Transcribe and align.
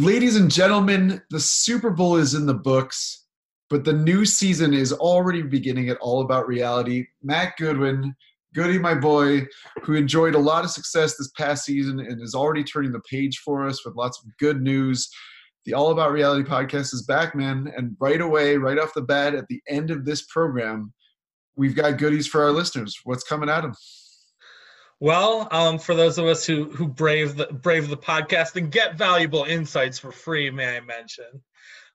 Ladies 0.00 0.36
and 0.36 0.50
gentlemen, 0.50 1.20
the 1.28 1.38
Super 1.38 1.90
Bowl 1.90 2.16
is 2.16 2.32
in 2.32 2.46
the 2.46 2.54
books, 2.54 3.26
but 3.68 3.84
the 3.84 3.92
new 3.92 4.24
season 4.24 4.72
is 4.72 4.94
already 4.94 5.42
beginning 5.42 5.90
at 5.90 5.98
All 5.98 6.22
About 6.22 6.48
Reality. 6.48 7.04
Matt 7.22 7.52
Goodwin, 7.58 8.16
Goody, 8.54 8.78
my 8.78 8.94
boy, 8.94 9.46
who 9.82 9.92
enjoyed 9.92 10.34
a 10.34 10.38
lot 10.38 10.64
of 10.64 10.70
success 10.70 11.18
this 11.18 11.30
past 11.36 11.66
season 11.66 12.00
and 12.00 12.22
is 12.22 12.34
already 12.34 12.64
turning 12.64 12.92
the 12.92 13.00
page 13.00 13.40
for 13.44 13.66
us 13.66 13.84
with 13.84 13.94
lots 13.94 14.18
of 14.24 14.34
good 14.38 14.62
news. 14.62 15.06
The 15.66 15.74
All 15.74 15.90
About 15.90 16.12
Reality 16.12 16.48
podcast 16.48 16.94
is 16.94 17.02
back, 17.02 17.34
man. 17.34 17.70
And 17.76 17.94
right 18.00 18.22
away, 18.22 18.56
right 18.56 18.78
off 18.78 18.94
the 18.94 19.02
bat, 19.02 19.34
at 19.34 19.48
the 19.48 19.60
end 19.68 19.90
of 19.90 20.06
this 20.06 20.22
program, 20.22 20.94
we've 21.56 21.76
got 21.76 21.98
goodies 21.98 22.26
for 22.26 22.42
our 22.42 22.52
listeners. 22.52 22.98
What's 23.04 23.24
coming 23.24 23.50
at 23.50 23.60
them? 23.60 23.74
Well, 25.00 25.48
um, 25.50 25.78
for 25.78 25.94
those 25.94 26.18
of 26.18 26.26
us 26.26 26.44
who 26.44 26.64
who 26.64 26.86
brave 26.86 27.36
the 27.36 27.46
brave 27.46 27.88
the 27.88 27.96
podcast 27.96 28.56
and 28.56 28.70
get 28.70 28.98
valuable 28.98 29.44
insights 29.44 29.98
for 29.98 30.12
free, 30.12 30.50
may 30.50 30.76
I 30.76 30.80
mention, 30.80 31.42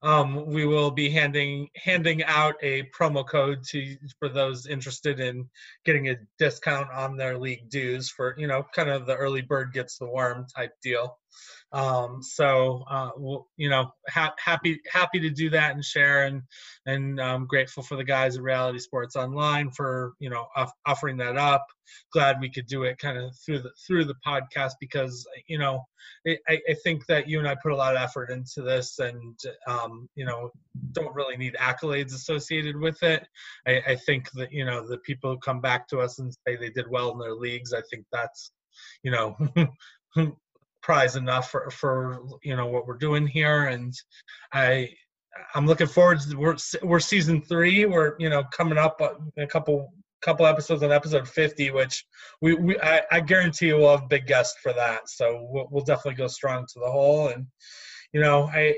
um, 0.01 0.47
we 0.47 0.65
will 0.65 0.89
be 0.89 1.11
handing 1.11 1.69
handing 1.75 2.23
out 2.23 2.55
a 2.63 2.89
promo 2.97 3.27
code 3.27 3.63
to 3.69 3.95
for 4.17 4.27
those 4.27 4.65
interested 4.65 5.19
in 5.19 5.47
getting 5.85 6.09
a 6.09 6.17
discount 6.39 6.89
on 6.91 7.15
their 7.15 7.37
league 7.37 7.69
dues 7.69 8.09
for 8.09 8.33
you 8.39 8.47
know 8.47 8.65
kind 8.73 8.89
of 8.89 9.05
the 9.05 9.15
early 9.15 9.43
bird 9.43 9.71
gets 9.71 9.99
the 9.99 10.09
worm 10.09 10.47
type 10.55 10.73
deal. 10.81 11.19
Um, 11.75 12.23
so 12.23 12.85
uh, 12.89 13.09
we'll, 13.17 13.47
you 13.57 13.69
know, 13.69 13.91
ha- 14.07 14.33
happy 14.39 14.79
happy 14.89 15.19
to 15.19 15.29
do 15.29 15.49
that 15.49 15.75
and 15.75 15.83
share, 15.83 16.23
and 16.23 16.41
and 16.85 17.19
um, 17.19 17.47
grateful 17.47 17.83
for 17.83 17.97
the 17.97 18.03
guys 18.03 18.37
at 18.37 18.43
Reality 18.43 18.79
Sports 18.79 19.17
Online 19.17 19.69
for 19.71 20.13
you 20.19 20.29
know 20.29 20.47
off- 20.55 20.71
offering 20.85 21.17
that 21.17 21.35
up. 21.35 21.65
Glad 22.13 22.39
we 22.39 22.49
could 22.49 22.65
do 22.67 22.83
it 22.83 22.97
kind 22.97 23.17
of 23.17 23.35
through 23.45 23.59
the 23.59 23.71
through 23.85 24.05
the 24.05 24.15
podcast 24.25 24.71
because 24.79 25.27
you 25.47 25.57
know 25.57 25.83
I, 26.25 26.37
I 26.47 26.75
think 26.81 27.05
that 27.07 27.27
you 27.27 27.39
and 27.39 27.47
I 27.47 27.55
put 27.61 27.73
a 27.73 27.75
lot 27.75 27.93
of 27.93 28.01
effort 28.01 28.29
into 28.31 28.61
this, 28.61 28.99
and 28.99 29.37
um, 29.67 30.07
you 30.15 30.23
know 30.23 30.51
don't 30.93 31.13
really 31.13 31.35
need 31.35 31.57
accolades 31.59 32.13
associated 32.13 32.77
with 32.77 33.03
it. 33.03 33.27
I, 33.67 33.81
I 33.85 33.95
think 33.97 34.31
that 34.31 34.53
you 34.53 34.63
know 34.63 34.87
the 34.87 34.99
people 34.99 35.31
who 35.31 35.37
come 35.39 35.59
back 35.59 35.89
to 35.89 35.99
us 35.99 36.19
and 36.19 36.33
say 36.47 36.55
they 36.55 36.69
did 36.69 36.89
well 36.89 37.11
in 37.11 37.19
their 37.19 37.35
leagues, 37.35 37.73
I 37.73 37.81
think 37.91 38.05
that's 38.13 38.53
you 39.03 39.11
know 39.11 39.35
prize 40.85 41.15
enough 41.15 41.49
for, 41.49 41.67
for 41.71 42.21
you 42.43 42.55
know 42.55 42.67
what 42.67 42.85
we're 42.85 42.97
doing 42.97 43.25
here. 43.25 43.65
And 43.65 43.91
i 44.53 44.87
i'm 45.53 45.65
looking 45.65 45.87
forward 45.87 46.19
to 46.21 46.37
we're, 46.37 46.55
we're 46.83 46.99
season 46.99 47.41
three. 47.41 47.85
We're 47.85 48.15
you 48.19 48.29
know 48.29 48.43
coming 48.51 48.77
up 48.77 49.01
a 49.01 49.47
couple 49.47 49.91
couple 50.21 50.45
episodes 50.45 50.81
on 50.81 50.91
episode 50.91 51.27
50 51.27 51.71
which 51.71 52.03
we, 52.41 52.55
we 52.55 52.79
I, 52.79 53.01
I 53.11 53.19
guarantee 53.19 53.67
you 53.67 53.77
we'll 53.77 53.97
have 53.97 54.09
big 54.09 54.25
guests 54.25 54.57
for 54.63 54.73
that. 54.73 55.07
So 55.07 55.47
we'll, 55.51 55.67
we'll 55.71 55.83
definitely 55.83 56.15
go 56.15 56.27
strong 56.27 56.65
to 56.65 56.79
the 56.79 56.89
whole. 56.89 57.29
And 57.29 57.47
you 58.13 58.21
know 58.21 58.47
i 58.53 58.75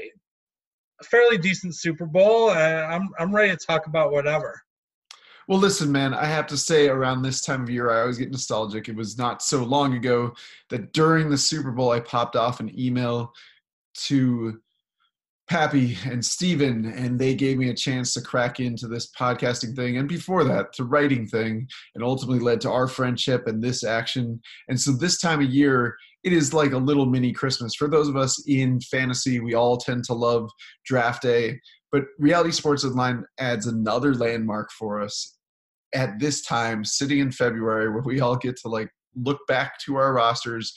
a 0.99 1.03
fairly 1.03 1.37
decent 1.37 1.75
super 1.75 2.05
bowl. 2.05 2.51
I'm 2.51 3.09
i'm 3.19 3.35
ready 3.35 3.51
to 3.51 3.65
talk 3.67 3.87
about 3.87 4.13
whatever 4.13 4.61
well, 5.47 5.59
listen, 5.59 5.91
man, 5.91 6.13
I 6.13 6.25
have 6.25 6.45
to 6.47 6.57
say, 6.57 6.89
around 6.89 7.21
this 7.21 7.39
time 7.39 7.63
of 7.63 7.69
year, 7.69 7.89
I 7.89 8.01
always 8.01 8.17
get 8.17 8.31
nostalgic. 8.31 8.89
It 8.89 8.95
was 8.97 9.17
not 9.17 9.41
so 9.41 9.63
long 9.63 9.95
ago 9.95 10.33
that 10.69 10.91
during 10.91 11.29
the 11.29 11.37
Super 11.37 11.71
Bowl, 11.71 11.91
I 11.91 12.01
popped 12.01 12.35
off 12.35 12.59
an 12.59 12.77
email 12.77 13.31
to 14.07 14.59
Pappy 15.49 15.97
and 16.05 16.23
Steven, 16.23 16.85
and 16.85 17.17
they 17.17 17.33
gave 17.33 17.57
me 17.57 17.69
a 17.69 17.73
chance 17.73 18.13
to 18.13 18.21
crack 18.21 18.59
into 18.59 18.89
this 18.89 19.09
podcasting 19.17 19.73
thing. 19.73 19.95
And 19.95 20.09
before 20.09 20.43
that, 20.43 20.73
to 20.73 20.83
writing 20.83 21.25
thing, 21.25 21.69
and 21.95 22.03
ultimately 22.03 22.39
led 22.39 22.59
to 22.61 22.69
our 22.69 22.89
friendship 22.89 23.47
and 23.47 23.63
this 23.63 23.85
action. 23.85 24.41
And 24.67 24.77
so 24.77 24.91
this 24.91 25.21
time 25.21 25.39
of 25.39 25.49
year, 25.49 25.95
it 26.25 26.33
is 26.33 26.53
like 26.53 26.73
a 26.73 26.77
little 26.77 27.05
mini 27.05 27.31
Christmas. 27.31 27.73
For 27.73 27.87
those 27.87 28.09
of 28.09 28.17
us 28.17 28.43
in 28.47 28.81
fantasy, 28.81 29.39
we 29.39 29.53
all 29.53 29.77
tend 29.77 30.03
to 30.05 30.13
love 30.13 30.49
draft 30.85 31.21
day. 31.21 31.61
But 31.89 32.03
Reality 32.19 32.51
Sports 32.51 32.83
Online 32.83 33.23
adds 33.39 33.65
another 33.65 34.13
landmark 34.13 34.71
for 34.73 35.01
us 35.01 35.36
at 35.93 36.19
this 36.19 36.41
time, 36.41 36.83
sitting 36.83 37.19
in 37.19 37.31
February, 37.31 37.89
where 37.89 38.03
we 38.03 38.19
all 38.19 38.35
get 38.35 38.57
to 38.57 38.67
like 38.67 38.89
look 39.15 39.39
back 39.47 39.79
to 39.85 39.95
our 39.95 40.13
rosters, 40.13 40.73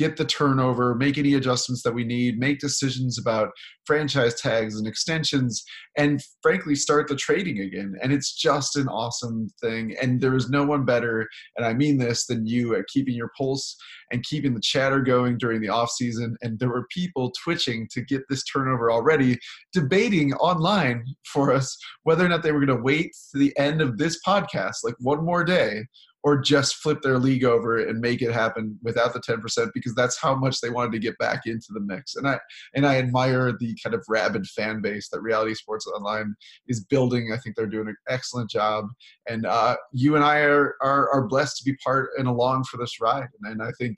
get 0.00 0.16
the 0.16 0.24
turnover, 0.24 0.94
make 0.94 1.18
any 1.18 1.34
adjustments 1.34 1.82
that 1.82 1.92
we 1.92 2.04
need, 2.04 2.38
make 2.38 2.58
decisions 2.58 3.18
about 3.18 3.50
franchise 3.84 4.40
tags 4.40 4.78
and 4.78 4.88
extensions, 4.88 5.62
and 5.94 6.22
frankly, 6.40 6.74
start 6.74 7.06
the 7.06 7.14
trading 7.14 7.58
again. 7.58 7.94
And 8.02 8.10
it's 8.10 8.34
just 8.34 8.76
an 8.76 8.88
awesome 8.88 9.50
thing. 9.60 9.94
And 10.00 10.18
there 10.22 10.34
is 10.34 10.48
no 10.48 10.64
one 10.64 10.86
better, 10.86 11.28
and 11.54 11.66
I 11.66 11.74
mean 11.74 11.98
this, 11.98 12.24
than 12.24 12.46
you 12.46 12.74
at 12.74 12.86
keeping 12.90 13.14
your 13.14 13.30
pulse 13.36 13.76
and 14.10 14.24
keeping 14.24 14.54
the 14.54 14.62
chatter 14.62 15.00
going 15.00 15.36
during 15.36 15.60
the 15.60 15.68
off 15.68 15.90
season. 15.90 16.34
And 16.40 16.58
there 16.58 16.70
were 16.70 16.86
people 16.90 17.30
twitching 17.44 17.86
to 17.92 18.00
get 18.00 18.22
this 18.30 18.42
turnover 18.44 18.90
already, 18.90 19.38
debating 19.74 20.32
online 20.34 21.04
for 21.26 21.52
us 21.52 21.76
whether 22.04 22.24
or 22.24 22.28
not 22.30 22.42
they 22.42 22.52
were 22.52 22.64
going 22.64 22.78
to 22.78 22.82
wait 22.82 23.10
to 23.32 23.38
the 23.38 23.52
end 23.58 23.82
of 23.82 23.98
this 23.98 24.18
podcast, 24.26 24.76
like 24.82 24.94
one 24.98 25.22
more 25.26 25.44
day, 25.44 25.84
or 26.22 26.38
just 26.38 26.76
flip 26.76 27.00
their 27.02 27.18
league 27.18 27.44
over 27.44 27.78
and 27.78 28.00
make 28.00 28.22
it 28.22 28.32
happen 28.32 28.78
without 28.82 29.12
the 29.12 29.20
10% 29.20 29.70
because 29.72 29.94
that's 29.94 30.20
how 30.20 30.34
much 30.34 30.60
they 30.60 30.70
wanted 30.70 30.92
to 30.92 30.98
get 30.98 31.16
back 31.18 31.46
into 31.46 31.68
the 31.70 31.80
mix. 31.80 32.16
And 32.16 32.28
i 32.28 32.38
and 32.74 32.86
i 32.86 32.96
admire 32.96 33.52
the 33.52 33.76
kind 33.82 33.94
of 33.94 34.04
rabid 34.08 34.46
fan 34.46 34.80
base 34.80 35.08
that 35.08 35.22
reality 35.22 35.54
sports 35.54 35.86
online 35.86 36.34
is 36.68 36.84
building. 36.84 37.30
I 37.32 37.38
think 37.38 37.56
they're 37.56 37.66
doing 37.66 37.88
an 37.88 37.96
excellent 38.08 38.50
job. 38.50 38.86
And 39.28 39.46
uh, 39.46 39.76
you 39.92 40.16
and 40.16 40.24
i 40.24 40.40
are, 40.40 40.76
are, 40.82 41.10
are 41.10 41.26
blessed 41.26 41.56
to 41.58 41.64
be 41.64 41.76
part 41.76 42.10
and 42.18 42.28
along 42.28 42.64
for 42.64 42.76
this 42.76 43.00
ride. 43.00 43.28
And, 43.42 43.52
and 43.52 43.62
i 43.62 43.72
think 43.78 43.96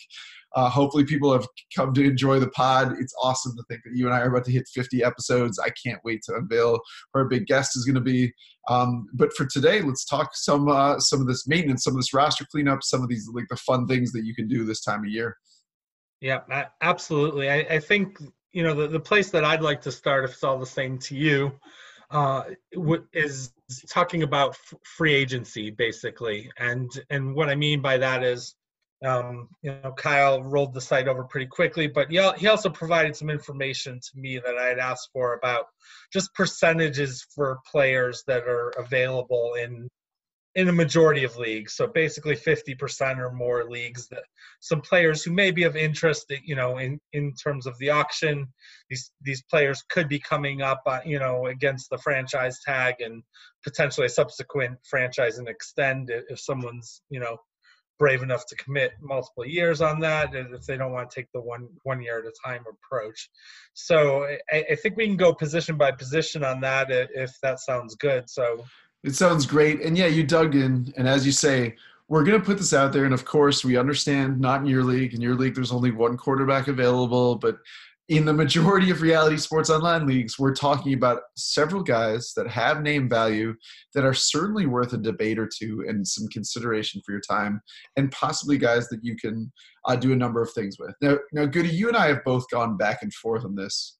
uh, 0.55 0.69
hopefully, 0.69 1.05
people 1.05 1.33
have 1.33 1.47
come 1.75 1.95
to 1.95 2.05
enjoy 2.05 2.39
the 2.39 2.51
pod. 2.51 2.95
It's 2.99 3.15
awesome 3.21 3.57
to 3.57 3.63
think 3.69 3.83
that 3.85 3.97
you 3.97 4.07
and 4.07 4.15
I 4.15 4.21
are 4.21 4.29
about 4.29 4.45
to 4.47 4.53
hit 4.53 4.69
50 4.73 5.03
episodes. 5.03 5.59
I 5.59 5.71
can't 5.71 6.01
wait 6.05 6.23
to 6.25 6.35
unveil 6.35 6.79
who 7.13 7.21
our 7.21 7.25
big 7.25 7.47
guest 7.47 7.77
is 7.77 7.85
going 7.85 7.95
to 7.95 8.01
be. 8.01 8.33
Um, 8.69 9.07
but 9.15 9.33
for 9.35 9.47
today, 9.47 9.81
let's 9.81 10.05
talk 10.05 10.31
some 10.35 10.69
uh, 10.69 10.99
some 10.99 11.21
of 11.21 11.27
this 11.27 11.49
maintenance, 11.49 11.85
some 11.85 11.95
of 11.95 11.99
this 11.99 12.15
roster 12.15 12.47
cleanup, 12.51 12.83
some 12.83 13.03
of 13.03 13.09
these 13.09 13.29
like 13.33 13.47
the 13.49 13.57
fun 13.57 13.87
things 13.87 14.13
that 14.13 14.25
you 14.25 14.35
can 14.35 14.47
do 14.47 14.65
this 14.65 14.83
time 14.83 15.01
of 15.01 15.11
year. 15.11 15.37
Yeah, 16.21 16.41
absolutely. 16.81 17.51
I, 17.51 17.67
I 17.71 17.79
think 17.81 18.19
you 18.53 18.63
know 18.63 18.75
the, 18.75 18.89
the 18.89 19.01
place 19.01 19.31
that 19.31 19.45
I'd 19.45 19.63
like 19.63 19.81
to 19.83 19.93
start, 19.93 20.25
if 20.25 20.33
it's 20.33 20.45
all 20.45 20.59
the 20.59 20.67
same 20.67 20.99
to 20.99 21.17
you, 21.17 21.53
uh, 22.11 22.45
is 23.13 23.53
talking 23.89 24.23
about 24.23 24.57
free 24.85 25.15
agency 25.15 25.71
basically, 25.71 26.51
and 26.59 26.91
and 27.11 27.35
what 27.35 27.49
I 27.49 27.55
mean 27.55 27.81
by 27.81 27.97
that 27.99 28.23
is 28.23 28.55
um, 29.05 29.49
you 29.63 29.73
know, 29.83 29.93
Kyle 29.93 30.43
rolled 30.43 30.75
the 30.75 30.81
site 30.81 31.09
over 31.09 31.25
pretty 31.25 31.47
quickly, 31.47 31.87
but 31.87 32.11
he, 32.11 32.21
he 32.39 32.47
also 32.47 32.71
provided 32.71 33.17
some 33.17 33.31
information 33.31 34.01
to 34.01 34.19
me 34.19 34.39
that 34.39 34.57
I 34.57 34.67
had 34.67 34.79
asked 34.79 35.11
for 35.13 35.35
about 35.35 35.67
just 36.13 36.35
percentages 36.35 37.27
for 37.35 37.59
players 37.71 38.23
that 38.27 38.45
are 38.45 38.71
available 38.79 39.55
in 39.61 39.89
in 40.55 40.69
a 40.69 40.73
majority 40.73 41.25
of 41.25 41.39
leagues. 41.39 41.75
So 41.75 41.87
basically, 41.87 42.37
50% 42.37 43.17
or 43.17 43.33
more 43.33 43.65
leagues 43.65 44.07
that 44.09 44.25
some 44.61 44.83
players 44.83 45.23
who 45.23 45.33
may 45.33 45.51
be 45.51 45.63
of 45.63 45.77
interest, 45.77 46.27
that, 46.29 46.41
you 46.45 46.55
know, 46.55 46.77
in 46.77 46.99
in 47.15 47.33
terms 47.35 47.67
of 47.67 47.77
the 47.79 47.91
auction, 47.91 48.47
these 48.91 49.11
these 49.23 49.43
players 49.51 49.83
could 49.89 50.09
be 50.09 50.21
coming 50.21 50.61
up, 50.63 50.83
uh, 50.87 51.01
you 51.05 51.19
know, 51.19 51.47
against 51.47 51.89
the 51.91 51.99
franchise 51.99 52.59
tag 52.65 52.97
and 53.01 53.23
potentially 53.65 54.07
a 54.07 54.11
subsequent 54.11 54.79
franchise 54.89 55.39
and 55.39 55.49
extend 55.49 56.11
if 56.11 56.39
someone's, 56.39 57.01
you 57.09 57.19
know 57.19 57.39
brave 57.99 58.23
enough 58.23 58.47
to 58.47 58.57
commit 58.57 58.93
multiple 59.01 59.47
years 59.47 59.81
on 59.81 60.01
that 60.01 60.35
if 60.35 60.67
they 60.67 60.77
don't 60.77 60.93
want 60.93 61.11
to 61.11 61.15
take 61.15 61.31
the 61.33 61.41
one 61.41 61.69
one 61.83 62.03
year 62.03 62.19
at 62.19 62.25
a 62.25 62.33
time 62.45 62.65
approach. 62.69 63.31
So 63.75 64.25
I, 64.53 64.65
I, 64.71 64.75
think 64.75 64.97
we 64.97 65.07
can 65.07 65.17
go 65.17 65.33
position 65.33 65.77
by 65.77 65.93
position 65.93 66.43
on 66.43 66.61
that 66.61 66.89
if 66.91 67.33
that 67.43 67.61
sounds 67.61 67.95
good 67.95 68.29
so. 68.29 68.65
It 69.05 69.15
sounds 69.15 69.47
great 69.47 69.83
and 69.83 69.97
yeah 69.97 70.07
you 70.07 70.23
dug 70.23 70.55
in 70.55 70.93
and 70.97 71.09
as 71.09 71.27
you 71.27 71.33
say 71.33 71.77
we're 72.09 72.25
going 72.25 72.39
to 72.39 72.45
put 72.45 72.59
this 72.59 72.75
out 72.75 72.93
there 72.93 73.05
and 73.05 73.15
of 73.15 73.25
course 73.25 73.65
we 73.65 73.77
understand 73.77 74.41
not 74.41 74.61
in 74.61 74.67
your 74.67 74.85
league. 74.85 75.15
In 75.15 75.21
your 75.21 75.35
league 75.35 75.55
there's 75.55 75.73
only 75.73 75.91
one 75.91 76.17
quarterback 76.17 76.69
available 76.69 77.37
but 77.37 77.59
in 78.13 78.27
the 78.27 78.33
majority 78.35 78.91
of 78.91 79.01
reality 79.01 79.39
sports 79.39 79.71
online 79.71 80.07
leagues, 80.07 80.39
we're 80.39 80.55
talking 80.55 80.93
about 80.93 81.23
several 81.35 81.83
guys 81.83 82.35
that 82.37 82.47
have 82.47 82.83
name 82.83 83.09
value 83.09 83.55
that 83.95 84.05
are 84.05 84.13
certainly 84.13 84.67
worth 84.67 84.93
a 84.93 84.99
debate 84.99 85.39
or 85.39 85.49
two 85.49 85.87
and 85.89 86.07
some 86.07 86.29
consideration 86.29 87.01
for 87.07 87.13
your 87.13 87.23
time, 87.23 87.63
and 87.97 88.13
possibly 88.13 88.59
guys 88.59 88.87
that 88.91 89.03
you 89.03 89.17
can 89.17 89.51
uh, 89.87 89.97
do 89.97 90.13
a 90.13 90.17
number 90.17 90.43
of 90.43 90.53
things 90.53 90.77
with. 90.79 90.95
Now, 91.01 91.17
now, 91.33 91.47
Goody, 91.47 91.71
you 91.71 91.89
and 91.89 91.97
I 91.97 92.09
have 92.09 92.23
both 92.23 92.45
gone 92.51 92.77
back 92.77 92.99
and 93.01 93.15
forth 93.15 93.47
on 93.47 93.55
this, 93.55 93.97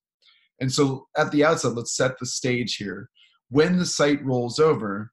and 0.61 0.71
so 0.71 1.07
at 1.17 1.31
the 1.31 1.43
outset, 1.43 1.73
let's 1.73 1.97
set 1.97 2.19
the 2.19 2.27
stage 2.27 2.75
here. 2.75 3.09
When 3.49 3.79
the 3.79 3.85
site 3.85 4.23
rolls 4.23 4.59
over, 4.59 5.11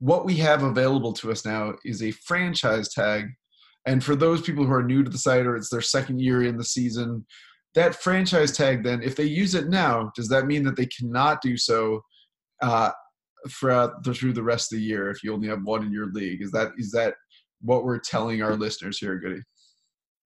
what 0.00 0.24
we 0.24 0.34
have 0.38 0.64
available 0.64 1.12
to 1.12 1.30
us 1.30 1.44
now 1.44 1.74
is 1.84 2.02
a 2.02 2.10
franchise 2.10 2.92
tag. 2.92 3.26
And 3.86 4.02
for 4.02 4.16
those 4.16 4.42
people 4.42 4.64
who 4.64 4.72
are 4.72 4.82
new 4.82 5.04
to 5.04 5.10
the 5.10 5.16
site 5.16 5.46
or 5.46 5.56
it's 5.56 5.70
their 5.70 5.80
second 5.80 6.20
year 6.20 6.42
in 6.42 6.58
the 6.58 6.64
season, 6.64 7.24
that 7.74 7.94
franchise 7.94 8.56
tag 8.56 8.82
then 8.82 9.02
if 9.02 9.14
they 9.14 9.24
use 9.24 9.54
it 9.54 9.68
now 9.68 10.10
does 10.16 10.28
that 10.28 10.46
mean 10.46 10.64
that 10.64 10.76
they 10.76 10.86
cannot 10.86 11.40
do 11.40 11.56
so 11.56 12.00
uh, 12.62 12.90
throughout 13.48 14.02
the, 14.04 14.14
through 14.14 14.32
the 14.32 14.42
rest 14.42 14.72
of 14.72 14.78
the 14.78 14.84
year 14.84 15.10
if 15.10 15.22
you 15.22 15.32
only 15.32 15.48
have 15.48 15.62
one 15.64 15.84
in 15.84 15.92
your 15.92 16.10
league? 16.12 16.42
Is 16.42 16.50
that 16.52 16.72
is 16.76 16.90
that 16.92 17.14
what 17.60 17.84
we're 17.84 17.98
telling 17.98 18.42
our 18.42 18.56
listeners 18.56 18.98
here 18.98 19.18
goody? 19.18 19.42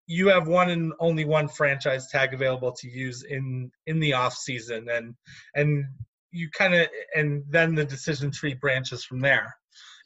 You 0.06 0.28
have 0.28 0.48
one 0.48 0.70
and 0.70 0.92
only 0.98 1.24
one 1.24 1.48
franchise 1.48 2.08
tag 2.10 2.34
available 2.34 2.72
to 2.72 2.88
use 2.88 3.22
in 3.24 3.70
in 3.86 4.00
the 4.00 4.12
off 4.12 4.34
season 4.34 4.88
and 4.90 5.14
and 5.54 5.84
you 6.32 6.48
kind 6.50 6.74
of 6.74 6.88
and 7.14 7.42
then 7.48 7.74
the 7.74 7.84
decision 7.84 8.30
tree 8.30 8.54
branches 8.54 9.04
from 9.04 9.20
there. 9.20 9.54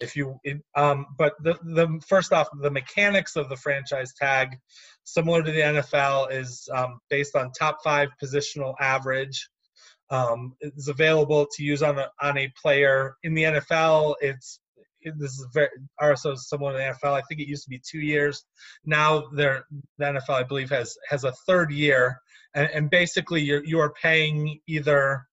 If 0.01 0.17
you 0.17 0.39
it, 0.45 0.59
um 0.77 1.07
but 1.19 1.35
the 1.43 1.55
the 1.63 2.01
first 2.07 2.33
off 2.33 2.49
the 2.61 2.71
mechanics 2.71 3.37
of 3.37 3.49
the 3.49 3.57
franchise 3.57 4.13
tag 4.15 4.59
similar 5.05 5.43
to 5.43 5.53
the 5.53 5.61
nfl 5.61 6.31
is 6.33 6.69
um, 6.75 6.99
based 7.11 7.37
on 7.37 7.51
top 7.53 7.79
five 7.83 8.09
positional 8.23 8.75
average 8.81 9.49
um, 10.11 10.55
it's 10.61 10.89
available 10.89 11.47
to 11.55 11.63
use 11.63 11.83
on 11.83 11.99
a 11.99 12.09
on 12.21 12.37
a 12.39 12.53
player 12.61 13.17
in 13.23 13.35
the 13.35 13.45
nfl 13.45 14.15
it's 14.21 14.61
this 15.17 15.33
is 15.33 15.47
very 15.53 15.69
is 16.03 16.49
similar 16.49 16.73
to 16.73 16.79
the 16.79 16.85
NFL. 16.85 17.13
I 17.13 17.23
think 17.23 17.41
it 17.41 17.49
used 17.49 17.65
to 17.65 17.71
be 17.71 17.81
two 17.85 18.01
years. 18.01 18.45
Now 18.85 19.25
the 19.33 19.63
NFL, 20.01 20.31
I 20.31 20.43
believe, 20.43 20.71
has 20.71 20.97
has 21.09 21.25
a 21.25 21.33
third 21.47 21.71
year, 21.71 22.19
and, 22.55 22.69
and 22.73 22.91
basically 22.91 23.43
you're 23.43 23.65
you 23.65 23.79
are 23.81 23.93
paying 24.01 24.61
either 24.67 25.27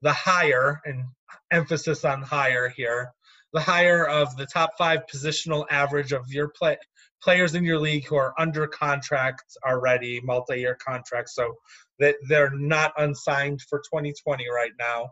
the 0.00 0.12
higher 0.12 0.80
and 0.84 1.04
emphasis 1.50 2.04
on 2.04 2.22
higher 2.22 2.68
here, 2.68 3.12
the 3.52 3.60
higher 3.60 4.06
of 4.06 4.34
the 4.36 4.46
top 4.46 4.70
five 4.78 5.00
positional 5.12 5.66
average 5.70 6.12
of 6.12 6.30
your 6.32 6.48
play 6.48 6.76
players 7.22 7.54
in 7.54 7.64
your 7.64 7.78
league 7.78 8.06
who 8.06 8.16
are 8.16 8.34
under 8.38 8.66
contract 8.66 9.56
already, 9.66 10.20
multi-year 10.22 10.76
contracts, 10.84 11.34
so 11.34 11.54
that 11.98 12.16
they're 12.28 12.50
not 12.50 12.92
unsigned 12.98 13.60
for 13.62 13.78
2020 13.78 14.46
right 14.50 14.72
now. 14.78 15.10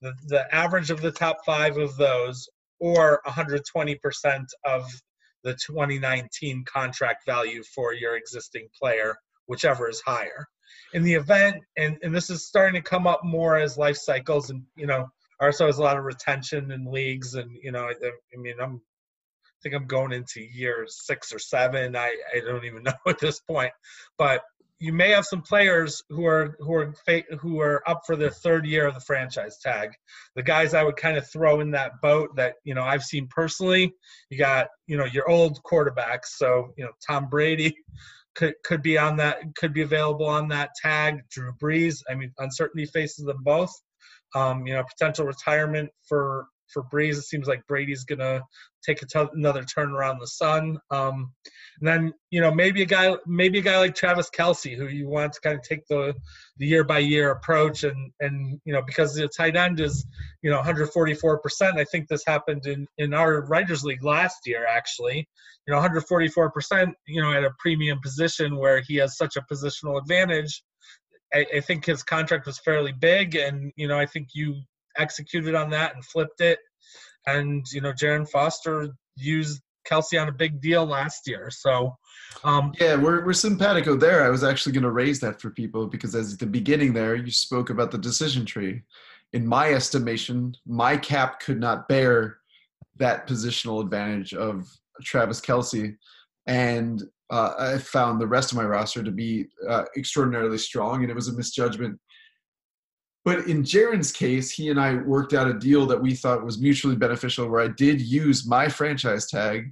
The, 0.00 0.12
the 0.26 0.54
average 0.54 0.90
of 0.90 1.00
the 1.00 1.10
top 1.10 1.38
five 1.44 1.76
of 1.76 1.96
those 1.96 2.48
or 2.80 3.20
120% 3.26 4.46
of 4.64 4.88
the 5.42 5.54
2019 5.54 6.64
contract 6.64 7.24
value 7.26 7.62
for 7.74 7.92
your 7.92 8.16
existing 8.16 8.68
player, 8.80 9.16
whichever 9.46 9.88
is 9.88 10.00
higher. 10.00 10.46
In 10.92 11.02
the 11.02 11.14
event, 11.14 11.62
and, 11.76 11.96
and 12.02 12.14
this 12.14 12.30
is 12.30 12.46
starting 12.46 12.80
to 12.80 12.88
come 12.88 13.06
up 13.06 13.24
more 13.24 13.56
as 13.56 13.78
life 13.78 13.96
cycles, 13.96 14.50
and 14.50 14.62
you 14.76 14.86
know, 14.86 15.08
also 15.40 15.66
has 15.66 15.78
a 15.78 15.82
lot 15.82 15.96
of 15.96 16.04
retention 16.04 16.70
in 16.70 16.84
leagues, 16.84 17.34
and 17.34 17.50
you 17.62 17.72
know, 17.72 17.84
I, 17.84 17.92
I 17.92 18.36
mean, 18.36 18.54
I'm 18.60 18.80
think 19.62 19.74
I'm 19.74 19.86
going 19.86 20.12
into 20.12 20.40
year 20.40 20.86
six 20.88 21.32
or 21.32 21.38
seven. 21.38 21.96
I, 21.96 22.16
I 22.34 22.40
don't 22.40 22.64
even 22.64 22.82
know 22.84 22.92
at 23.06 23.18
this 23.18 23.40
point, 23.40 23.72
but 24.16 24.42
you 24.80 24.92
may 24.92 25.10
have 25.10 25.24
some 25.24 25.42
players 25.42 26.02
who 26.08 26.26
are 26.26 26.56
who 26.60 26.72
are 26.74 26.94
who 27.40 27.60
are 27.60 27.88
up 27.88 28.02
for 28.06 28.14
their 28.16 28.30
third 28.30 28.64
year 28.64 28.86
of 28.86 28.94
the 28.94 29.00
franchise 29.00 29.58
tag. 29.60 29.90
The 30.36 30.42
guys 30.42 30.72
I 30.72 30.84
would 30.84 30.96
kind 30.96 31.16
of 31.16 31.28
throw 31.28 31.60
in 31.60 31.72
that 31.72 32.00
boat 32.00 32.36
that 32.36 32.54
you 32.64 32.74
know 32.74 32.82
I've 32.82 33.02
seen 33.02 33.28
personally. 33.28 33.92
You 34.30 34.38
got 34.38 34.68
you 34.86 34.96
know 34.96 35.04
your 35.04 35.28
old 35.28 35.60
quarterbacks, 35.64 36.26
so 36.36 36.72
you 36.76 36.84
know 36.84 36.92
Tom 37.06 37.28
Brady 37.28 37.76
could 38.34 38.54
could 38.64 38.82
be 38.82 38.96
on 38.98 39.16
that 39.16 39.38
could 39.56 39.72
be 39.72 39.82
available 39.82 40.26
on 40.26 40.48
that 40.48 40.70
tag. 40.80 41.22
Drew 41.30 41.52
Brees. 41.60 42.02
I 42.08 42.14
mean, 42.14 42.32
uncertainty 42.38 42.86
faces 42.86 43.24
them 43.24 43.42
both. 43.42 43.72
Um, 44.34 44.66
you 44.66 44.74
know, 44.74 44.84
potential 44.84 45.26
retirement 45.26 45.90
for 46.08 46.46
for 46.72 46.84
Brees. 46.84 47.14
It 47.14 47.22
seems 47.22 47.48
like 47.48 47.66
Brady's 47.66 48.04
gonna 48.04 48.42
take 48.84 49.00
another 49.34 49.64
turn 49.64 49.92
around 49.92 50.18
the 50.18 50.26
sun. 50.26 50.78
Um, 50.90 51.32
and 51.80 51.88
then 51.88 52.12
you 52.30 52.40
know 52.40 52.52
maybe 52.52 52.82
a 52.82 52.86
guy 52.86 53.14
maybe 53.26 53.58
a 53.58 53.62
guy 53.62 53.78
like 53.78 53.94
Travis 53.94 54.30
Kelce 54.30 54.76
who 54.76 54.88
you 54.88 55.08
want 55.08 55.32
to 55.34 55.40
kind 55.40 55.56
of 55.56 55.62
take 55.62 55.86
the 55.88 56.14
the 56.56 56.66
year 56.66 56.84
by 56.84 56.98
year 56.98 57.30
approach 57.30 57.84
and 57.84 58.12
and 58.20 58.60
you 58.64 58.72
know 58.72 58.82
because 58.82 59.14
the 59.14 59.28
tight 59.28 59.56
end 59.56 59.80
is 59.80 60.04
you 60.42 60.50
know 60.50 60.56
144 60.56 61.38
percent. 61.40 61.78
I 61.78 61.84
think 61.84 62.08
this 62.08 62.24
happened 62.26 62.66
in 62.66 62.86
in 62.98 63.14
our 63.14 63.42
writers 63.46 63.84
league 63.84 64.04
last 64.04 64.46
year 64.46 64.66
actually. 64.66 65.28
You 65.66 65.72
know 65.72 65.76
144 65.76 66.50
percent. 66.50 66.94
You 67.06 67.22
know 67.22 67.32
at 67.32 67.44
a 67.44 67.54
premium 67.58 68.00
position 68.02 68.56
where 68.56 68.80
he 68.80 68.96
has 68.96 69.16
such 69.16 69.36
a 69.36 69.44
positional 69.52 70.00
advantage. 70.00 70.62
I, 71.32 71.46
I 71.56 71.60
think 71.60 71.84
his 71.84 72.02
contract 72.02 72.46
was 72.46 72.58
fairly 72.58 72.92
big, 72.92 73.36
and 73.36 73.72
you 73.76 73.86
know 73.86 73.98
I 73.98 74.06
think 74.06 74.28
you 74.34 74.62
executed 74.96 75.54
on 75.54 75.70
that 75.70 75.94
and 75.94 76.04
flipped 76.04 76.40
it. 76.40 76.58
And 77.28 77.64
you 77.72 77.80
know, 77.80 77.92
Jaron 77.92 78.28
Foster 78.28 78.88
used 79.16 79.60
Kelce 79.88 80.20
on 80.20 80.28
a 80.28 80.32
big 80.32 80.60
deal 80.60 80.84
last 80.84 81.26
year. 81.26 81.50
So 81.50 81.96
um, 82.44 82.72
yeah, 82.80 82.96
we're 82.96 83.24
we're 83.24 83.32
simpatico 83.32 83.96
there. 83.96 84.24
I 84.24 84.28
was 84.28 84.44
actually 84.44 84.72
going 84.72 84.84
to 84.84 84.90
raise 84.90 85.20
that 85.20 85.40
for 85.40 85.50
people 85.50 85.86
because 85.86 86.14
as 86.14 86.34
at 86.34 86.38
the 86.38 86.46
beginning 86.46 86.92
there, 86.92 87.14
you 87.16 87.30
spoke 87.30 87.70
about 87.70 87.90
the 87.90 87.98
decision 87.98 88.44
tree. 88.44 88.82
In 89.32 89.46
my 89.46 89.72
estimation, 89.72 90.54
my 90.66 90.96
cap 90.96 91.40
could 91.40 91.60
not 91.60 91.88
bear 91.88 92.38
that 92.96 93.28
positional 93.28 93.82
advantage 93.82 94.34
of 94.34 94.68
Travis 95.02 95.40
Kelce. 95.40 95.96
and 96.46 97.02
uh, 97.30 97.54
I 97.58 97.78
found 97.78 98.20
the 98.20 98.26
rest 98.26 98.52
of 98.52 98.56
my 98.56 98.64
roster 98.64 99.02
to 99.02 99.10
be 99.10 99.48
uh, 99.68 99.84
extraordinarily 99.98 100.56
strong, 100.56 101.02
and 101.02 101.10
it 101.10 101.14
was 101.14 101.28
a 101.28 101.34
misjudgment 101.34 102.00
but 103.28 103.46
in 103.46 103.62
Jaron's 103.62 104.10
case, 104.10 104.50
he 104.50 104.70
and 104.70 104.80
I 104.80 104.94
worked 104.94 105.34
out 105.34 105.50
a 105.50 105.52
deal 105.52 105.84
that 105.84 106.00
we 106.00 106.14
thought 106.14 106.46
was 106.46 106.58
mutually 106.58 106.96
beneficial 106.96 107.46
where 107.46 107.60
I 107.60 107.68
did 107.68 108.00
use 108.00 108.46
my 108.46 108.70
franchise 108.70 109.26
tag 109.26 109.70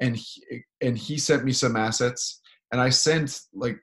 and 0.00 0.16
he, 0.16 0.64
and 0.80 0.98
he 0.98 1.16
sent 1.16 1.44
me 1.44 1.52
some 1.52 1.76
assets 1.76 2.40
and 2.72 2.80
I 2.80 2.88
sent 2.88 3.42
like 3.54 3.78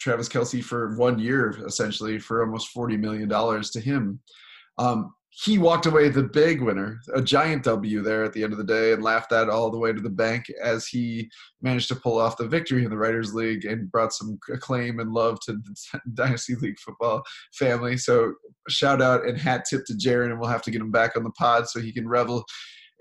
Travis 0.00 0.30
Kelce 0.30 0.64
for 0.64 0.96
one 0.96 1.18
year 1.18 1.62
essentially 1.66 2.18
for 2.18 2.42
almost 2.42 2.74
$40 2.74 2.98
million 2.98 3.28
to 3.28 3.80
him. 3.80 4.20
Um, 4.78 5.12
he 5.36 5.58
walked 5.58 5.86
away 5.86 6.08
the 6.08 6.22
big 6.22 6.62
winner, 6.62 7.00
a 7.12 7.20
giant 7.20 7.64
W 7.64 8.02
there 8.02 8.22
at 8.22 8.32
the 8.32 8.44
end 8.44 8.52
of 8.52 8.58
the 8.58 8.64
day, 8.64 8.92
and 8.92 9.02
laughed 9.02 9.30
that 9.30 9.48
all 9.48 9.68
the 9.68 9.78
way 9.78 9.92
to 9.92 10.00
the 10.00 10.08
bank 10.08 10.46
as 10.62 10.86
he 10.86 11.28
managed 11.60 11.88
to 11.88 11.96
pull 11.96 12.20
off 12.20 12.36
the 12.36 12.46
victory 12.46 12.84
in 12.84 12.90
the 12.90 12.96
Writers 12.96 13.34
League 13.34 13.64
and 13.64 13.90
brought 13.90 14.12
some 14.12 14.38
acclaim 14.52 15.00
and 15.00 15.12
love 15.12 15.40
to 15.40 15.54
the 15.54 16.00
Dynasty 16.14 16.54
League 16.54 16.78
football 16.78 17.24
family. 17.52 17.96
So, 17.96 18.34
shout 18.68 19.02
out 19.02 19.26
and 19.26 19.36
hat 19.36 19.64
tip 19.68 19.84
to 19.86 19.94
Jaron, 19.94 20.30
and 20.30 20.38
we'll 20.38 20.48
have 20.48 20.62
to 20.62 20.70
get 20.70 20.80
him 20.80 20.92
back 20.92 21.16
on 21.16 21.24
the 21.24 21.30
pod 21.30 21.68
so 21.68 21.80
he 21.80 21.92
can 21.92 22.08
revel 22.08 22.44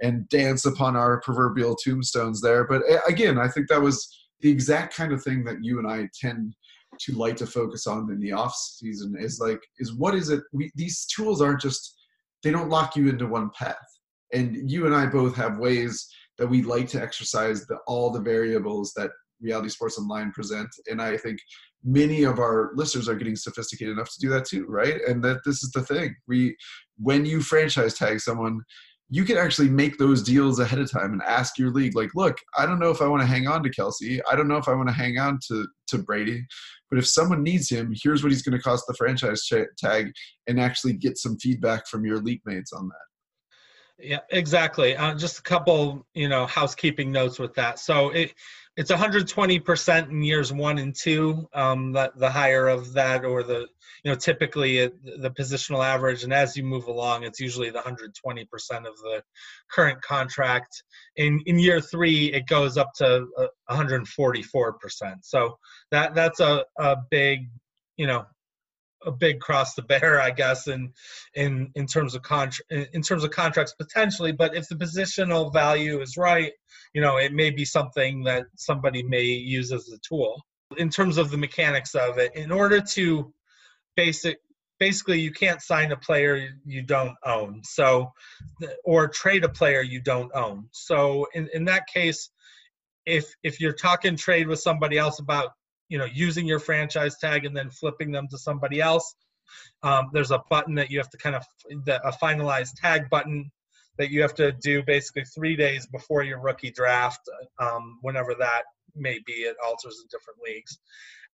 and 0.02 0.28
dance 0.30 0.66
upon 0.66 0.96
our 0.96 1.22
proverbial 1.22 1.76
tombstones 1.76 2.42
there. 2.42 2.66
But 2.66 2.82
eh, 2.90 3.00
again, 3.08 3.38
I 3.38 3.48
think 3.48 3.68
that 3.70 3.82
was 3.82 4.10
the 4.42 4.50
exact 4.50 4.96
kind 4.96 5.14
of 5.14 5.24
thing 5.24 5.44
that 5.44 5.64
you 5.64 5.78
and 5.78 5.88
I 5.88 6.10
tend 6.20 6.56
to 7.00 7.14
like 7.14 7.36
to 7.38 7.46
focus 7.46 7.86
on 7.86 8.12
in 8.12 8.20
the 8.20 8.32
off 8.32 8.56
season 8.56 9.16
is 9.18 9.40
like 9.40 9.60
is 9.80 9.94
what 9.94 10.14
is 10.14 10.30
it 10.30 10.44
we 10.52 10.72
these 10.76 11.06
tools 11.08 11.42
aren't 11.42 11.60
just 11.60 11.96
they 12.44 12.52
don't 12.52 12.70
lock 12.70 12.96
you 12.96 13.10
into 13.10 13.28
one 13.28 13.50
path. 13.58 13.78
And 14.34 14.70
you 14.70 14.86
and 14.86 14.96
I 14.96 15.06
both 15.06 15.36
have 15.36 15.60
ways 15.60 16.08
that 16.38 16.48
we 16.48 16.64
like 16.64 16.88
to 16.90 17.02
exercise 17.02 17.66
the, 17.66 17.78
all 17.88 18.10
the 18.10 18.20
variables 18.20 18.94
that 18.96 19.12
reality 19.42 19.70
sports 19.70 20.00
online 20.00 20.32
present. 20.32 20.70
And 20.90 21.02
I 21.02 21.18
think 21.18 21.40
many 21.84 22.24
of 22.24 22.40
our 22.40 22.72
listeners 22.76 23.08
are 23.10 23.16
getting 23.16 23.36
sophisticated 23.36 23.94
enough 23.94 24.12
to 24.14 24.20
do 24.20 24.30
that 24.30 24.46
too, 24.46 24.66
right? 24.68 25.02
And 25.08 25.24
that 25.24 25.42
this 25.46 25.64
is 25.64 25.72
the 25.72 25.82
thing. 25.82 26.16
We 26.28 26.56
when 26.98 27.26
you 27.26 27.42
franchise 27.42 27.94
tag 27.96 28.20
someone, 28.20 28.62
you 29.10 29.24
can 29.26 29.38
actually 29.38 29.70
make 29.70 29.98
those 29.98 30.24
deals 30.24 30.60
ahead 30.60 30.80
of 30.80 30.92
time 30.92 31.14
and 31.14 31.22
ask 31.24 31.58
your 31.58 31.72
league, 31.72 31.96
like, 31.96 32.10
look, 32.16 32.38
I 32.58 32.66
don't 32.66 32.80
know 32.80 32.90
if 32.90 33.02
I 33.02 33.08
want 33.08 33.22
to 33.22 33.28
hang 33.28 33.48
on 33.48 33.62
to 33.64 33.70
kelce 33.70 34.20
I 34.32 34.36
don't 34.36 34.48
know 34.48 34.58
if 34.58 34.68
I 34.68 34.74
want 34.74 34.90
to 34.90 34.94
hang 34.94 35.20
on 35.20 35.40
to, 35.50 35.68
to 35.90 35.98
Brady. 36.00 36.46
But 36.90 37.00
if 37.00 37.08
someone 37.08 37.44
needs 37.44 37.70
him, 37.70 37.94
here's 38.02 38.24
what 38.24 38.32
he's 38.32 38.44
going 38.44 38.58
to 38.58 38.64
cost 38.64 38.86
the 38.88 38.94
franchise 38.94 39.48
tag 39.78 40.12
and 40.48 40.60
actually 40.60 40.94
get 40.94 41.18
some 41.18 41.38
feedback 41.38 41.88
from 41.88 42.06
your 42.06 42.18
league 42.18 42.42
mates 42.46 42.72
on 42.72 42.88
that. 42.88 44.06
Yeah, 44.06 44.20
exactly. 44.32 44.96
Uh, 44.96 45.16
just 45.16 45.40
a 45.40 45.44
couple, 45.44 46.06
you 46.14 46.28
know, 46.28 46.46
housekeeping 46.46 47.12
notes 47.12 47.40
with 47.40 47.54
that. 47.56 47.80
So 47.80 48.10
it, 48.10 48.34
it's 48.76 48.92
120% 48.92 50.10
in 50.10 50.24
years 50.24 50.52
one 50.52 50.80
and 50.80 50.96
two. 50.96 51.48
Um, 51.54 51.92
that 51.94 52.18
the 52.18 52.30
higher 52.30 52.68
of 52.68 52.94
that, 52.94 53.24
or 53.24 53.44
the 53.44 53.68
you 54.04 54.12
know 54.12 54.16
typically 54.16 54.80
it, 54.80 55.22
the 55.22 55.30
positional 55.30 55.86
average, 55.86 56.24
and 56.24 56.34
as 56.34 56.58
you 56.58 56.64
move 56.64 56.88
along, 56.88 57.24
it's 57.24 57.40
usually 57.40 57.70
the 57.70 57.80
120% 57.80 58.08
of 58.78 58.98
the 58.98 59.24
current 59.72 60.02
contract. 60.02 60.84
In 61.18 61.40
in 61.46 61.60
year 61.60 61.82
three, 61.82 62.34
it 62.34 62.48
goes 62.48 62.78
up 62.78 62.92
to 62.98 63.28
144%. 63.70 65.14
So 65.22 65.58
that 65.92 66.16
that's 66.16 66.40
a 66.40 66.66
a 66.80 66.98
big 67.12 67.50
you 67.98 68.08
know 68.08 68.26
a 69.06 69.12
big 69.12 69.40
cross 69.40 69.76
to 69.76 69.82
bear, 69.82 70.22
I 70.22 70.32
guess, 70.32 70.68
in 70.68 70.94
in 71.36 71.72
in 71.76 71.88
terms 71.88 72.16
of 72.16 72.22
contract 72.22 72.72
in 72.72 73.02
terms 73.02 73.24
of 73.24 73.32
contracts 73.32 73.74
potentially. 73.74 74.32
But 74.32 74.56
if 74.56 74.68
the 74.68 74.76
positional 74.76 75.52
value 75.52 76.02
is 76.02 76.18
right, 76.18 76.54
you 76.94 77.02
know, 77.02 77.18
it 77.18 77.34
may 77.34 77.50
be 77.50 77.66
something 77.66 78.24
that 78.24 78.46
somebody 78.56 79.04
may 79.04 79.24
use 79.24 79.72
as 79.72 79.90
a 79.90 79.98
tool. 80.08 80.42
In 80.78 80.90
terms 80.90 81.18
of 81.18 81.30
the 81.30 81.38
mechanics 81.38 81.94
of 81.94 82.18
it, 82.18 82.36
in 82.36 82.52
order 82.52 82.82
to 82.82 83.34
basic 83.96 84.40
basically 84.80 85.20
you 85.20 85.32
can't 85.32 85.62
sign 85.62 85.92
a 85.92 85.98
player 85.98 86.50
you 86.66 86.82
don't 86.82 87.16
own 87.26 87.62
so 87.64 88.12
or 88.84 89.08
trade 89.08 89.44
a 89.44 89.50
player 89.50 89.82
you 89.82 90.02
don't 90.02 90.32
own 90.34 90.68
so 90.72 91.28
in, 91.34 91.48
in 91.54 91.64
that 91.64 91.86
case 91.88 92.32
if 93.06 93.34
if 93.44 93.60
you're 93.60 93.74
talking 93.74 94.16
trade 94.16 94.48
with 94.48 94.60
somebody 94.60 94.98
else 94.98 95.20
about 95.20 95.52
you 95.94 96.00
know 96.00 96.08
using 96.12 96.48
your 96.48 96.60
franchise 96.60 97.16
tag 97.22 97.46
and 97.46 97.56
then 97.56 97.70
flipping 97.70 98.12
them 98.12 98.28
to 98.28 98.38
somebody 98.38 98.82
else 98.82 99.16
um, 99.84 100.10
there's 100.14 100.32
a 100.32 100.42
button 100.50 100.76
that 100.76 100.90
you 100.90 100.98
have 100.98 101.10
to 101.12 101.18
kind 101.18 101.36
of 101.36 101.46
the, 101.86 102.02
a 102.08 102.12
finalized 102.12 102.74
tag 102.82 103.10
button 103.12 103.52
that 103.98 104.10
you 104.10 104.22
have 104.22 104.34
to 104.34 104.52
do 104.52 104.82
basically 104.84 105.24
three 105.24 105.56
days 105.56 105.86
before 105.88 106.24
your 106.24 106.42
rookie 106.42 106.72
draft 106.72 107.20
um, 107.60 108.00
whenever 108.02 108.34
that 108.40 108.64
may 108.96 109.20
be. 109.26 109.34
It 109.34 109.56
alters 109.64 110.02
in 110.02 110.08
different 110.10 110.40
leagues. 110.44 110.80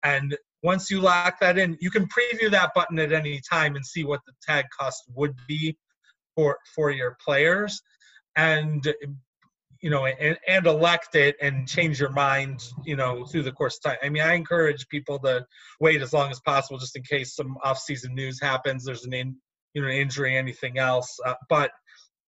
And 0.04 0.38
once 0.62 0.92
you 0.92 1.00
lock 1.00 1.40
that 1.40 1.58
in, 1.58 1.78
you 1.80 1.90
can 1.90 2.08
preview 2.08 2.52
that 2.52 2.72
button 2.76 3.00
at 3.00 3.14
any 3.14 3.42
time 3.50 3.76
and 3.76 3.86
see 3.86 4.04
what 4.04 4.22
the 4.26 4.34
tag 4.46 4.66
cost 4.78 5.04
would 5.16 5.36
be 5.48 5.78
for 6.36 6.58
for 6.76 6.92
your 6.92 7.18
players. 7.24 7.82
And 8.36 8.94
you 9.82 9.90
know, 9.90 10.06
and, 10.06 10.38
and 10.48 10.68
elect 10.68 11.16
it 11.16 11.36
and 11.42 11.68
change 11.68 12.00
your 12.00 12.12
mind, 12.12 12.64
you 12.86 12.96
know, 12.96 13.26
through 13.26 13.44
the 13.44 13.52
course 13.52 13.78
of 13.78 13.84
time. 13.84 13.98
I 14.04 14.10
mean, 14.10 14.24
I 14.24 14.34
encourage 14.34 14.88
people 14.90 15.20
to 15.20 15.46
wait 15.80 16.02
as 16.02 16.14
long 16.14 16.32
as 16.32 16.40
possible, 16.42 16.78
just 16.78 16.96
in 16.96 17.04
case 17.04 17.36
some 17.36 17.58
off-season 17.64 18.14
news 18.14 18.42
happens. 18.42 18.84
There's 18.84 19.06
an 19.06 19.14
in, 19.14 19.36
you 19.74 19.82
know, 19.82 19.88
injury, 19.88 20.38
anything 20.38 20.78
else. 20.78 21.18
Uh, 21.26 21.36
but 21.48 21.72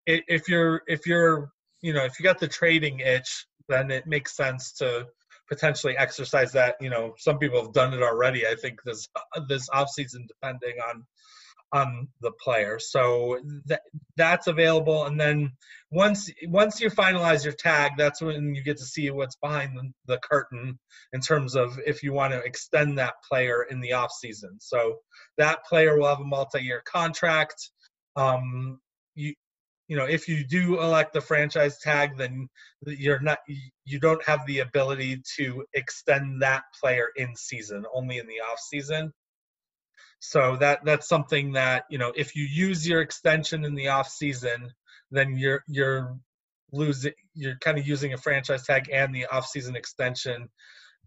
if 0.06 0.48
you're 0.48 0.82
if 0.88 1.06
you're 1.06 1.52
you 1.82 1.94
know 1.94 2.04
if 2.04 2.20
you 2.20 2.24
got 2.24 2.40
the 2.40 2.48
trading 2.48 3.00
itch, 3.00 3.46
then 3.68 3.92
it 3.92 4.08
makes 4.08 4.36
sense 4.36 4.72
to 4.74 5.06
potentially 5.48 5.98
exercise 5.98 6.52
that. 6.52 6.76
You 6.80 6.90
know, 6.90 7.14
some 7.18 7.38
people 7.38 7.62
have 7.62 7.74
done 7.74 7.94
it 7.94 8.02
already. 8.02 8.48
I 8.48 8.56
think 8.56 8.80
this 8.84 9.08
this 9.48 9.70
off 9.74 9.90
season, 9.90 10.28
depending 10.28 10.78
on 10.90 11.06
on 11.72 12.08
the 12.22 12.32
player. 12.32 12.80
So 12.80 13.40
that 13.66 13.82
that's 14.16 14.48
available, 14.48 15.06
and 15.06 15.20
then 15.20 15.52
once 15.92 16.30
once 16.46 16.82
you 16.82 16.90
finalize 16.90 17.44
your 17.44 17.54
tag, 17.54 17.94
that's 17.98 18.22
when 18.22 18.56
you 18.56 18.64
get 18.64 18.78
to 18.78 18.86
see 18.86 19.10
what's 19.12 19.36
behind 19.36 19.78
the, 19.78 19.92
the 20.14 20.20
curtain 20.20 20.80
in 21.14 21.22
terms 21.22 21.56
of 21.56 21.80
if 21.86 22.04
you 22.04 22.14
want 22.14 22.34
to 22.34 22.44
extend 22.44 22.98
that 22.98 23.16
player 23.28 23.64
in 23.64 23.82
the 23.82 23.94
off 23.94 24.12
season. 24.12 24.58
So 24.60 24.98
that 25.38 25.66
player 25.66 25.98
will 25.98 26.08
have 26.08 26.20
a 26.20 26.26
multi-year 26.26 26.82
contract. 26.86 27.56
Um, 28.16 28.80
you 29.16 29.34
you 29.88 29.98
know 29.98 30.06
if 30.06 30.28
you 30.28 30.46
do 30.46 30.80
elect 30.80 31.14
the 31.14 31.22
franchise 31.22 31.80
tag 31.80 32.18
then 32.18 32.48
you're 32.86 33.20
not 33.20 33.40
you 33.86 34.00
don't 34.00 34.24
have 34.24 34.46
the 34.46 34.60
ability 34.60 35.22
to 35.38 35.66
extend 35.74 36.42
that 36.42 36.64
player 36.80 37.08
in 37.18 37.36
season 37.36 37.84
only 37.94 38.20
in 38.20 38.28
the 38.28 38.40
off 38.40 38.60
season 38.60 39.12
so 40.20 40.58
that 40.58 40.84
that's 40.84 41.08
something 41.08 41.54
that 41.54 41.86
you 41.90 41.98
know 41.98 42.12
if 42.16 42.36
you 42.36 42.44
use 42.44 42.88
your 42.88 43.02
extension 43.02 43.64
in 43.64 43.74
the 43.74 43.88
off 43.88 44.10
season, 44.10 44.72
then 45.12 45.38
you're 45.38 45.64
you're 45.68 46.18
losing 46.72 47.14
you're 47.34 47.58
kind 47.58 47.80
of 47.80 47.88
using 47.88 48.14
a 48.14 48.18
franchise 48.18 48.64
tag 48.64 48.90
and 48.92 49.16
the 49.16 49.26
off 49.28 49.48
season 49.48 49.76
extension 49.76 50.50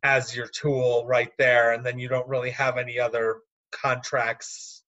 as 0.02 0.34
your 0.34 0.46
tool 0.48 1.04
right 1.06 1.30
there, 1.38 1.72
and 1.72 1.84
then 1.84 1.98
you 1.98 2.08
don't 2.08 2.26
really 2.26 2.50
have 2.50 2.76
any 2.78 2.98
other 2.98 3.40
contracts, 3.70 4.82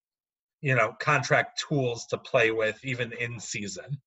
you 0.61 0.75
know, 0.75 0.95
contract 0.99 1.63
tools 1.69 2.07
to 2.07 2.19
play 2.19 2.51
with 2.51 2.83
even 2.85 3.13
in 3.13 3.39
season. 3.39 3.99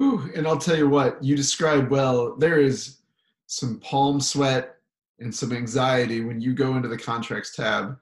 Ooh, 0.00 0.30
and 0.36 0.46
I'll 0.46 0.58
tell 0.58 0.76
you 0.76 0.88
what, 0.88 1.22
you 1.24 1.34
described 1.34 1.90
well. 1.90 2.36
There 2.36 2.60
is 2.60 2.98
some 3.46 3.80
palm 3.80 4.20
sweat 4.20 4.76
and 5.18 5.34
some 5.34 5.52
anxiety 5.52 6.20
when 6.20 6.40
you 6.40 6.52
go 6.52 6.76
into 6.76 6.88
the 6.88 6.98
contracts 6.98 7.56
tab 7.56 7.96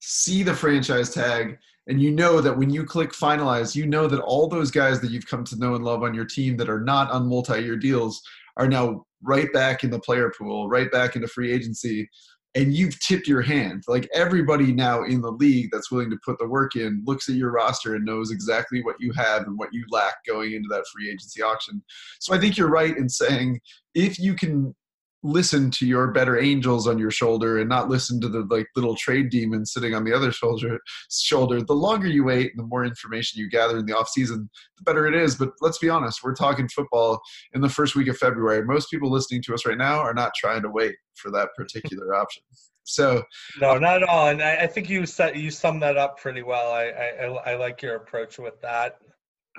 see 0.00 0.42
the 0.42 0.54
franchise 0.54 1.10
tag, 1.10 1.58
and 1.88 2.00
you 2.00 2.10
know 2.10 2.40
that 2.40 2.56
when 2.56 2.70
you 2.70 2.84
click 2.84 3.12
finalize, 3.12 3.74
you 3.74 3.86
know 3.86 4.06
that 4.06 4.20
all 4.20 4.46
those 4.46 4.70
guys 4.70 5.00
that 5.00 5.10
you've 5.10 5.26
come 5.26 5.44
to 5.44 5.58
know 5.58 5.74
and 5.74 5.84
love 5.84 6.02
on 6.02 6.14
your 6.14 6.26
team 6.26 6.56
that 6.58 6.68
are 6.68 6.80
not 6.80 7.10
on 7.10 7.28
multi 7.28 7.60
year 7.60 7.76
deals 7.76 8.20
are 8.56 8.68
now 8.68 9.04
right 9.22 9.52
back 9.52 9.84
in 9.84 9.90
the 9.90 9.98
player 9.98 10.32
pool, 10.38 10.68
right 10.68 10.90
back 10.92 11.16
into 11.16 11.28
free 11.28 11.50
agency. 11.50 12.08
And 12.54 12.74
you've 12.74 12.98
tipped 13.00 13.28
your 13.28 13.42
hand. 13.42 13.84
Like 13.86 14.08
everybody 14.14 14.72
now 14.72 15.04
in 15.04 15.20
the 15.20 15.30
league 15.30 15.68
that's 15.70 15.90
willing 15.90 16.10
to 16.10 16.18
put 16.24 16.38
the 16.38 16.48
work 16.48 16.76
in 16.76 17.02
looks 17.06 17.28
at 17.28 17.36
your 17.36 17.52
roster 17.52 17.94
and 17.94 18.04
knows 18.04 18.30
exactly 18.30 18.82
what 18.82 18.96
you 18.98 19.12
have 19.12 19.42
and 19.42 19.58
what 19.58 19.68
you 19.72 19.84
lack 19.90 20.14
going 20.26 20.54
into 20.54 20.68
that 20.70 20.84
free 20.92 21.08
agency 21.08 21.42
auction. 21.42 21.82
So 22.20 22.34
I 22.34 22.38
think 22.38 22.56
you're 22.56 22.70
right 22.70 22.96
in 22.96 23.08
saying 23.08 23.60
if 23.94 24.18
you 24.18 24.34
can 24.34 24.74
listen 25.22 25.70
to 25.70 25.86
your 25.86 26.12
better 26.12 26.38
angels 26.38 26.86
on 26.86 26.98
your 26.98 27.10
shoulder 27.10 27.58
and 27.58 27.68
not 27.68 27.88
listen 27.88 28.20
to 28.20 28.28
the 28.28 28.46
like 28.50 28.68
little 28.76 28.94
trade 28.94 29.30
demon 29.30 29.66
sitting 29.66 29.94
on 29.94 30.04
the 30.04 30.12
other 30.12 30.30
shoulder 30.30 30.78
shoulder. 31.10 31.60
The 31.60 31.74
longer 31.74 32.06
you 32.06 32.24
wait 32.24 32.52
and 32.52 32.58
the 32.58 32.66
more 32.66 32.84
information 32.84 33.40
you 33.40 33.48
gather 33.48 33.78
in 33.78 33.86
the 33.86 33.96
off 33.96 34.08
season 34.08 34.48
the 34.76 34.84
better 34.84 35.06
it 35.06 35.14
is. 35.14 35.34
But 35.34 35.50
let's 35.60 35.78
be 35.78 35.88
honest 35.88 36.22
we're 36.22 36.34
talking 36.34 36.68
football 36.68 37.20
in 37.52 37.60
the 37.60 37.68
first 37.68 37.96
week 37.96 38.08
of 38.08 38.16
february. 38.16 38.64
Most 38.64 38.90
people 38.90 39.10
listening 39.10 39.42
to 39.42 39.54
us 39.54 39.66
right 39.66 39.78
now 39.78 39.98
are 39.98 40.14
not 40.14 40.32
trying 40.36 40.62
to 40.62 40.70
wait 40.70 40.94
for 41.14 41.30
that 41.32 41.48
particular 41.56 42.14
option. 42.20 42.42
So 42.84 43.24
no 43.60 43.76
not 43.76 44.02
at 44.02 44.08
all. 44.08 44.28
And 44.28 44.40
i, 44.40 44.56
I 44.56 44.66
think 44.68 44.88
you 44.88 45.04
set 45.04 45.34
you 45.36 45.50
summed 45.50 45.82
that 45.82 45.96
up 45.96 46.20
pretty 46.20 46.42
well. 46.42 46.72
I, 46.72 46.84
I 46.84 47.52
i 47.52 47.56
like 47.56 47.82
your 47.82 47.96
approach 47.96 48.38
with 48.38 48.60
that. 48.62 48.98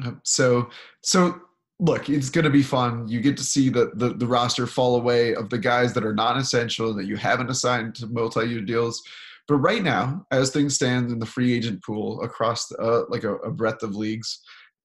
Um, 0.04 0.22
so 0.24 0.70
so 1.04 1.42
look, 1.80 2.10
it's 2.10 2.30
going 2.30 2.44
to 2.44 2.52
be 2.52 2.64
fun. 2.64 3.08
You 3.08 3.22
get 3.22 3.38
to 3.38 3.44
see 3.44 3.70
the, 3.70 3.92
the, 3.94 4.10
the 4.10 4.28
roster 4.28 4.68
fall 4.68 4.98
away 4.98 5.34
of 5.34 5.50
the 5.50 5.58
guys 5.58 5.94
that 5.94 6.04
are 6.04 6.14
non-essential 6.14 6.94
that 6.96 7.06
you 7.06 7.16
haven't 7.16 7.50
assigned 7.50 7.96
to 7.96 8.08
multi-year 8.08 8.62
deals. 8.62 9.02
But 9.48 9.56
right 9.56 9.82
now, 9.82 10.26
as 10.30 10.52
things 10.52 10.76
stand 10.76 11.10
in 11.10 11.20
the 11.20 11.26
free 11.26 11.54
agent 11.54 11.84
pool 11.84 12.22
across 12.22 12.72
uh, 12.74 13.04
like 13.10 13.24
a, 13.24 13.36
a, 13.38 13.50
breadth 13.50 13.82
of 13.82 13.96
leagues, 13.96 14.42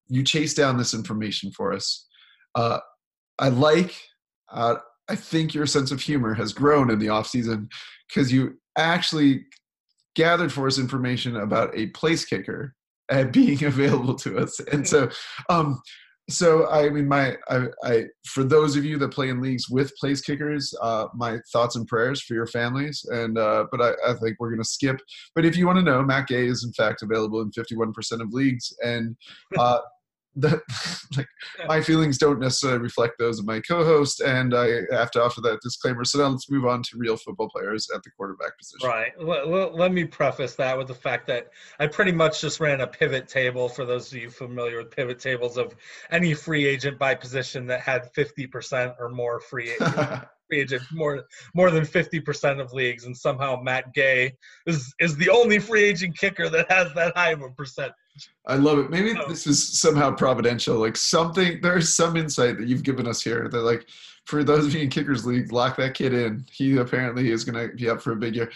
you 0.09 0.23
chase 0.23 0.55
down 0.55 0.79
this 0.79 0.95
information 0.95 1.51
for 1.51 1.73
us. 1.73 2.07
Uh, 2.55 2.79
I 3.39 3.49
like. 3.49 3.95
Uh, 4.51 4.77
I 5.09 5.17
think 5.17 5.53
your 5.53 5.67
sense 5.67 5.91
of 5.91 6.01
humor 6.01 6.33
has 6.33 6.53
grown 6.53 6.91
in 6.91 6.99
the 6.99 7.11
off 7.11 7.27
season 7.27 7.69
because 8.09 8.33
you 8.33 8.59
actually 8.79 9.45
gathered 10.15 10.53
for 10.53 10.67
us 10.67 10.79
information 10.79 11.37
about 11.37 11.77
a 11.77 11.89
place 11.89 12.25
kicker 12.25 12.75
uh, 13.11 13.25
being 13.33 13.63
available 13.65 14.15
to 14.15 14.39
us, 14.39 14.61
and 14.73 14.89
so 14.89 15.11
um, 15.51 15.79
so 16.29 16.69
I 16.71 16.89
mean, 16.89 17.07
my 17.07 17.37
I, 17.49 17.67
I 17.85 18.05
for 18.27 18.45
those 18.45 18.77
of 18.77 18.85
you 18.85 18.99
that 18.99 19.11
play 19.11 19.29
in 19.29 19.43
leagues 19.43 19.69
with 19.69 19.95
place 19.97 20.23
kickers, 20.23 20.75
uh, 20.81 21.07
my 21.15 21.39
thoughts 21.53 21.77
and 21.77 21.87
prayers 21.87 22.23
for 22.23 22.35
your 22.35 22.47
families. 22.47 23.05
And 23.11 23.37
uh, 23.37 23.67
but 23.71 23.83
I, 23.83 23.91
I 24.09 24.15
think 24.15 24.37
we're 24.41 24.51
gonna 24.51 24.65
skip. 24.65 25.01
But 25.35 25.45
if 25.45 25.57
you 25.57 25.67
want 25.67 25.79
to 25.79 25.85
know, 25.85 26.03
Matt 26.03 26.29
Gay 26.29 26.47
is 26.47 26.65
in 26.65 26.73
fact 26.73 27.03
available 27.03 27.43
in 27.43 27.51
51% 27.51 28.23
of 28.23 28.33
leagues, 28.33 28.75
and 28.83 29.17
uh, 29.59 29.79
that 30.37 30.61
like 31.17 31.29
my 31.67 31.81
feelings 31.81 32.19
don't 32.19 32.41
necessarily 32.41 32.81
reflect 32.81 33.15
those 33.19 33.39
of 33.39 33.47
my 33.47 33.61
co-host 33.61 34.21
and 34.21 34.55
i 34.55 34.81
have 34.91 35.11
to 35.11 35.23
offer 35.23 35.41
that 35.41 35.61
disclaimer. 35.63 36.05
So 36.05 36.19
now 36.19 36.29
let's 36.29 36.51
move 36.51 36.67
on 36.67 36.83
to 36.83 36.99
real 36.99 37.17
football 37.17 37.49
players 37.49 37.89
at 37.95 38.03
the 38.03 38.11
quarterback 38.17 38.59
position. 38.59 38.89
Right. 38.89 39.13
Let, 39.21 39.75
let 39.75 39.93
me 39.93 40.05
preface 40.05 40.55
that 40.57 40.77
with 40.77 40.89
the 40.89 40.95
fact 40.95 41.27
that 41.29 41.49
i 41.79 41.87
pretty 41.87 42.13
much 42.13 42.41
just 42.41 42.61
ran 42.61 42.81
a 42.81 42.87
pivot 42.87 43.29
table 43.29 43.69
for 43.69 43.85
those 43.85 44.13
of 44.13 44.19
you 44.19 44.31
familiar 44.31 44.79
with 44.79 44.91
pivot 44.91 45.19
tables 45.19 45.57
of 45.57 45.75
any 46.11 46.35
free 46.35 46.67
agent 46.67 46.99
by 46.99 47.15
position 47.15 47.67
that 47.67 47.81
had 47.81 48.13
50% 48.15 48.95
or 48.99 49.09
more 49.09 49.41
free 49.41 49.73
free 50.49 50.61
agent 50.61 50.83
more 50.93 51.25
more 51.55 51.71
than 51.71 51.85
50% 51.85 52.61
of 52.61 52.73
leagues 52.73 53.05
and 53.05 53.17
somehow 53.17 53.61
Matt 53.61 53.93
Gay 53.95 54.33
is 54.67 54.95
is 55.01 55.17
the 55.17 55.31
only 55.31 55.59
free 55.59 55.85
agent 55.85 56.17
kicker 56.17 56.49
that 56.49 56.71
has 56.71 56.93
that 56.95 57.17
high 57.17 57.31
of 57.31 57.43
a 57.43 57.51
percent. 57.51 57.93
I 58.47 58.57
love 58.57 58.79
it. 58.79 58.91
Maybe 58.91 59.15
oh. 59.19 59.29
this 59.29 59.47
is 59.47 59.81
somehow 59.81 60.15
providential. 60.15 60.77
Like 60.77 60.97
something 60.97 61.61
there's 61.61 61.95
some 61.95 62.17
insight 62.17 62.59
that 62.59 62.69
you've 62.69 62.83
given 62.83 63.07
us 63.07 63.23
here 63.23 63.49
that 63.49 63.61
like 63.61 63.87
for 64.27 64.45
those 64.45 64.67
of 64.67 64.75
you 64.75 64.81
in 64.81 64.91
kickers 64.91 65.27
league, 65.27 65.53
lock 65.53 65.77
that 65.77 65.95
kid 65.95 66.15
in. 66.15 66.45
He 66.51 66.77
apparently 66.79 67.31
is 67.31 67.45
going 67.45 67.69
to 67.69 67.75
be 67.75 67.89
up 67.89 68.01
for 68.01 68.13
a 68.13 68.17
big 68.17 68.37
year. 68.37 68.51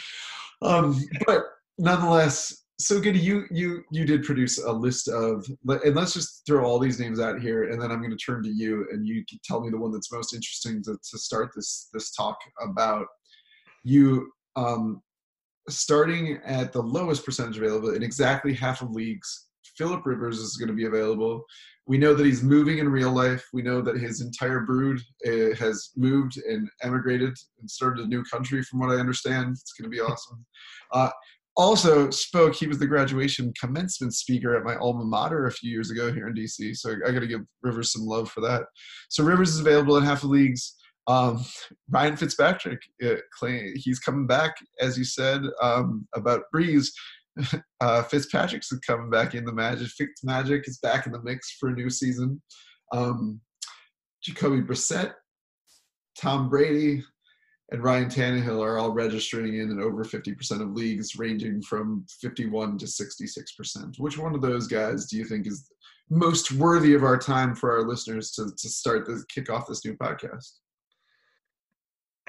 Um, 0.63 0.99
but 1.27 1.45
nonetheless, 1.79 2.65
so 2.81 3.01
good 3.01 3.17
you 3.17 3.45
you 3.51 3.83
you 3.91 4.05
did 4.05 4.23
produce 4.23 4.59
a 4.59 4.71
list 4.71 5.09
of 5.09 5.45
and 5.67 5.97
let's 5.97 6.15
just 6.15 6.47
throw 6.47 6.65
all 6.65 6.79
these 6.79 7.01
names 7.01 7.19
out 7.19 7.41
here 7.41 7.71
and 7.71 7.83
then 7.83 7.91
i'm 7.91 7.99
going 7.99 8.17
to 8.17 8.17
turn 8.17 8.41
to 8.41 8.49
you 8.49 8.87
and 8.93 9.05
you 9.05 9.25
can 9.29 9.39
tell 9.43 9.61
me 9.61 9.69
the 9.69 9.77
one 9.77 9.91
that's 9.91 10.13
most 10.13 10.33
interesting 10.33 10.81
to, 10.81 10.97
to 11.11 11.19
start 11.19 11.51
this 11.57 11.89
this 11.93 12.13
talk 12.13 12.39
about 12.63 13.07
you 13.83 14.31
um 14.55 15.03
starting 15.69 16.39
at 16.45 16.73
the 16.73 16.81
lowest 16.81 17.25
percentage 17.25 17.59
available 17.59 17.95
in 17.95 18.03
exactly 18.03 18.55
half 18.55 18.81
of 18.81 18.93
leagues 18.93 19.48
philip 19.79 20.05
rivers 20.05 20.39
is 20.39 20.57
going 20.57 20.69
to 20.69 20.75
be 20.75 20.87
available 20.87 21.45
we 21.87 21.97
know 21.97 22.13
that 22.13 22.27
he's 22.27 22.43
moving 22.43 22.79
in 22.79 22.89
real 22.89 23.13
life 23.13 23.45
we 23.53 23.63
know 23.63 23.81
that 23.81 23.97
his 23.97 24.21
entire 24.21 24.61
brood 24.61 25.01
uh, 25.27 25.55
has 25.57 25.91
moved 25.97 26.37
and 26.37 26.69
emigrated 26.83 27.35
and 27.61 27.71
started 27.71 28.05
a 28.05 28.09
new 28.09 28.23
country 28.25 28.63
from 28.63 28.81
what 28.81 28.91
i 28.91 29.01
understand 29.01 29.51
it's 29.53 29.73
going 29.73 29.91
to 29.91 29.97
be 29.97 30.01
awesome 30.01 30.45
uh, 30.93 31.11
also 31.59 32.09
spoke. 32.11 32.55
He 32.55 32.69
was 32.69 32.79
the 32.79 32.87
graduation 32.87 33.53
commencement 33.61 34.15
speaker 34.15 34.57
at 34.57 34.65
my 34.65 34.77
alma 34.77 35.05
mater 35.05 35.47
a 35.47 35.53
few 35.53 35.71
years 35.71 35.91
ago 35.91 36.13
here 36.13 36.29
in 36.29 36.35
DC. 36.35 36.77
So 36.77 36.95
I 37.05 37.11
got 37.11 37.21
to 37.21 37.27
give 37.27 37.41
Rivers 37.63 37.93
some 37.93 38.07
love 38.07 38.31
for 38.31 38.41
that. 38.43 38.63
So 39.09 39.25
Rivers 39.25 39.51
is 39.51 39.61
available 39.61 39.97
in 39.97 40.05
half 40.05 40.21
the 40.21 40.29
leagues. 40.29 40.77
Um, 41.09 41.45
Ryan 41.91 42.17
Fitzpatrick, 42.17 42.81
uh, 43.05 43.17
he's 43.75 43.99
coming 43.99 44.27
back, 44.27 44.55
as 44.81 44.97
you 44.97 45.05
said 45.05 45.41
um, 45.61 46.07
about 46.15 46.43
Brees. 46.55 46.89
Uh, 47.81 48.03
Fitzpatrick's 48.03 48.73
coming 48.85 49.09
back 49.09 49.37
in 49.37 49.45
the 49.45 49.53
Magic. 49.53 49.87
Fitz 49.87 50.25
Magic 50.25 50.67
is 50.67 50.79
back 50.79 51.07
in 51.07 51.13
the 51.13 51.23
mix 51.23 51.57
for 51.61 51.69
a 51.69 51.73
new 51.73 51.89
season. 51.89 52.43
Um, 52.93 53.41
Jacoby 54.21 54.63
Brissett, 54.63 55.13
Tom 56.21 56.49
Brady, 56.49 57.05
and 57.71 57.85
Ryan 57.85 58.09
Tannehill 58.09 58.65
are 58.65 58.79
all 58.79 58.91
registering 58.91 59.61
in 59.61 59.71
in 59.71 59.81
over 59.81 60.05
50% 60.05 60.61
of 60.61 60.73
leagues, 60.73 61.17
ranging 61.17 61.63
from 61.63 62.05
51 62.21 62.79
to 62.79 62.87
66%. 62.87 63.99
Which 63.99 64.19
one 64.19 64.35
of 64.35 64.43
those 64.43 64.67
guys 64.67 65.07
do 65.07 65.17
you 65.17 65.25
think 65.25 65.47
is 65.47 65.71
most 66.11 66.51
worthy 66.53 66.95
of 66.95 67.05
our 67.05 67.19
time 67.19 67.55
for 67.55 67.71
our 67.77 67.87
listeners 67.87 68.33
to, 68.33 68.51
to 68.57 68.69
start 68.69 69.07
to 69.07 69.23
kick 69.33 69.51
off 69.51 69.69
this 69.69 69.85
new 69.85 69.97
podcast? 69.97 70.51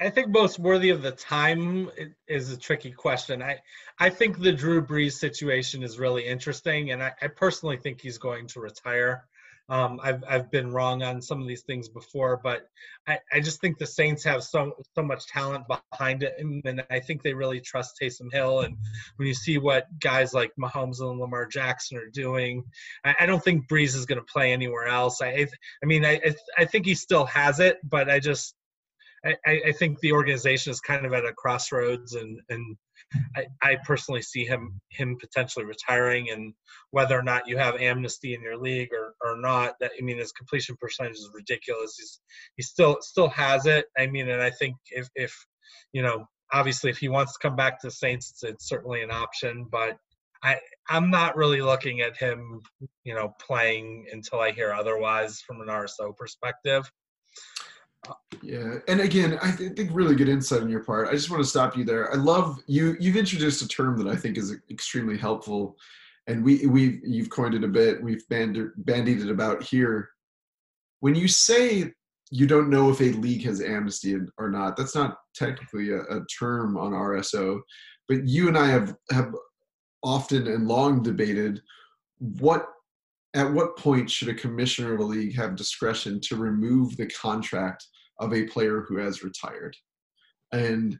I 0.00 0.08
think 0.08 0.28
most 0.28 0.58
worthy 0.58 0.88
of 0.90 1.02
the 1.02 1.10
time 1.12 1.90
is 2.26 2.50
a 2.50 2.56
tricky 2.56 2.90
question. 2.90 3.42
I, 3.42 3.58
I 3.98 4.08
think 4.08 4.40
the 4.40 4.52
Drew 4.52 4.80
Brees 4.80 5.12
situation 5.12 5.82
is 5.82 5.98
really 5.98 6.24
interesting, 6.24 6.90
and 6.90 7.02
I, 7.02 7.12
I 7.20 7.26
personally 7.28 7.76
think 7.76 8.00
he's 8.00 8.16
going 8.16 8.46
to 8.48 8.60
retire. 8.60 9.26
Um, 9.68 10.00
I've 10.02 10.24
I've 10.28 10.50
been 10.50 10.72
wrong 10.72 11.04
on 11.04 11.22
some 11.22 11.40
of 11.40 11.46
these 11.46 11.62
things 11.62 11.88
before, 11.88 12.40
but 12.42 12.66
I, 13.06 13.18
I 13.32 13.38
just 13.40 13.60
think 13.60 13.78
the 13.78 13.86
Saints 13.86 14.24
have 14.24 14.42
so 14.42 14.72
so 14.96 15.02
much 15.02 15.28
talent 15.28 15.66
behind 15.68 16.24
it, 16.24 16.34
and, 16.38 16.82
I 16.90 16.98
think 16.98 17.22
they 17.22 17.34
really 17.34 17.60
trust 17.60 17.96
Taysom 18.00 18.32
Hill. 18.32 18.62
And 18.62 18.76
when 19.16 19.28
you 19.28 19.34
see 19.34 19.58
what 19.58 19.86
guys 20.00 20.34
like 20.34 20.50
Mahomes 20.60 21.00
and 21.00 21.20
Lamar 21.20 21.46
Jackson 21.46 21.98
are 21.98 22.10
doing, 22.10 22.64
I, 23.04 23.14
I 23.20 23.26
don't 23.26 23.44
think 23.44 23.68
Brees 23.68 23.94
is 23.94 24.06
going 24.06 24.18
to 24.18 24.32
play 24.32 24.52
anywhere 24.52 24.88
else. 24.88 25.22
I 25.22 25.46
I 25.84 25.86
mean 25.86 26.04
I 26.04 26.20
I 26.58 26.64
think 26.64 26.86
he 26.86 26.96
still 26.96 27.26
has 27.26 27.60
it, 27.60 27.78
but 27.84 28.10
I 28.10 28.18
just 28.18 28.56
I, 29.24 29.60
I 29.66 29.72
think 29.72 30.00
the 30.00 30.12
organization 30.12 30.70
is 30.70 30.80
kind 30.80 31.04
of 31.04 31.12
at 31.12 31.26
a 31.26 31.32
crossroads, 31.32 32.14
and 32.14 32.40
and 32.48 32.76
I, 33.36 33.46
I 33.62 33.76
personally 33.84 34.22
see 34.22 34.44
him 34.44 34.80
him 34.90 35.16
potentially 35.20 35.64
retiring, 35.64 36.30
and 36.30 36.54
whether 36.90 37.18
or 37.18 37.22
not 37.22 37.46
you 37.46 37.58
have 37.58 37.76
amnesty 37.76 38.34
in 38.34 38.42
your 38.42 38.56
league 38.56 38.90
or, 38.92 39.14
or 39.22 39.36
not, 39.36 39.74
that 39.80 39.92
I 39.98 40.02
mean 40.02 40.18
his 40.18 40.32
completion 40.32 40.76
percentage 40.80 41.16
is 41.16 41.30
ridiculous. 41.34 41.96
He's 41.98 42.20
he 42.56 42.62
still 42.62 42.98
still 43.00 43.28
has 43.28 43.66
it. 43.66 43.86
I 43.98 44.06
mean, 44.06 44.28
and 44.30 44.40
I 44.40 44.50
think 44.50 44.76
if 44.90 45.08
if 45.14 45.34
you 45.92 46.02
know 46.02 46.26
obviously 46.52 46.90
if 46.90 46.98
he 46.98 47.08
wants 47.08 47.32
to 47.32 47.38
come 47.46 47.56
back 47.56 47.80
to 47.80 47.88
the 47.88 47.92
Saints, 47.92 48.30
it's, 48.30 48.42
it's 48.42 48.68
certainly 48.68 49.02
an 49.02 49.10
option, 49.10 49.66
but 49.70 49.98
I 50.42 50.58
I'm 50.88 51.10
not 51.10 51.36
really 51.36 51.60
looking 51.60 52.00
at 52.00 52.16
him, 52.16 52.60
you 53.04 53.14
know, 53.14 53.34
playing 53.38 54.06
until 54.12 54.40
I 54.40 54.52
hear 54.52 54.72
otherwise 54.72 55.40
from 55.40 55.60
an 55.60 55.68
RSO 55.68 56.16
perspective. 56.16 56.90
Yeah, 58.42 58.76
and 58.88 59.00
again, 59.00 59.38
I 59.42 59.50
th- 59.52 59.76
think 59.76 59.90
really 59.92 60.14
good 60.14 60.28
insight 60.28 60.62
on 60.62 60.70
your 60.70 60.82
part. 60.82 61.08
I 61.08 61.12
just 61.12 61.30
want 61.30 61.42
to 61.42 61.48
stop 61.48 61.76
you 61.76 61.84
there. 61.84 62.12
I 62.12 62.16
love 62.16 62.58
you. 62.66 62.96
You've 62.98 63.16
introduced 63.16 63.62
a 63.62 63.68
term 63.68 63.98
that 63.98 64.10
I 64.10 64.16
think 64.16 64.38
is 64.38 64.56
extremely 64.70 65.18
helpful, 65.18 65.76
and 66.26 66.42
we 66.42 66.66
we've 66.66 67.00
you've 67.04 67.30
coined 67.30 67.54
it 67.54 67.64
a 67.64 67.68
bit. 67.68 68.02
We've 68.02 68.26
band- 68.28 68.72
bandied 68.78 69.20
it 69.20 69.30
about 69.30 69.62
here. 69.62 70.08
When 71.00 71.14
you 71.14 71.28
say 71.28 71.92
you 72.30 72.46
don't 72.46 72.70
know 72.70 72.90
if 72.90 73.00
a 73.00 73.12
league 73.18 73.44
has 73.44 73.60
amnesty 73.60 74.16
or 74.38 74.50
not, 74.50 74.76
that's 74.76 74.94
not 74.94 75.18
technically 75.34 75.90
a, 75.90 76.00
a 76.02 76.24
term 76.38 76.76
on 76.76 76.92
RSO, 76.92 77.60
but 78.08 78.26
you 78.26 78.48
and 78.48 78.56
I 78.56 78.68
have 78.68 78.94
have 79.10 79.34
often 80.02 80.46
and 80.46 80.66
long 80.66 81.02
debated 81.02 81.60
what 82.18 82.66
at 83.34 83.52
what 83.52 83.76
point 83.76 84.10
should 84.10 84.28
a 84.28 84.34
commissioner 84.34 84.94
of 84.94 85.00
a 85.00 85.04
league 85.04 85.36
have 85.36 85.56
discretion 85.56 86.20
to 86.20 86.36
remove 86.36 86.96
the 86.96 87.06
contract 87.06 87.86
of 88.18 88.34
a 88.34 88.44
player 88.44 88.84
who 88.88 88.96
has 88.98 89.22
retired? 89.22 89.76
And 90.52 90.98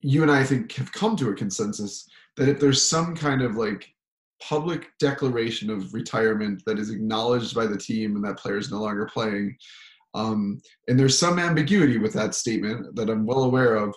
you 0.00 0.22
and 0.22 0.30
I, 0.30 0.40
I 0.40 0.44
think 0.44 0.72
have 0.74 0.92
come 0.92 1.16
to 1.16 1.30
a 1.30 1.34
consensus 1.34 2.08
that 2.36 2.48
if 2.48 2.60
there's 2.60 2.86
some 2.86 3.16
kind 3.16 3.42
of 3.42 3.56
like 3.56 3.88
public 4.40 4.90
declaration 5.00 5.70
of 5.70 5.92
retirement 5.92 6.62
that 6.66 6.78
is 6.78 6.90
acknowledged 6.90 7.54
by 7.54 7.66
the 7.66 7.76
team 7.76 8.14
and 8.14 8.24
that 8.24 8.38
player 8.38 8.58
is 8.58 8.70
no 8.70 8.80
longer 8.80 9.10
playing, 9.12 9.56
um, 10.14 10.60
and 10.86 10.98
there's 10.98 11.18
some 11.18 11.38
ambiguity 11.38 11.98
with 11.98 12.12
that 12.12 12.34
statement 12.34 12.94
that 12.94 13.10
I'm 13.10 13.26
well 13.26 13.42
aware 13.42 13.74
of, 13.74 13.94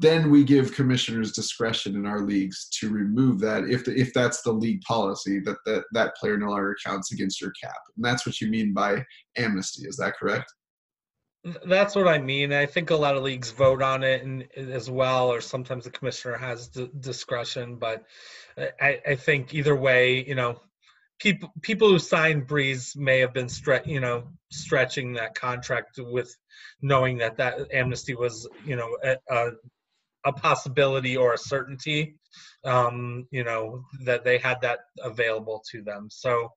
then 0.00 0.30
we 0.30 0.44
give 0.44 0.74
commissioners 0.74 1.32
discretion 1.32 1.94
in 1.94 2.06
our 2.06 2.20
leagues 2.20 2.68
to 2.80 2.88
remove 2.88 3.38
that 3.40 3.64
if 3.64 3.84
the, 3.84 3.94
if 3.94 4.14
that's 4.14 4.40
the 4.40 4.52
league 4.52 4.80
policy 4.80 5.40
that, 5.40 5.58
that 5.66 5.84
that 5.92 6.16
player 6.16 6.38
no 6.38 6.48
longer 6.48 6.74
counts 6.84 7.12
against 7.12 7.40
your 7.40 7.52
cap. 7.62 7.76
And 7.96 8.04
that's 8.04 8.24
what 8.24 8.40
you 8.40 8.48
mean 8.48 8.72
by 8.72 9.04
amnesty. 9.36 9.86
Is 9.86 9.96
that 9.96 10.16
correct? 10.16 10.50
That's 11.66 11.94
what 11.94 12.08
i 12.08 12.18
mean. 12.18 12.52
I 12.52 12.66
think 12.66 12.90
a 12.90 12.96
lot 12.96 13.16
of 13.16 13.22
leagues 13.22 13.50
vote 13.50 13.82
on 13.82 14.02
it 14.02 14.22
and 14.24 14.48
as 14.56 14.90
well 14.90 15.28
or 15.28 15.40
sometimes 15.40 15.84
the 15.84 15.90
commissioner 15.90 16.36
has 16.36 16.68
d- 16.68 16.90
discretion 17.00 17.76
but 17.76 18.04
I, 18.58 19.00
I 19.06 19.14
think 19.14 19.54
either 19.54 19.76
way 19.76 20.26
you 20.26 20.34
know 20.34 20.60
people 21.18 21.52
people 21.62 21.88
who 21.88 21.98
signed 21.98 22.46
Brees 22.46 22.96
may 22.96 23.20
have 23.20 23.32
been 23.32 23.46
stre- 23.46 23.86
you 23.86 24.00
know 24.00 24.28
stretching 24.50 25.14
that 25.14 25.34
contract 25.34 25.98
with 25.98 26.34
knowing 26.82 27.18
that 27.18 27.36
that 27.36 27.72
amnesty 27.72 28.14
was 28.14 28.48
you 28.66 28.76
know 28.76 28.96
a, 29.02 29.16
a 29.30 29.50
a 30.24 30.32
possibility 30.32 31.16
or 31.16 31.32
a 31.32 31.38
certainty 31.38 32.16
um, 32.64 33.26
you 33.30 33.44
know 33.44 33.84
that 34.04 34.24
they 34.24 34.38
had 34.38 34.60
that 34.62 34.80
available 35.02 35.62
to 35.70 35.82
them. 35.82 36.08
So 36.10 36.52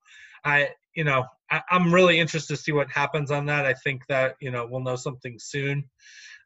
i 0.46 0.68
you 0.94 1.06
know 1.06 1.24
I, 1.50 1.62
i'm 1.72 1.94
really 1.94 2.20
interested 2.20 2.58
to 2.58 2.62
see 2.62 2.74
what 2.74 2.92
happens 2.92 3.32
on 3.32 3.46
that. 3.46 3.66
I 3.66 3.74
think 3.74 4.06
that 4.08 4.36
you 4.42 4.52
know 4.52 4.68
we'll 4.70 4.82
know 4.82 4.98
something 4.98 5.38
soon. 5.40 5.86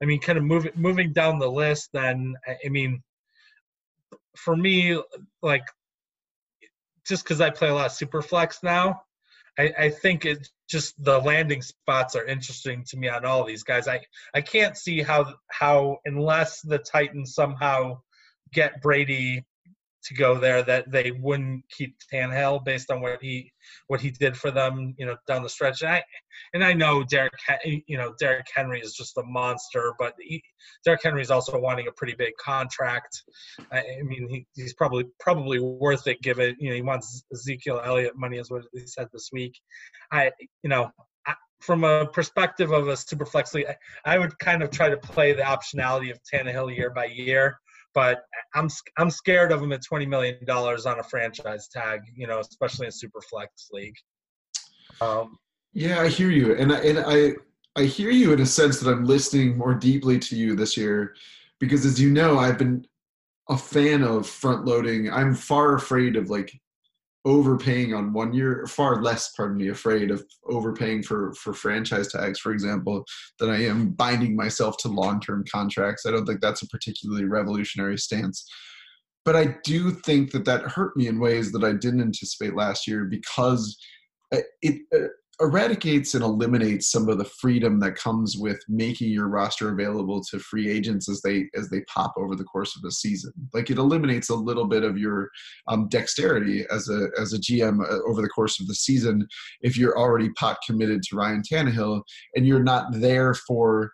I 0.01 0.05
mean 0.05 0.21
kind 0.21 0.37
of 0.37 0.43
moving 0.43 0.71
moving 0.75 1.13
down 1.13 1.39
the 1.39 1.49
list 1.49 1.89
then 1.93 2.35
i 2.63 2.69
mean 2.69 3.01
for 4.35 4.55
me 4.55 5.01
like 5.41 5.63
just 7.07 7.23
because 7.23 7.41
i 7.41 7.49
play 7.49 7.69
a 7.69 7.73
lot 7.73 7.87
of 7.87 7.91
super 7.91 8.21
flex 8.21 8.61
now 8.61 9.01
I, 9.57 9.73
I 9.79 9.89
think 9.89 10.25
it 10.25 10.47
just 10.67 11.01
the 11.03 11.19
landing 11.19 11.61
spots 11.61 12.15
are 12.15 12.25
interesting 12.25 12.83
to 12.87 12.97
me 12.97 13.07
on 13.09 13.25
all 13.25 13.43
these 13.43 13.63
guys. 13.63 13.87
I 13.87 14.01
I 14.33 14.41
can't 14.41 14.77
see 14.77 15.01
how 15.01 15.33
how 15.49 15.97
unless 16.05 16.61
the 16.61 16.77
Titans 16.77 17.33
somehow 17.33 18.01
get 18.53 18.81
Brady 18.81 19.45
to 20.07 20.13
go 20.13 20.39
there 20.39 20.63
that 20.63 20.89
they 20.91 21.11
wouldn't 21.11 21.63
keep 21.69 21.95
Tannehill 22.11 22.63
based 22.63 22.89
on 22.89 23.01
what 23.01 23.21
he 23.21 23.51
what 23.87 23.99
he 23.99 24.11
did 24.11 24.37
for 24.37 24.51
them, 24.51 24.95
you 24.97 25.05
know, 25.05 25.17
down 25.27 25.43
the 25.43 25.49
stretch. 25.49 25.81
And 25.81 25.91
I 25.91 26.03
and 26.53 26.63
I 26.63 26.73
know 26.73 27.03
Derek, 27.03 27.33
you 27.65 27.97
know, 27.97 28.13
Derrick 28.19 28.47
Henry 28.53 28.79
is 28.79 28.93
just 28.93 29.17
a 29.17 29.23
monster, 29.23 29.93
but 29.99 30.13
he, 30.19 30.41
Derrick 30.85 31.01
Henry 31.03 31.21
is 31.21 31.31
also 31.31 31.59
wanting 31.59 31.87
a 31.87 31.91
pretty 31.91 32.15
big 32.17 32.33
contract. 32.39 33.23
I, 33.71 33.79
I 33.79 34.03
mean, 34.03 34.27
he, 34.29 34.47
he's 34.55 34.73
probably 34.73 35.05
probably 35.19 35.59
worth 35.59 36.07
it 36.07 36.21
given 36.21 36.55
you 36.59 36.69
know 36.69 36.75
he 36.75 36.81
wants 36.81 37.23
Ezekiel 37.33 37.81
Elliott 37.83 38.17
money, 38.17 38.37
is 38.37 38.49
what 38.49 38.63
he 38.73 38.87
said 38.87 39.07
this 39.11 39.29
week. 39.33 39.59
I 40.11 40.31
you 40.63 40.69
know 40.69 40.91
from 41.59 41.83
a 41.83 42.05
perspective 42.05 42.71
of 42.71 42.87
a 42.87 42.95
super 42.95 43.25
flex 43.25 43.53
league, 43.53 43.65
I 44.05 44.17
would 44.17 44.37
kind 44.39 44.61
of 44.61 44.69
try 44.69 44.89
to 44.89 44.97
play 44.97 45.33
the 45.33 45.41
optionality 45.41 46.11
of 46.11 46.19
Tannehill 46.23 46.75
year 46.75 46.91
by 46.91 47.05
year 47.05 47.59
but 47.97 48.25
I'm 48.53 48.69
I'm 48.99 49.09
scared 49.09 49.51
of 49.51 49.59
him 49.59 49.71
at 49.71 49.83
twenty 49.83 50.05
million 50.05 50.45
dollars 50.45 50.85
on 50.85 50.99
a 50.99 51.03
franchise 51.03 51.67
tag, 51.67 52.01
you 52.15 52.27
know, 52.27 52.39
especially 52.39 52.85
in 52.85 52.91
super 52.91 53.21
flex 53.21 53.69
league. 53.71 53.95
Um, 55.01 55.39
yeah, 55.73 56.01
I 56.01 56.07
hear 56.07 56.29
you, 56.29 56.53
and 56.53 56.71
I, 56.71 56.79
and 56.81 56.99
I 56.99 57.31
I 57.75 57.85
hear 57.85 58.11
you 58.11 58.33
in 58.33 58.41
a 58.41 58.45
sense 58.45 58.79
that 58.79 58.91
I'm 58.91 59.05
listening 59.05 59.57
more 59.57 59.73
deeply 59.73 60.19
to 60.19 60.35
you 60.35 60.55
this 60.55 60.77
year, 60.77 61.15
because 61.59 61.87
as 61.87 61.99
you 61.99 62.11
know, 62.11 62.37
I've 62.37 62.59
been 62.59 62.85
a 63.49 63.57
fan 63.57 64.03
of 64.03 64.29
front 64.29 64.65
loading. 64.65 65.11
I'm 65.11 65.33
far 65.33 65.73
afraid 65.73 66.17
of 66.17 66.29
like 66.29 66.53
overpaying 67.27 67.93
on 67.93 68.13
one 68.13 68.31
year 68.33 68.65
far 68.67 69.03
less 69.03 69.33
pardon 69.35 69.57
me 69.57 69.67
afraid 69.67 70.11
of 70.11 70.25
overpaying 70.45 71.03
for 71.03 71.33
for 71.33 71.53
franchise 71.53 72.09
tags 72.09 72.39
for 72.39 72.53
example 72.53 73.03
than 73.37 73.49
i 73.49 73.61
am 73.61 73.89
binding 73.89 74.33
myself 74.33 74.77
to 74.77 74.87
long-term 74.87 75.43
contracts. 75.51 76.05
I 76.05 76.11
don't 76.11 76.25
think 76.25 76.39
that's 76.39 76.61
a 76.61 76.67
particularly 76.67 77.25
revolutionary 77.25 77.97
stance. 77.97 78.49
But 79.25 79.35
i 79.35 79.57
do 79.65 79.91
think 79.91 80.31
that 80.31 80.45
that 80.45 80.61
hurt 80.61 80.95
me 80.95 81.07
in 81.07 81.19
ways 81.19 81.51
that 81.51 81.65
i 81.65 81.73
didn't 81.73 82.01
anticipate 82.01 82.55
last 82.55 82.87
year 82.87 83.03
because 83.03 83.77
it, 84.61 84.81
uh, 84.95 85.07
eradicates 85.39 86.15
and 86.15 86.23
eliminates 86.23 86.91
some 86.91 87.07
of 87.09 87.19
the 87.19 87.25
freedom 87.25 87.79
that 87.79 87.95
comes 87.95 88.37
with 88.37 88.59
making 88.67 89.11
your 89.11 89.27
roster 89.27 89.69
available 89.69 90.23
to 90.23 90.39
free 90.39 90.69
agents 90.69 91.07
as 91.07 91.21
they 91.21 91.45
as 91.55 91.69
they 91.69 91.81
pop 91.81 92.13
over 92.17 92.35
the 92.35 92.43
course 92.43 92.75
of 92.75 92.83
a 92.87 92.91
season. 92.91 93.31
Like 93.53 93.69
it 93.69 93.77
eliminates 93.77 94.29
a 94.29 94.35
little 94.35 94.65
bit 94.65 94.83
of 94.83 94.97
your 94.97 95.29
um, 95.67 95.89
dexterity 95.89 96.65
as 96.71 96.89
a 96.89 97.09
as 97.19 97.33
a 97.33 97.39
GM 97.39 97.81
uh, 97.81 97.99
over 98.09 98.21
the 98.21 98.29
course 98.29 98.59
of 98.59 98.67
the 98.67 98.75
season 98.75 99.27
if 99.61 99.77
you're 99.77 99.97
already 99.97 100.29
pot 100.31 100.57
committed 100.65 101.03
to 101.03 101.15
Ryan 101.15 101.43
Tannehill 101.43 102.01
and 102.35 102.47
you're 102.47 102.63
not 102.63 102.87
there 102.93 103.35
for 103.35 103.91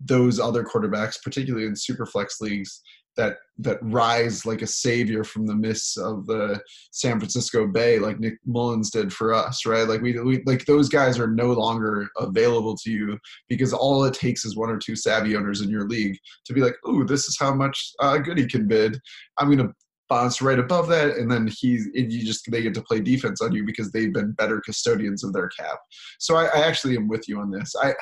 those 0.00 0.40
other 0.40 0.64
quarterbacks, 0.64 1.22
particularly 1.22 1.66
in 1.66 1.76
super 1.76 2.04
flex 2.04 2.40
leagues, 2.40 2.82
that 3.16 3.36
that 3.58 3.78
rise 3.82 4.44
like 4.44 4.62
a 4.62 4.66
savior 4.66 5.22
from 5.22 5.46
the 5.46 5.54
mists 5.54 5.96
of 5.96 6.26
the 6.26 6.60
San 6.90 7.18
Francisco 7.20 7.66
Bay, 7.66 7.98
like 7.98 8.18
Nick 8.18 8.34
Mullens 8.44 8.90
did 8.90 9.12
for 9.12 9.32
us, 9.32 9.64
right? 9.64 9.86
Like 9.86 10.00
we, 10.00 10.18
we 10.20 10.42
like 10.44 10.64
those 10.64 10.88
guys 10.88 11.18
are 11.18 11.28
no 11.28 11.52
longer 11.52 12.08
available 12.18 12.76
to 12.78 12.90
you 12.90 13.18
because 13.48 13.72
all 13.72 14.04
it 14.04 14.14
takes 14.14 14.44
is 14.44 14.56
one 14.56 14.70
or 14.70 14.78
two 14.78 14.96
savvy 14.96 15.36
owners 15.36 15.60
in 15.60 15.70
your 15.70 15.86
league 15.86 16.18
to 16.46 16.52
be 16.52 16.60
like, 16.60 16.74
"Oh, 16.84 17.04
this 17.04 17.26
is 17.26 17.36
how 17.38 17.54
much 17.54 17.92
uh, 18.00 18.18
good 18.18 18.38
he 18.38 18.46
can 18.46 18.66
bid. 18.66 18.98
I'm 19.38 19.50
gonna 19.50 19.72
bounce 20.08 20.42
right 20.42 20.58
above 20.58 20.88
that, 20.88 21.16
and 21.16 21.30
then 21.30 21.46
he 21.46 21.76
and 21.94 22.12
you 22.12 22.24
just 22.24 22.50
they 22.50 22.62
get 22.62 22.74
to 22.74 22.82
play 22.82 23.00
defense 23.00 23.40
on 23.40 23.52
you 23.52 23.64
because 23.64 23.92
they've 23.92 24.12
been 24.12 24.32
better 24.32 24.60
custodians 24.60 25.22
of 25.22 25.32
their 25.32 25.48
cap. 25.48 25.78
So 26.18 26.36
I, 26.36 26.46
I 26.46 26.66
actually 26.66 26.96
am 26.96 27.08
with 27.08 27.28
you 27.28 27.38
on 27.38 27.50
this. 27.50 27.74
I 27.80 27.94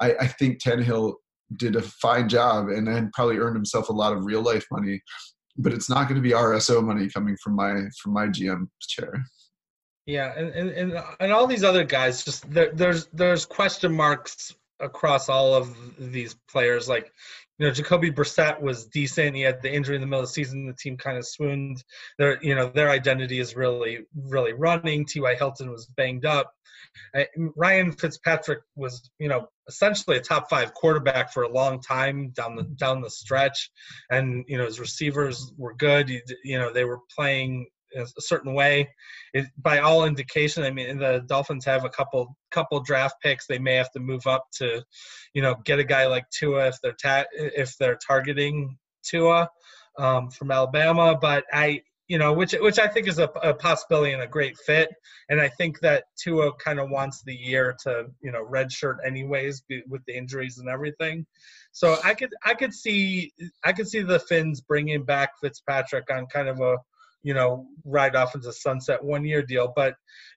I, 0.00 0.14
I 0.20 0.26
think 0.26 0.62
Tannehill 0.62 1.14
did 1.56 1.76
a 1.76 1.82
fine 1.82 2.28
job 2.28 2.68
and 2.68 2.86
then 2.86 3.10
probably 3.12 3.38
earned 3.38 3.56
himself 3.56 3.88
a 3.88 3.92
lot 3.92 4.12
of 4.12 4.24
real 4.24 4.42
life 4.42 4.64
money 4.70 5.00
but 5.56 5.72
it's 5.72 5.90
not 5.90 6.08
going 6.08 6.20
to 6.20 6.22
be 6.22 6.34
rso 6.34 6.82
money 6.82 7.08
coming 7.08 7.36
from 7.42 7.54
my 7.54 7.74
from 8.02 8.12
my 8.12 8.26
gm 8.26 8.66
chair 8.80 9.24
yeah 10.06 10.32
and 10.36 10.48
and, 10.50 10.70
and, 10.70 11.04
and 11.20 11.32
all 11.32 11.46
these 11.46 11.64
other 11.64 11.84
guys 11.84 12.24
just 12.24 12.48
there, 12.50 12.70
there's 12.72 13.06
there's 13.12 13.44
question 13.44 13.92
marks 13.92 14.54
across 14.80 15.28
all 15.28 15.54
of 15.54 15.74
these 15.98 16.34
players. 16.50 16.88
Like, 16.88 17.12
you 17.60 17.66
know, 17.66 17.72
Jacoby 17.72 18.10
Brissett 18.10 18.58
was 18.58 18.86
decent. 18.86 19.36
He 19.36 19.42
had 19.42 19.60
the 19.60 19.70
injury 19.70 19.94
in 19.94 20.00
the 20.00 20.06
middle 20.06 20.20
of 20.22 20.28
the 20.28 20.32
season. 20.32 20.66
The 20.66 20.72
team 20.72 20.96
kind 20.96 21.18
of 21.18 21.26
swooned. 21.26 21.84
Their, 22.18 22.42
you 22.42 22.54
know, 22.54 22.70
their 22.70 22.88
identity 22.88 23.38
is 23.38 23.54
really, 23.54 24.06
really 24.16 24.54
running. 24.54 25.04
T.Y. 25.04 25.34
Hilton 25.34 25.70
was 25.70 25.84
banged 25.84 26.24
up. 26.24 26.54
Ryan 27.36 27.92
Fitzpatrick 27.92 28.60
was, 28.76 29.10
you 29.18 29.28
know, 29.28 29.48
essentially 29.68 30.16
a 30.16 30.20
top 30.20 30.48
five 30.48 30.72
quarterback 30.72 31.34
for 31.34 31.42
a 31.42 31.52
long 31.52 31.82
time 31.82 32.30
down 32.30 32.56
the 32.56 32.62
down 32.62 33.02
the 33.02 33.10
stretch, 33.10 33.70
and 34.10 34.44
you 34.48 34.56
know 34.56 34.64
his 34.64 34.80
receivers 34.80 35.52
were 35.58 35.74
good. 35.74 36.10
You 36.42 36.58
know, 36.58 36.72
they 36.72 36.86
were 36.86 37.00
playing 37.14 37.68
a 37.96 38.06
certain 38.18 38.54
way. 38.54 38.88
It, 39.32 39.46
by 39.58 39.78
all 39.78 40.04
indication, 40.04 40.64
I 40.64 40.70
mean 40.70 40.98
the 40.98 41.22
Dolphins 41.26 41.64
have 41.64 41.84
a 41.84 41.90
couple 41.90 42.36
couple 42.50 42.80
draft 42.80 43.16
picks. 43.22 43.46
They 43.46 43.58
may 43.58 43.74
have 43.74 43.90
to 43.92 44.00
move 44.00 44.26
up 44.26 44.44
to, 44.58 44.82
you 45.34 45.42
know, 45.42 45.56
get 45.64 45.78
a 45.78 45.84
guy 45.84 46.06
like 46.06 46.24
Tua 46.30 46.68
if 46.68 46.76
they're 46.82 46.96
ta- 47.00 47.26
if 47.32 47.76
they're 47.78 47.98
targeting 48.06 48.78
Tua 49.04 49.48
um, 49.98 50.30
from 50.30 50.50
Alabama. 50.50 51.16
But 51.20 51.44
I, 51.52 51.82
you 52.08 52.18
know, 52.18 52.32
which 52.32 52.52
which 52.52 52.78
I 52.78 52.88
think 52.88 53.06
is 53.06 53.18
a, 53.18 53.30
a 53.42 53.54
possibility 53.54 54.12
and 54.12 54.22
a 54.22 54.26
great 54.26 54.56
fit. 54.66 54.90
And 55.28 55.40
I 55.40 55.48
think 55.48 55.78
that 55.80 56.04
Tua 56.20 56.52
kind 56.54 56.80
of 56.80 56.90
wants 56.90 57.22
the 57.24 57.34
year 57.34 57.76
to, 57.84 58.06
you 58.20 58.32
know, 58.32 58.44
redshirt 58.44 58.96
anyways 59.06 59.62
with 59.88 60.02
the 60.06 60.16
injuries 60.16 60.58
and 60.58 60.68
everything. 60.68 61.26
So 61.72 61.98
I 62.02 62.14
could 62.14 62.34
I 62.44 62.54
could 62.54 62.74
see 62.74 63.32
I 63.64 63.72
could 63.72 63.88
see 63.88 64.02
the 64.02 64.18
Fins 64.18 64.60
bringing 64.60 65.04
back 65.04 65.30
Fitzpatrick 65.40 66.10
on 66.10 66.26
kind 66.26 66.48
of 66.48 66.60
a 66.60 66.78
you 67.22 67.34
know, 67.34 67.66
ride 67.84 68.16
off 68.16 68.34
into 68.34 68.52
sunset 68.52 69.02
one 69.02 69.24
year 69.24 69.42
deal. 69.42 69.72
But, 69.74 69.94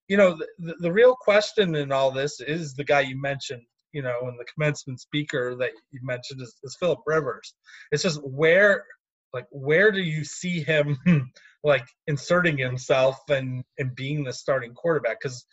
you 0.08 0.17
know, 0.17 0.38
the, 0.60 0.76
the 0.80 0.91
real 0.91 1.15
question 1.15 1.76
in 1.76 1.91
all 1.91 2.12
this 2.12 2.39
is 2.41 2.74
the 2.74 2.84
guy 2.84 3.02
you 3.02 3.19
mentioned, 3.19 3.63
you 3.93 4.02
know, 4.02 4.19
and 4.24 4.39
the 4.39 4.46
commencement 4.54 5.00
speaker 5.00 5.56
that 5.56 5.72
you 5.91 6.00
mentioned 6.04 6.41
is, 6.41 6.56
is 6.63 6.76
Philip 6.80 7.00
Rivers. 7.06 7.54
It's 7.91 8.04
just 8.04 8.22
where, 8.24 8.86
like, 9.34 9.46
where 9.52 9.91
do 9.91 10.02
you 10.02 10.24
see 10.24 10.62
him, 10.62 10.98
like, 11.63 11.86
inserting 12.08 12.58
himself 12.58 13.17
and, 13.30 13.63
and 13.78 13.96
being 13.96 14.24
the 14.24 14.34
starting 14.34 14.74
quarterback? 14.74 15.22
Because, 15.22 15.46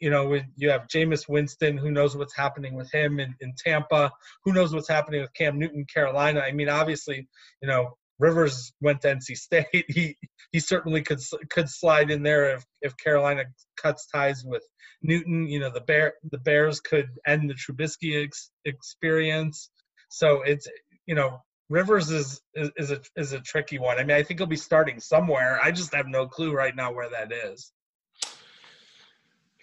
you 0.00 0.10
know, 0.10 0.26
when 0.26 0.50
you 0.56 0.68
have 0.68 0.88
Jameis 0.88 1.28
Winston, 1.28 1.78
who 1.78 1.92
knows 1.92 2.16
what's 2.16 2.34
happening 2.34 2.74
with 2.74 2.92
him 2.92 3.20
in, 3.20 3.36
in 3.40 3.54
Tampa, 3.56 4.10
who 4.44 4.52
knows 4.52 4.74
what's 4.74 4.88
happening 4.88 5.20
with 5.20 5.32
Cam 5.34 5.60
Newton, 5.60 5.86
Carolina. 5.92 6.40
I 6.40 6.50
mean, 6.50 6.68
obviously, 6.68 7.28
you 7.62 7.68
know, 7.68 7.96
Rivers 8.22 8.72
went 8.80 9.00
to 9.00 9.08
NC 9.08 9.36
State. 9.36 9.66
He 9.88 10.16
he 10.52 10.60
certainly 10.60 11.02
could 11.02 11.20
could 11.50 11.68
slide 11.68 12.10
in 12.10 12.22
there 12.22 12.54
if, 12.54 12.64
if 12.82 12.96
Carolina 12.96 13.44
cuts 13.76 14.06
ties 14.06 14.44
with 14.44 14.62
Newton. 15.02 15.48
You 15.48 15.58
know 15.58 15.70
the 15.70 15.80
bear 15.80 16.14
the 16.30 16.38
Bears 16.38 16.80
could 16.80 17.08
end 17.26 17.50
the 17.50 17.54
Trubisky 17.54 18.24
ex, 18.24 18.50
experience. 18.64 19.70
So 20.08 20.42
it's 20.42 20.68
you 21.06 21.16
know 21.16 21.40
Rivers 21.68 22.10
is, 22.10 22.40
is 22.54 22.70
is 22.76 22.90
a 22.92 23.00
is 23.16 23.32
a 23.32 23.40
tricky 23.40 23.80
one. 23.80 23.98
I 23.98 24.04
mean 24.04 24.16
I 24.16 24.22
think 24.22 24.38
he'll 24.38 24.46
be 24.46 24.68
starting 24.70 25.00
somewhere. 25.00 25.58
I 25.60 25.72
just 25.72 25.94
have 25.94 26.06
no 26.06 26.28
clue 26.28 26.52
right 26.52 26.76
now 26.76 26.92
where 26.92 27.10
that 27.10 27.32
is 27.32 27.72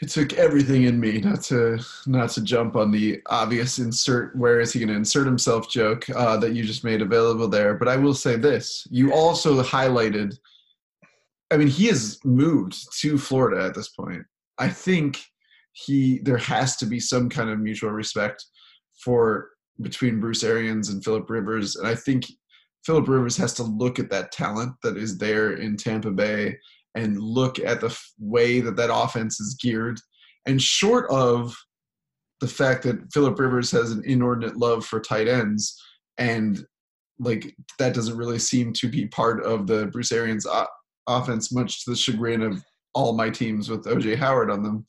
it 0.01 0.09
took 0.09 0.33
everything 0.33 0.83
in 0.83 0.99
me 0.99 1.19
not 1.19 1.41
to 1.43 1.79
not 2.07 2.29
to 2.31 2.41
jump 2.41 2.75
on 2.75 2.91
the 2.91 3.21
obvious 3.27 3.79
insert 3.79 4.35
where 4.35 4.59
is 4.59 4.71
he 4.71 4.79
going 4.79 4.89
to 4.89 4.95
insert 4.95 5.25
himself 5.25 5.69
joke 5.69 6.09
uh, 6.11 6.37
that 6.37 6.53
you 6.53 6.63
just 6.63 6.83
made 6.83 7.01
available 7.01 7.47
there. 7.47 7.75
But 7.75 7.87
i 7.87 7.95
will 7.95 8.13
say 8.13 8.35
this 8.35 8.87
you 8.89 9.13
also 9.13 9.61
highlighted 9.61 10.37
i 11.51 11.57
mean 11.57 11.67
he 11.67 11.87
has 11.87 12.19
moved 12.23 12.77
to 12.99 13.17
florida 13.17 13.63
at 13.65 13.75
this 13.75 13.89
point. 13.89 14.23
I 14.57 14.69
think 14.69 15.19
he 15.73 16.19
there 16.19 16.37
has 16.37 16.75
to 16.77 16.85
be 16.85 16.99
some 16.99 17.29
kind 17.29 17.49
of 17.49 17.59
mutual 17.59 17.91
respect 17.91 18.45
for 19.03 19.49
between 19.81 20.19
bruce 20.19 20.43
arians 20.43 20.89
and 20.89 21.03
philip 21.03 21.29
rivers. 21.29 21.75
And 21.75 21.87
i 21.87 21.95
think 21.95 22.25
philip 22.85 23.07
rivers 23.07 23.35
has 23.37 23.53
to 23.55 23.63
look 23.63 23.99
at 23.99 24.09
that 24.09 24.31
talent 24.31 24.73
that 24.83 24.97
is 24.97 25.17
there 25.17 25.53
in 25.53 25.75
tampa 25.75 26.11
bay 26.11 26.57
and 26.95 27.19
look 27.19 27.59
at 27.59 27.81
the 27.81 27.87
f- 27.87 28.11
way 28.19 28.61
that 28.61 28.75
that 28.75 28.93
offense 28.93 29.39
is 29.39 29.57
geared. 29.61 29.99
And 30.45 30.61
short 30.61 31.09
of 31.09 31.55
the 32.41 32.47
fact 32.47 32.83
that 32.83 33.11
Philip 33.13 33.37
Rivers 33.37 33.71
has 33.71 33.91
an 33.91 34.03
inordinate 34.05 34.57
love 34.57 34.85
for 34.85 34.99
tight 34.99 35.27
ends, 35.27 35.79
and 36.17 36.65
like 37.19 37.53
that 37.77 37.93
doesn't 37.93 38.17
really 38.17 38.39
seem 38.39 38.71
to 38.73 38.87
be 38.87 39.07
part 39.07 39.43
of 39.43 39.67
the 39.67 39.87
Bruce 39.87 40.11
Arians 40.11 40.45
o- 40.45 40.67
offense, 41.07 41.51
much 41.51 41.83
to 41.83 41.91
the 41.91 41.97
chagrin 41.97 42.41
of 42.41 42.63
all 42.95 43.13
my 43.13 43.29
teams 43.29 43.69
with 43.69 43.85
OJ 43.85 44.17
Howard 44.17 44.49
on 44.49 44.63
them. 44.63 44.85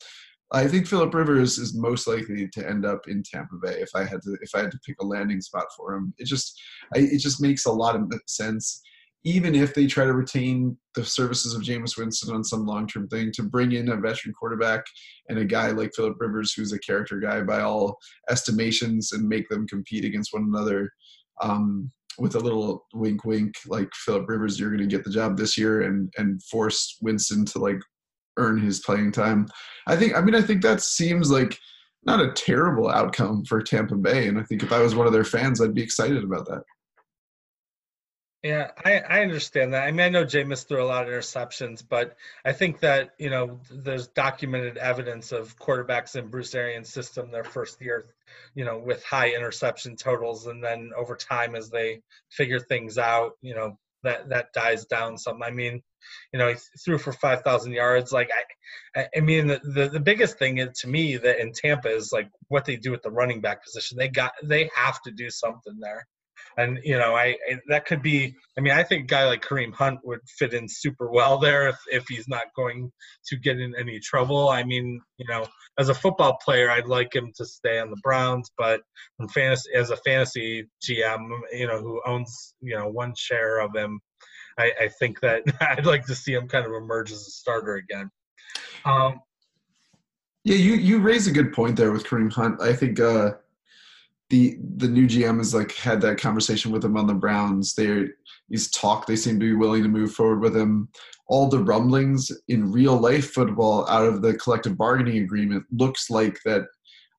I 0.53 0.67
think 0.67 0.87
Philip 0.87 1.13
Rivers 1.13 1.57
is 1.57 1.75
most 1.75 2.07
likely 2.07 2.47
to 2.49 2.69
end 2.69 2.85
up 2.85 3.07
in 3.07 3.23
Tampa 3.23 3.55
Bay 3.61 3.79
if 3.79 3.89
I 3.95 4.03
had 4.03 4.21
to 4.23 4.37
if 4.41 4.53
I 4.55 4.59
had 4.59 4.71
to 4.71 4.79
pick 4.85 4.95
a 5.01 5.05
landing 5.05 5.41
spot 5.41 5.65
for 5.77 5.93
him. 5.93 6.13
It 6.17 6.25
just 6.25 6.59
I, 6.95 6.99
it 6.99 7.19
just 7.19 7.41
makes 7.41 7.65
a 7.65 7.71
lot 7.71 7.95
of 7.95 8.11
sense 8.27 8.81
even 9.23 9.53
if 9.53 9.73
they 9.73 9.85
try 9.85 10.05
to 10.05 10.13
retain 10.13 10.77
the 10.95 11.05
services 11.05 11.53
of 11.53 11.61
Jameis 11.61 11.97
Winston 11.97 12.33
on 12.33 12.43
some 12.43 12.65
long 12.65 12.87
term 12.87 13.07
thing, 13.07 13.31
to 13.33 13.43
bring 13.43 13.71
in 13.73 13.89
a 13.89 13.95
veteran 13.95 14.33
quarterback 14.33 14.83
and 15.29 15.37
a 15.37 15.45
guy 15.45 15.69
like 15.69 15.91
Philip 15.95 16.17
Rivers, 16.19 16.53
who's 16.53 16.73
a 16.73 16.79
character 16.79 17.19
guy 17.19 17.41
by 17.41 17.61
all 17.61 17.97
estimations, 18.29 19.11
and 19.11 19.27
make 19.27 19.47
them 19.49 19.67
compete 19.67 20.05
against 20.05 20.33
one 20.33 20.43
another. 20.43 20.89
Um, 21.41 21.91
with 22.17 22.35
a 22.35 22.39
little 22.39 22.85
wink, 22.93 23.23
wink, 23.23 23.55
like 23.67 23.89
Philip 23.93 24.27
Rivers, 24.27 24.59
you're 24.59 24.69
going 24.69 24.87
to 24.87 24.95
get 24.95 25.03
the 25.03 25.11
job 25.11 25.37
this 25.37 25.57
year, 25.57 25.81
and 25.81 26.11
and 26.17 26.41
force 26.43 26.97
Winston 27.01 27.45
to 27.45 27.59
like 27.59 27.79
earn 28.37 28.59
his 28.59 28.79
playing 28.79 29.11
time. 29.11 29.47
I 29.87 29.95
think. 29.95 30.15
I 30.15 30.21
mean, 30.21 30.35
I 30.35 30.41
think 30.41 30.63
that 30.63 30.81
seems 30.81 31.29
like 31.29 31.57
not 32.03 32.19
a 32.19 32.33
terrible 32.33 32.89
outcome 32.89 33.45
for 33.45 33.61
Tampa 33.61 33.95
Bay, 33.95 34.27
and 34.27 34.39
I 34.39 34.43
think 34.43 34.63
if 34.63 34.71
I 34.71 34.81
was 34.81 34.95
one 34.95 35.05
of 35.05 35.13
their 35.13 35.23
fans, 35.23 35.61
I'd 35.61 35.75
be 35.75 35.83
excited 35.83 36.23
about 36.23 36.47
that. 36.47 36.63
Yeah, 38.43 38.71
I, 38.83 38.97
I 38.97 39.21
understand 39.21 39.73
that. 39.73 39.83
I 39.83 39.91
mean, 39.91 39.99
I 39.99 40.09
know 40.09 40.25
Jameis 40.25 40.65
threw 40.67 40.81
a 40.81 40.85
lot 40.85 41.03
of 41.03 41.09
interceptions, 41.09 41.83
but 41.87 42.15
I 42.43 42.53
think 42.53 42.79
that, 42.79 43.11
you 43.19 43.29
know, 43.29 43.59
there's 43.69 44.07
documented 44.07 44.77
evidence 44.77 45.31
of 45.31 45.55
quarterbacks 45.57 46.15
in 46.15 46.29
Bruce 46.29 46.55
Arians' 46.55 46.91
system 46.91 47.29
their 47.29 47.43
first 47.43 47.79
year, 47.81 48.07
you 48.55 48.65
know, 48.65 48.79
with 48.79 49.03
high 49.03 49.35
interception 49.35 49.95
totals. 49.95 50.47
And 50.47 50.63
then 50.63 50.89
over 50.97 51.15
time, 51.15 51.55
as 51.55 51.69
they 51.69 52.01
figure 52.31 52.59
things 52.59 52.97
out, 52.97 53.33
you 53.41 53.53
know, 53.53 53.77
that, 54.01 54.29
that 54.29 54.53
dies 54.53 54.85
down 54.85 55.19
some. 55.19 55.43
I 55.43 55.51
mean, 55.51 55.83
you 56.33 56.39
know, 56.39 56.47
he 56.47 56.55
threw 56.83 56.97
for 56.97 57.13
5,000 57.13 57.73
yards. 57.73 58.11
Like, 58.11 58.31
I, 58.95 59.05
I 59.15 59.19
mean, 59.19 59.45
the, 59.45 59.61
the, 59.63 59.89
the 59.89 59.99
biggest 59.99 60.39
thing 60.39 60.67
to 60.73 60.87
me 60.87 61.15
that 61.17 61.39
in 61.39 61.53
Tampa 61.53 61.89
is 61.89 62.11
like 62.11 62.31
what 62.47 62.65
they 62.65 62.77
do 62.77 62.89
with 62.89 63.03
the 63.03 63.11
running 63.11 63.41
back 63.41 63.63
position. 63.63 63.99
They 63.99 64.09
got, 64.09 64.33
they 64.41 64.71
have 64.75 64.99
to 65.03 65.11
do 65.11 65.29
something 65.29 65.79
there 65.79 66.07
and 66.57 66.79
you 66.83 66.97
know, 66.97 67.15
I, 67.15 67.35
I, 67.49 67.59
that 67.67 67.85
could 67.85 68.01
be. 68.01 68.35
I 68.57 68.61
mean, 68.61 68.73
I 68.73 68.83
think 68.83 69.03
a 69.03 69.07
guy 69.07 69.25
like 69.25 69.43
Kareem 69.43 69.73
Hunt 69.73 69.99
would 70.03 70.19
fit 70.27 70.53
in 70.53 70.67
super 70.67 71.09
well 71.11 71.37
there 71.37 71.69
if 71.69 71.77
if 71.91 72.05
he's 72.07 72.27
not 72.27 72.53
going 72.55 72.91
to 73.27 73.37
get 73.37 73.59
in 73.59 73.73
any 73.77 73.99
trouble. 73.99 74.49
I 74.49 74.63
mean, 74.63 75.01
you 75.17 75.25
know, 75.27 75.47
as 75.79 75.89
a 75.89 75.93
football 75.93 76.37
player, 76.43 76.69
I'd 76.69 76.87
like 76.87 77.15
him 77.15 77.31
to 77.37 77.45
stay 77.45 77.79
on 77.79 77.89
the 77.89 77.99
Browns, 78.03 78.51
but 78.57 78.81
fantasy 79.33 79.69
as 79.75 79.89
a 79.89 79.97
fantasy 79.97 80.67
GM, 80.83 81.29
you 81.53 81.67
know, 81.67 81.79
who 81.79 82.01
owns 82.05 82.53
you 82.61 82.75
know 82.75 82.87
one 82.87 83.13
share 83.15 83.59
of 83.59 83.75
him, 83.75 83.99
I, 84.57 84.71
I 84.81 84.87
think 84.99 85.21
that 85.21 85.43
I'd 85.61 85.85
like 85.85 86.05
to 86.07 86.15
see 86.15 86.33
him 86.33 86.47
kind 86.47 86.65
of 86.65 86.73
emerge 86.73 87.11
as 87.11 87.19
a 87.19 87.31
starter 87.31 87.75
again. 87.75 88.11
Um, 88.85 89.21
yeah, 90.43 90.55
you 90.55 90.73
you 90.73 90.99
raise 90.99 91.27
a 91.27 91.31
good 91.31 91.53
point 91.53 91.77
there 91.77 91.91
with 91.91 92.03
Kareem 92.03 92.33
Hunt. 92.33 92.61
I 92.61 92.73
think. 92.73 92.99
uh 92.99 93.31
the 94.31 94.57
the 94.77 94.87
new 94.87 95.07
GM 95.07 95.37
has 95.37 95.53
like 95.53 95.73
had 95.73 96.01
that 96.01 96.17
conversation 96.17 96.71
with 96.71 96.83
him 96.83 96.97
on 96.97 97.05
the 97.05 97.13
Browns. 97.13 97.75
They 97.75 98.05
he's 98.49 98.71
talked. 98.71 99.07
They 99.07 99.17
seem 99.17 99.39
to 99.39 99.45
be 99.45 99.53
willing 99.53 99.83
to 99.83 99.89
move 99.89 100.13
forward 100.13 100.39
with 100.39 100.55
him. 100.55 100.87
All 101.27 101.49
the 101.49 101.59
rumblings 101.59 102.31
in 102.47 102.71
real 102.71 102.97
life 102.97 103.31
football 103.31 103.87
out 103.89 104.05
of 104.05 104.21
the 104.21 104.33
collective 104.35 104.77
bargaining 104.77 105.21
agreement 105.21 105.65
looks 105.71 106.09
like 106.09 106.39
that. 106.45 106.63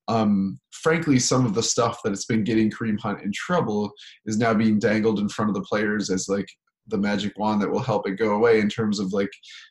Um, 0.08 0.58
frankly, 0.72 1.18
some 1.18 1.46
of 1.46 1.54
the 1.54 1.62
stuff 1.62 2.00
that 2.02 2.10
has 2.10 2.24
been 2.24 2.44
getting 2.44 2.70
Kareem 2.70 2.98
Hunt 2.98 3.22
in 3.22 3.30
trouble 3.32 3.92
is 4.26 4.38
now 4.38 4.54
being 4.54 4.78
dangled 4.78 5.20
in 5.20 5.28
front 5.28 5.50
of 5.50 5.54
the 5.54 5.62
players 5.62 6.10
as 6.10 6.28
like 6.28 6.48
the 6.88 6.98
magic 6.98 7.38
wand 7.38 7.60
that 7.62 7.70
will 7.70 7.80
help 7.80 8.08
it 8.08 8.18
go 8.18 8.34
away 8.34 8.58
in 8.58 8.68
terms 8.68 8.98
of 8.98 9.12
like 9.12 9.30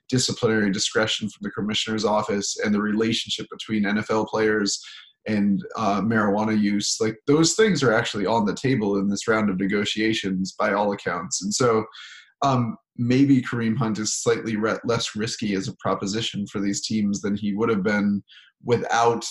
disciplinary 0.10 0.72
discretion 0.72 1.28
from 1.28 1.42
the 1.42 1.52
commissioner's 1.52 2.06
office 2.06 2.58
and 2.64 2.74
the 2.74 2.82
relationship 2.82 3.48
between 3.52 3.84
NFL 3.84 4.28
players 4.28 4.82
and 5.28 5.64
uh, 5.76 6.02
marijuana 6.02 6.60
use 6.60 6.98
like 7.00 7.16
those 7.28 7.54
things 7.54 7.84
are 7.84 7.94
actually 7.94 8.26
on 8.26 8.46
the 8.46 8.56
table 8.56 8.98
in 8.98 9.08
this 9.08 9.28
round 9.28 9.50
of 9.50 9.60
negotiations 9.60 10.54
by 10.58 10.74
all 10.74 10.92
accounts. 10.92 11.44
And 11.44 11.54
so 11.54 11.86
um, 12.42 12.76
maybe 12.98 13.42
kareem 13.42 13.78
hunt 13.78 14.00
is 14.00 14.16
slightly 14.16 14.56
re- 14.56 14.80
less 14.84 15.16
risky 15.16 15.54
as 15.54 15.68
a 15.68 15.76
proposition 15.80 16.48
for 16.48 16.60
these 16.60 16.86
teams 16.86 17.22
than 17.22 17.36
he 17.36 17.54
would 17.54 17.70
have 17.70 17.84
been 17.84 18.24
without 18.64 19.26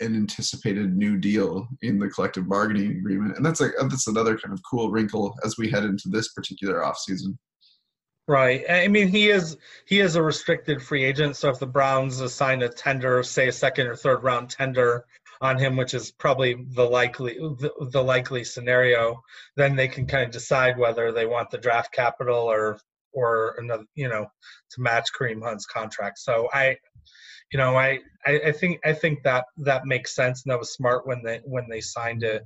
an 0.00 0.14
anticipated 0.14 0.96
new 0.96 1.16
deal 1.16 1.66
in 1.82 1.98
the 1.98 2.08
collective 2.08 2.48
bargaining 2.48 2.90
agreement. 2.92 3.36
And 3.36 3.46
that's 3.46 3.60
like 3.60 3.72
that's 3.80 4.08
another 4.08 4.36
kind 4.36 4.52
of 4.52 4.60
cool 4.68 4.90
wrinkle 4.90 5.34
as 5.44 5.56
we 5.56 5.70
head 5.70 5.84
into 5.84 6.08
this 6.08 6.32
particular 6.32 6.80
offseason 6.80 7.36
Right. 8.26 8.64
I 8.70 8.88
mean, 8.88 9.08
he 9.08 9.28
is 9.28 9.58
he 9.86 10.00
is 10.00 10.16
a 10.16 10.22
restricted 10.22 10.82
free 10.82 11.04
agent. 11.04 11.36
So 11.36 11.50
if 11.50 11.58
the 11.58 11.66
Browns 11.66 12.20
assign 12.20 12.62
a 12.62 12.70
tender, 12.70 13.22
say 13.22 13.48
a 13.48 13.52
second 13.52 13.86
or 13.86 13.96
third 13.96 14.22
round 14.22 14.48
tender 14.48 15.04
on 15.42 15.58
him, 15.58 15.76
which 15.76 15.92
is 15.92 16.10
probably 16.10 16.54
the 16.70 16.84
likely 16.84 17.34
the, 17.34 17.70
the 17.90 18.02
likely 18.02 18.42
scenario, 18.42 19.20
then 19.56 19.76
they 19.76 19.88
can 19.88 20.06
kind 20.06 20.24
of 20.24 20.30
decide 20.30 20.78
whether 20.78 21.12
they 21.12 21.26
want 21.26 21.50
the 21.50 21.58
draft 21.58 21.92
capital 21.92 22.50
or 22.50 22.78
or 23.12 23.56
another, 23.58 23.84
you 23.94 24.08
know, 24.08 24.26
to 24.70 24.80
match 24.80 25.08
Kareem 25.18 25.42
Hunt's 25.42 25.66
contract. 25.66 26.18
So 26.18 26.48
I, 26.52 26.78
you 27.52 27.58
know, 27.58 27.76
I, 27.76 28.00
I, 28.26 28.40
I 28.46 28.52
think 28.52 28.80
I 28.86 28.94
think 28.94 29.22
that 29.24 29.44
that 29.58 29.86
makes 29.86 30.14
sense, 30.14 30.44
and 30.44 30.50
that 30.50 30.58
was 30.58 30.72
smart 30.72 31.06
when 31.06 31.22
they 31.22 31.40
when 31.44 31.68
they 31.68 31.82
signed 31.82 32.22
it. 32.22 32.42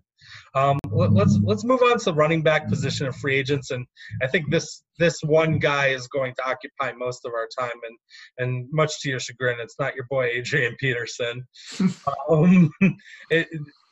Um, 0.55 0.79
let, 0.91 1.13
let's 1.13 1.39
let's 1.43 1.65
move 1.65 1.83
on 1.83 1.99
to 1.99 2.05
the 2.07 2.15
running 2.15 2.43
back 2.43 2.69
position 2.69 3.07
of 3.07 3.17
free 3.17 3.37
agents, 3.37 3.71
and 3.71 3.87
I 4.23 4.27
think 4.27 4.51
this 4.51 4.83
this 4.99 5.21
one 5.23 5.59
guy 5.59 5.89
is 5.89 6.09
going 6.09 6.35
to 6.37 6.49
occupy 6.49 6.93
most 6.93 7.25
of 7.25 7.33
our 7.33 7.49
time, 7.59 7.79
and 7.87 7.99
and 8.39 8.69
much 8.73 9.01
to 9.01 9.11
your 9.11 9.21
chagrin, 9.21 9.61
it's 9.61 9.79
not 9.79 9.95
your 9.95 10.07
boy 10.11 10.27
Adrian 10.27 10.77
Peterson. 10.79 11.47
um, 12.31 12.71
it, 13.31 13.49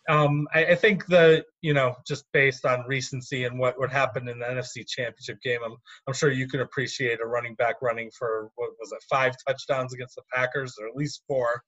um, 0.08 0.46
I, 0.54 0.66
I, 0.66 0.74
think 0.76 1.06
the 1.06 1.44
you 1.62 1.74
know 1.74 1.96
just 2.06 2.24
based 2.32 2.64
on 2.64 2.84
recency 2.86 3.44
and 3.44 3.58
what 3.58 3.78
what 3.78 3.90
happened 3.90 4.28
in 4.28 4.38
the 4.38 4.46
NFC 4.46 4.86
Championship 4.86 5.40
game, 5.42 5.60
I'm 5.64 5.76
I'm 6.06 6.14
sure 6.14 6.30
you 6.30 6.48
can 6.48 6.60
appreciate 6.60 7.20
a 7.20 7.26
running 7.26 7.54
back 7.56 7.76
running 7.82 8.10
for 8.16 8.50
what 8.54 8.70
was 8.78 8.92
it 8.92 9.02
five 9.10 9.34
touchdowns 9.46 9.92
against 9.92 10.14
the 10.14 10.22
Packers 10.32 10.74
or 10.80 10.86
at 10.86 10.94
least 10.94 11.22
four 11.26 11.62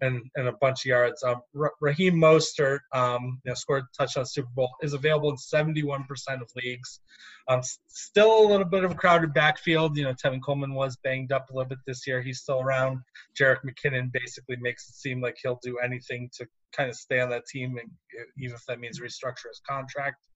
and, 0.00 0.22
and 0.36 0.48
a 0.48 0.52
bunch 0.60 0.84
of 0.84 0.90
yards. 0.90 1.22
Um, 1.22 1.40
Raheem 1.80 2.14
Mostert, 2.14 2.80
um, 2.92 3.40
you 3.44 3.50
know, 3.50 3.54
scored 3.54 3.84
a 3.84 3.96
touchdown 3.96 4.26
Super 4.26 4.48
Bowl, 4.54 4.70
is 4.82 4.94
available 4.94 5.30
in 5.30 5.36
71% 5.36 6.04
of 6.40 6.50
leagues. 6.56 7.00
Um, 7.48 7.60
still 7.88 8.46
a 8.46 8.48
little 8.48 8.64
bit 8.64 8.84
of 8.84 8.92
a 8.92 8.94
crowded 8.94 9.34
backfield. 9.34 9.96
You 9.96 10.04
know, 10.04 10.14
Tevin 10.14 10.42
Coleman 10.42 10.74
was 10.74 10.96
banged 11.04 11.32
up 11.32 11.50
a 11.50 11.54
little 11.54 11.68
bit 11.68 11.78
this 11.86 12.06
year. 12.06 12.22
He's 12.22 12.40
still 12.40 12.60
around. 12.60 13.00
Jerick 13.38 13.58
McKinnon 13.64 14.10
basically 14.12 14.56
makes 14.60 14.88
it 14.88 14.94
seem 14.94 15.20
like 15.20 15.36
he'll 15.42 15.60
do 15.62 15.78
anything 15.78 16.30
to 16.36 16.46
kind 16.72 16.88
of 16.88 16.96
stay 16.96 17.20
on 17.20 17.30
that 17.30 17.46
team, 17.46 17.76
and 17.78 17.90
even 18.38 18.54
if 18.54 18.64
that 18.66 18.80
means 18.80 19.00
restructure 19.00 19.48
his 19.48 19.60
contract. 19.68 20.26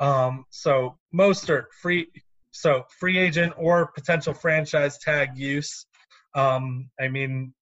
Um, 0.00 0.44
so 0.50 0.98
Mostert, 1.14 1.64
free, 1.80 2.08
so 2.50 2.84
free 2.98 3.18
agent 3.18 3.52
or 3.56 3.92
potential 3.92 4.34
franchise 4.34 4.98
tag 4.98 5.36
use. 5.36 5.86
Um, 6.34 6.90
I 7.00 7.08
mean, 7.08 7.54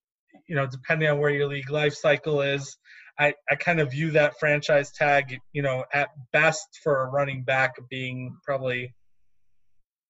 you 0.46 0.54
know, 0.56 0.66
depending 0.66 1.08
on 1.08 1.18
where 1.18 1.30
your 1.30 1.46
league 1.46 1.70
life 1.70 1.94
cycle 1.94 2.40
is, 2.40 2.76
I, 3.18 3.34
I 3.50 3.56
kind 3.56 3.80
of 3.80 3.90
view 3.90 4.12
that 4.12 4.38
franchise 4.38 4.92
tag, 4.92 5.38
you 5.52 5.62
know, 5.62 5.84
at 5.92 6.08
best 6.32 6.80
for 6.82 7.02
a 7.02 7.10
running 7.10 7.42
back 7.42 7.74
being 7.90 8.36
probably, 8.44 8.94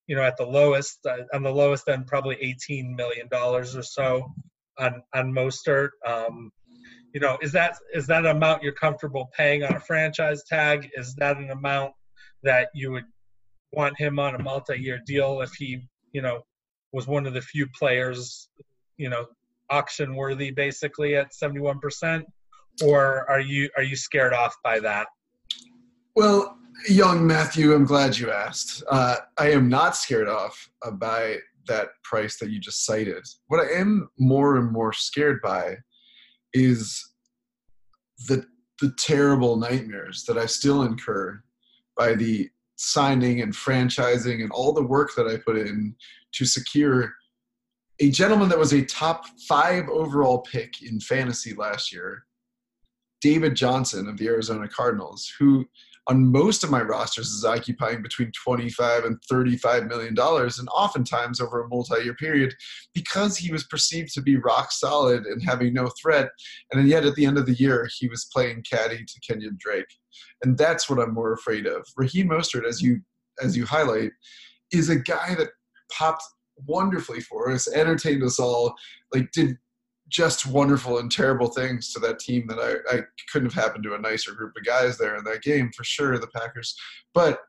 you 0.06 0.14
know, 0.14 0.22
at 0.22 0.36
the 0.36 0.46
lowest, 0.46 0.98
uh, 1.06 1.24
on 1.32 1.42
the 1.42 1.50
lowest 1.50 1.88
end, 1.88 2.06
probably 2.06 2.36
$18 2.36 2.94
million 2.94 3.28
or 3.32 3.64
so 3.64 4.32
on, 4.78 5.02
on 5.14 5.32
Mostert. 5.32 5.90
Um, 6.06 6.50
you 7.14 7.20
know, 7.20 7.38
is 7.40 7.52
that 7.52 7.76
is 7.94 8.06
that 8.08 8.26
an 8.26 8.36
amount 8.36 8.62
you're 8.62 8.72
comfortable 8.72 9.30
paying 9.36 9.64
on 9.64 9.74
a 9.74 9.80
franchise 9.80 10.42
tag? 10.46 10.90
Is 10.94 11.14
that 11.14 11.38
an 11.38 11.50
amount 11.50 11.92
that 12.42 12.68
you 12.74 12.92
would 12.92 13.06
want 13.72 13.98
him 13.98 14.18
on 14.18 14.34
a 14.34 14.42
multi-year 14.42 15.00
deal 15.06 15.40
if 15.40 15.52
he, 15.54 15.88
you 16.12 16.22
know, 16.22 16.42
was 16.92 17.06
one 17.06 17.26
of 17.26 17.34
the 17.34 17.40
few 17.40 17.66
players, 17.78 18.48
you 18.98 19.08
know, 19.08 19.26
auction 19.70 20.14
worthy 20.14 20.50
basically 20.50 21.16
at 21.16 21.32
71% 21.32 22.24
or 22.82 23.28
are 23.28 23.40
you 23.40 23.68
are 23.76 23.82
you 23.82 23.96
scared 23.96 24.32
off 24.32 24.54
by 24.62 24.80
that? 24.80 25.08
Well 26.14 26.56
young 26.88 27.26
matthew 27.26 27.74
i'm 27.74 27.84
glad 27.84 28.16
you 28.16 28.30
asked. 28.30 28.84
Uh, 28.88 29.16
i 29.36 29.50
am 29.50 29.68
not 29.68 29.96
scared 29.96 30.28
off 30.28 30.70
by 30.92 31.36
that 31.66 31.88
price 32.04 32.38
that 32.38 32.50
you 32.50 32.60
just 32.60 32.86
cited. 32.86 33.24
What 33.48 33.60
i 33.60 33.78
am 33.78 34.08
more 34.18 34.56
and 34.56 34.72
more 34.72 34.92
scared 34.92 35.40
by 35.42 35.76
is 36.54 37.04
the 38.28 38.44
the 38.80 38.94
terrible 38.98 39.56
nightmares 39.56 40.24
that 40.24 40.38
i 40.38 40.46
still 40.46 40.82
incur 40.82 41.42
by 41.96 42.14
the 42.14 42.48
signing 42.76 43.40
and 43.42 43.52
franchising 43.52 44.40
and 44.40 44.52
all 44.52 44.72
the 44.72 44.82
work 44.82 45.10
that 45.16 45.26
i 45.26 45.36
put 45.36 45.58
in 45.58 45.94
to 46.32 46.44
secure 46.44 47.12
a 48.00 48.10
gentleman 48.10 48.48
that 48.48 48.58
was 48.58 48.72
a 48.72 48.84
top 48.84 49.24
five 49.48 49.88
overall 49.88 50.38
pick 50.40 50.82
in 50.82 51.00
fantasy 51.00 51.54
last 51.54 51.92
year, 51.92 52.24
David 53.20 53.56
Johnson 53.56 54.08
of 54.08 54.16
the 54.18 54.28
Arizona 54.28 54.68
Cardinals, 54.68 55.32
who 55.38 55.66
on 56.08 56.32
most 56.32 56.64
of 56.64 56.70
my 56.70 56.80
rosters 56.80 57.28
is 57.28 57.44
occupying 57.44 58.00
between 58.00 58.32
25 58.32 59.04
and 59.04 59.18
35 59.28 59.86
million 59.86 60.14
dollars 60.14 60.58
and 60.58 60.68
oftentimes 60.70 61.40
over 61.40 61.62
a 61.62 61.68
multi-year 61.68 62.14
period 62.14 62.54
because 62.94 63.36
he 63.36 63.52
was 63.52 63.64
perceived 63.64 64.12
to 64.14 64.22
be 64.22 64.36
rock 64.36 64.72
solid 64.72 65.26
and 65.26 65.42
having 65.42 65.74
no 65.74 65.90
threat. 66.00 66.30
And 66.72 66.88
yet 66.88 67.04
at 67.04 67.14
the 67.14 67.26
end 67.26 67.36
of 67.36 67.44
the 67.44 67.54
year 67.54 67.88
he 67.98 68.08
was 68.08 68.28
playing 68.32 68.64
caddy 68.70 69.04
to 69.04 69.20
Kenyan 69.20 69.58
Drake. 69.58 69.92
And 70.42 70.56
that's 70.56 70.88
what 70.88 70.98
I'm 70.98 71.12
more 71.12 71.34
afraid 71.34 71.66
of. 71.66 71.86
Raheem 71.96 72.30
Mostert 72.30 72.66
as 72.66 72.80
you 72.80 73.00
as 73.42 73.56
you 73.56 73.66
highlight 73.66 74.10
is 74.72 74.88
a 74.88 74.96
guy 74.96 75.34
that 75.34 75.50
popped 75.92 76.24
wonderfully 76.66 77.20
for 77.20 77.50
us, 77.50 77.68
entertained 77.72 78.22
us 78.22 78.38
all, 78.38 78.74
like 79.14 79.30
did 79.32 79.56
just 80.08 80.46
wonderful 80.46 80.98
and 80.98 81.12
terrible 81.12 81.48
things 81.48 81.92
to 81.92 82.00
that 82.00 82.18
team 82.18 82.46
that 82.48 82.58
I, 82.58 82.96
I 82.96 83.00
couldn't 83.30 83.52
have 83.52 83.62
happened 83.62 83.84
to 83.84 83.94
a 83.94 84.00
nicer 84.00 84.32
group 84.32 84.54
of 84.56 84.64
guys 84.64 84.96
there 84.96 85.16
in 85.16 85.24
that 85.24 85.42
game 85.42 85.70
for 85.76 85.84
sure, 85.84 86.18
the 86.18 86.26
Packers. 86.28 86.74
But 87.12 87.40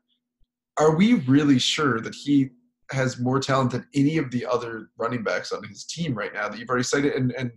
are 0.78 0.94
we 0.94 1.14
really 1.14 1.58
sure 1.58 2.00
that 2.00 2.14
he 2.14 2.50
has 2.90 3.18
more 3.18 3.40
talent 3.40 3.70
than 3.70 3.86
any 3.94 4.18
of 4.18 4.30
the 4.30 4.44
other 4.44 4.90
running 4.98 5.22
backs 5.22 5.52
on 5.52 5.62
his 5.64 5.84
team 5.84 6.14
right 6.14 6.34
now 6.34 6.48
that 6.48 6.58
you've 6.58 6.68
already 6.68 6.84
cited? 6.84 7.14
And 7.14 7.32
and 7.32 7.50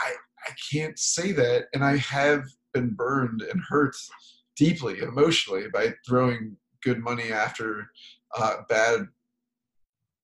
I 0.00 0.12
I 0.46 0.50
can't 0.72 0.98
say 0.98 1.32
that. 1.32 1.66
And 1.72 1.84
I 1.84 1.96
have 1.96 2.44
been 2.72 2.90
burned 2.90 3.42
and 3.42 3.60
hurt 3.68 3.96
deeply 4.56 5.00
emotionally 5.00 5.66
by 5.72 5.94
throwing 6.06 6.56
good 6.82 6.98
money 6.98 7.32
after 7.32 7.86
uh, 8.36 8.56
bad 8.68 9.08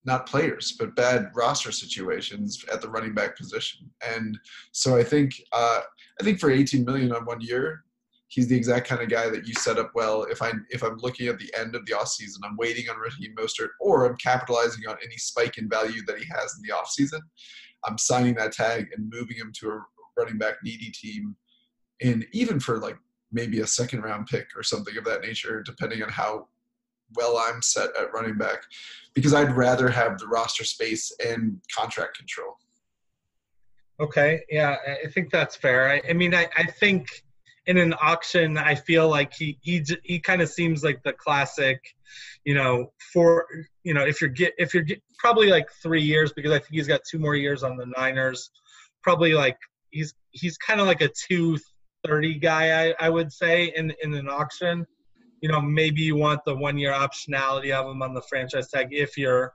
not 0.05 0.27
players, 0.27 0.75
but 0.79 0.97
bad 0.97 1.31
roster 1.35 1.71
situations 1.71 2.65
at 2.73 2.81
the 2.81 2.89
running 2.89 3.15
back 3.15 3.37
position. 3.37 3.89
And 4.07 4.39
so 4.73 4.97
I 4.97 5.05
think 5.05 5.41
uh, 5.53 5.81
I 6.21 6.25
think 6.25 6.41
for 6.41 6.51
18 6.51 6.85
million 6.85 7.13
on 7.13 7.25
one 7.25 7.41
year, 7.41 7.85
he's 8.29 8.49
the 8.49 8.57
exact 8.57 8.89
kind 8.89 9.03
of 9.03 9.09
guy 9.09 9.29
that 9.29 9.47
you 9.47 9.55
set 9.55 9.79
up 9.79 9.93
well. 9.95 10.25
If 10.25 10.43
I 10.43 10.53
if 10.71 10.83
I'm 10.83 10.97
looking 10.99 11.29
at 11.29 11.39
the 11.39 11.53
end 11.57 11.75
of 11.77 11.87
the 11.87 11.93
offseason, 11.93 12.39
I'm 12.45 12.57
waiting 12.57 12.89
on 12.89 12.97
Raheem 12.97 13.35
Mostert, 13.39 13.69
or 13.81 14.07
I'm 14.07 14.17
capitalizing 14.17 14.87
on 14.89 14.97
any 15.05 15.17
spike 15.19 15.59
in 15.59 15.69
value 15.69 16.03
that 16.07 16.19
he 16.19 16.25
has 16.33 16.57
in 16.57 16.63
the 16.63 16.75
offseason. 16.75 17.21
I'm 17.85 17.99
signing 17.99 18.35
that 18.37 18.53
tag 18.53 18.89
and 18.97 19.11
moving 19.13 19.37
him 19.37 19.53
to 19.61 19.71
a 19.71 19.85
running 20.17 20.39
back 20.39 20.57
needy 20.65 20.91
team, 20.91 21.37
and 22.01 22.27
even 22.33 22.59
for 22.59 22.79
like 22.79 22.97
maybe 23.31 23.61
a 23.61 23.67
second 23.67 24.03
round 24.03 24.27
pick 24.27 24.49
or 24.57 24.63
something 24.63 24.97
of 24.97 25.05
that 25.05 25.23
nature, 25.23 25.63
depending 25.63 26.03
on 26.03 26.09
how 26.09 26.49
well 27.17 27.39
I'm 27.39 27.63
set 27.63 27.91
at 27.97 28.13
running 28.13 28.37
back 28.37 28.63
because 29.15 29.35
I'd 29.35 29.57
rather 29.57 29.89
have 29.89 30.19
the 30.19 30.27
roster 30.27 30.65
space 30.65 31.13
and 31.25 31.61
contract 31.75 32.17
control. 32.17 32.57
Okay, 34.01 34.43
yeah, 34.51 34.77
I 35.05 35.09
think 35.09 35.31
that's 35.31 35.55
fair. 35.55 35.89
I, 35.89 36.03
I 36.09 36.13
mean, 36.13 36.35
I, 36.35 36.49
I 36.57 36.65
think 36.65 37.07
in 37.67 37.79
an 37.79 37.95
auction, 38.03 38.59
I 38.59 38.75
feel 38.75 39.09
like 39.09 39.33
he 39.33 39.59
he 39.63 39.85
he 40.03 40.19
kind 40.19 40.43
of 40.43 40.49
seems 40.49 40.83
like 40.83 41.03
the 41.05 41.13
classic, 41.13 41.81
you 42.45 42.55
know, 42.55 42.93
for 43.13 43.47
you 43.85 43.95
know, 43.95 44.05
if 44.05 44.21
you're 44.21 44.31
get 44.31 44.55
if 44.59 44.75
you're 44.75 44.83
get, 44.83 45.01
probably 45.19 45.49
like 45.49 45.67
three 45.83 46.03
years 46.03 46.33
because 46.33 46.51
I 46.51 46.59
think 46.59 46.71
he's 46.73 46.89
got 46.89 47.03
two 47.09 47.19
more 47.19 47.37
years 47.37 47.63
on 47.63 47.77
the 47.77 47.87
Niners. 47.97 48.51
Probably 49.03 49.35
like 49.35 49.59
he's 49.91 50.15
he's 50.31 50.57
kind 50.59 50.81
of 50.81 50.87
like 50.87 51.03
a 51.03 51.11
two 51.29 51.59
thirty 52.05 52.35
guy, 52.35 52.89
I, 52.89 52.95
I 52.99 53.11
would 53.11 53.33
say 53.33 53.73
in 53.77 53.93
in 54.03 54.15
an 54.15 54.29
auction 54.29 54.87
you 55.43 55.49
know 55.49 55.61
maybe 55.61 56.01
you 56.01 56.17
want 56.17 56.41
the 56.47 56.55
one 56.55 56.79
year 56.79 56.93
optionality 56.93 57.73
of 57.73 57.87
them 57.87 58.01
on 58.01 58.15
the 58.15 58.23
franchise 58.23 58.71
tag 58.71 58.89
if 58.93 59.19
you're 59.19 59.53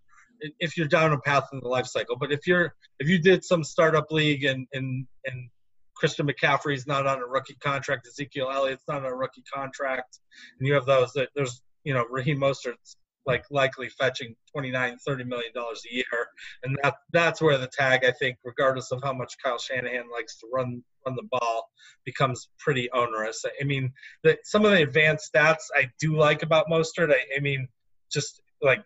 if 0.60 0.78
you're 0.78 0.88
down 0.88 1.14
a 1.14 1.20
path 1.20 1.48
in 1.52 1.60
the 1.62 1.68
life 1.68 1.88
cycle. 1.88 2.16
But 2.16 2.32
if 2.32 2.46
you're 2.46 2.76
if 3.00 3.10
you 3.10 3.20
did 3.20 3.44
some 3.44 3.64
startup 3.64 4.12
league 4.12 4.44
and 4.44 4.68
and 4.74 5.08
and 5.26 5.50
Christian 5.96 6.28
McCaffrey's 6.28 6.86
not 6.86 7.08
on 7.08 7.20
a 7.20 7.26
rookie 7.26 7.56
contract, 7.56 8.08
Ezekiel 8.08 8.52
Elliott's 8.52 8.84
not 8.88 8.98
on 8.98 9.12
a 9.12 9.16
rookie 9.16 9.44
contract, 9.52 10.20
and 10.60 10.68
you 10.68 10.74
have 10.76 10.86
those 10.86 11.12
that 11.14 11.30
there's 11.36 11.62
you 11.84 11.94
know 11.94 12.06
Raheem 12.10 12.40
Mostert's 12.40 12.98
like 13.28 13.44
likely 13.52 13.90
fetching 13.90 14.36
29 14.52 14.98
30 15.06 15.24
million 15.26 15.52
dollars 15.54 15.84
a 15.90 15.94
year. 15.94 16.28
And 16.64 16.78
that 16.82 16.96
that's 17.12 17.42
where 17.42 17.58
the 17.58 17.68
tag 17.68 18.06
i 18.06 18.12
think 18.12 18.38
regardless 18.44 18.92
of 18.92 19.02
how 19.04 19.14
much 19.14 19.36
kyle 19.44 19.60
shanahan 19.60 20.10
likes 20.12 20.38
to 20.40 20.48
run 20.52 20.82
run 21.06 21.16
the 21.16 21.28
ball 21.30 21.70
becomes 22.06 22.50
pretty 22.58 22.90
onerous. 22.92 23.44
I 23.62 23.64
mean 23.66 23.92
the, 24.24 24.38
some 24.44 24.66
of 24.66 24.72
the 24.72 24.82
advanced 24.82 25.32
stats 25.34 25.66
i 25.76 25.90
do 26.00 26.16
like 26.16 26.42
about 26.42 26.68
mostert 26.72 27.12
i, 27.12 27.20
I 27.36 27.40
mean 27.42 27.68
just 28.12 28.42
like 28.62 28.84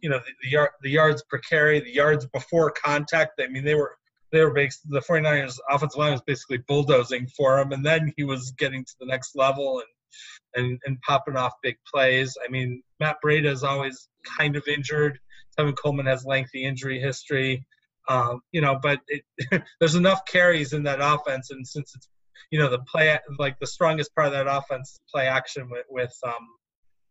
you 0.00 0.10
know 0.10 0.18
the, 0.18 0.32
the, 0.42 0.50
yard, 0.50 0.70
the 0.82 0.90
yards 0.90 1.24
per 1.28 1.38
carry 1.38 1.80
the 1.80 1.92
yards 1.92 2.26
before 2.26 2.70
contact 2.70 3.40
i 3.40 3.48
mean 3.48 3.64
they 3.64 3.74
were 3.74 3.96
they 4.30 4.44
were 4.44 4.52
the 4.52 5.00
49ers 5.00 5.56
offensive 5.70 5.98
line 5.98 6.12
was 6.12 6.22
basically 6.26 6.58
bulldozing 6.58 7.26
for 7.28 7.58
him 7.58 7.72
and 7.72 7.84
then 7.84 8.12
he 8.16 8.24
was 8.24 8.52
getting 8.52 8.84
to 8.84 8.92
the 9.00 9.06
next 9.06 9.34
level 9.34 9.78
and 9.78 9.88
and, 10.54 10.78
and 10.84 11.00
popping 11.02 11.36
off 11.36 11.52
big 11.62 11.76
plays. 11.92 12.36
I 12.44 12.50
mean, 12.50 12.82
Matt 13.00 13.16
Breida 13.24 13.46
is 13.46 13.64
always 13.64 14.08
kind 14.38 14.56
of 14.56 14.66
injured. 14.66 15.18
Tevin 15.58 15.76
Coleman 15.76 16.06
has 16.06 16.24
lengthy 16.24 16.64
injury 16.64 17.00
history. 17.00 17.66
Um, 18.08 18.40
you 18.52 18.60
know, 18.60 18.78
but 18.82 19.00
it, 19.08 19.22
there's 19.80 19.94
enough 19.94 20.24
carries 20.26 20.72
in 20.72 20.82
that 20.84 21.00
offense, 21.00 21.50
and 21.50 21.66
since 21.66 21.94
it's 21.94 22.08
you 22.50 22.58
know 22.58 22.70
the 22.70 22.78
play 22.80 23.18
like 23.38 23.58
the 23.58 23.66
strongest 23.66 24.14
part 24.14 24.28
of 24.28 24.32
that 24.32 24.46
offense 24.46 24.92
is 24.92 25.00
play 25.12 25.26
action 25.26 25.68
with 25.70 25.84
with 25.90 26.16
um 26.24 26.46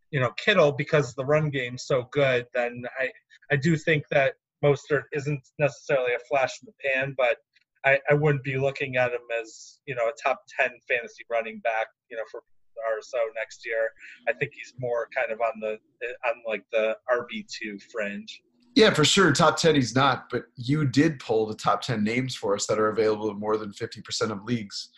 you 0.10 0.20
know 0.20 0.32
Kittle 0.38 0.72
because 0.72 1.14
the 1.14 1.26
run 1.26 1.50
game's 1.50 1.86
so 1.86 2.08
good. 2.12 2.48
Then 2.54 2.84
I 3.00 3.10
I 3.52 3.58
do 3.58 3.76
think 3.76 4.06
that 4.10 4.34
Mostert 4.64 5.04
isn't 5.14 5.42
necessarily 5.60 6.14
a 6.14 6.26
flash 6.28 6.60
in 6.64 6.68
the 6.68 6.90
pan, 6.90 7.14
but 7.16 7.38
I, 7.86 8.00
I 8.10 8.16
wouldn't 8.16 8.44
be 8.44 8.58
looking 8.58 8.98
at 8.98 9.12
him 9.12 9.22
as 9.40 9.80
you 9.86 9.94
know 9.94 10.08
a 10.08 10.12
top 10.22 10.42
ten 10.60 10.72
fantasy 10.88 11.24
running 11.30 11.60
back 11.60 11.88
you 12.10 12.18
know 12.18 12.24
for 12.32 12.42
or 12.88 13.02
so 13.02 13.18
next 13.36 13.66
year. 13.66 13.92
I 14.28 14.34
think 14.34 14.52
he's 14.54 14.74
more 14.80 15.08
kind 15.16 15.32
of 15.32 15.42
on 15.42 15.60
the 15.60 15.80
on 16.26 16.44
like 16.48 16.63
the 16.72 16.98
RB 17.12 17.46
two 17.48 17.78
fringe. 17.92 18.42
Yeah, 18.76 18.94
for 18.94 19.04
sure. 19.04 19.32
Top 19.32 19.58
10, 19.58 19.74
he's 19.74 19.96
not, 19.96 20.30
but 20.30 20.44
you 20.56 20.86
did 20.86 21.20
pull 21.20 21.48
the 21.48 21.56
top 21.56 21.82
10 21.82 22.04
names 22.04 22.36
for 22.36 22.54
us 22.54 22.68
that 22.68 22.78
are 22.78 22.90
available 22.90 23.32
in 23.32 23.40
more 23.40 23.58
than 23.58 23.72
50% 23.72 24.30
of 24.30 24.44
leagues. 24.44 24.90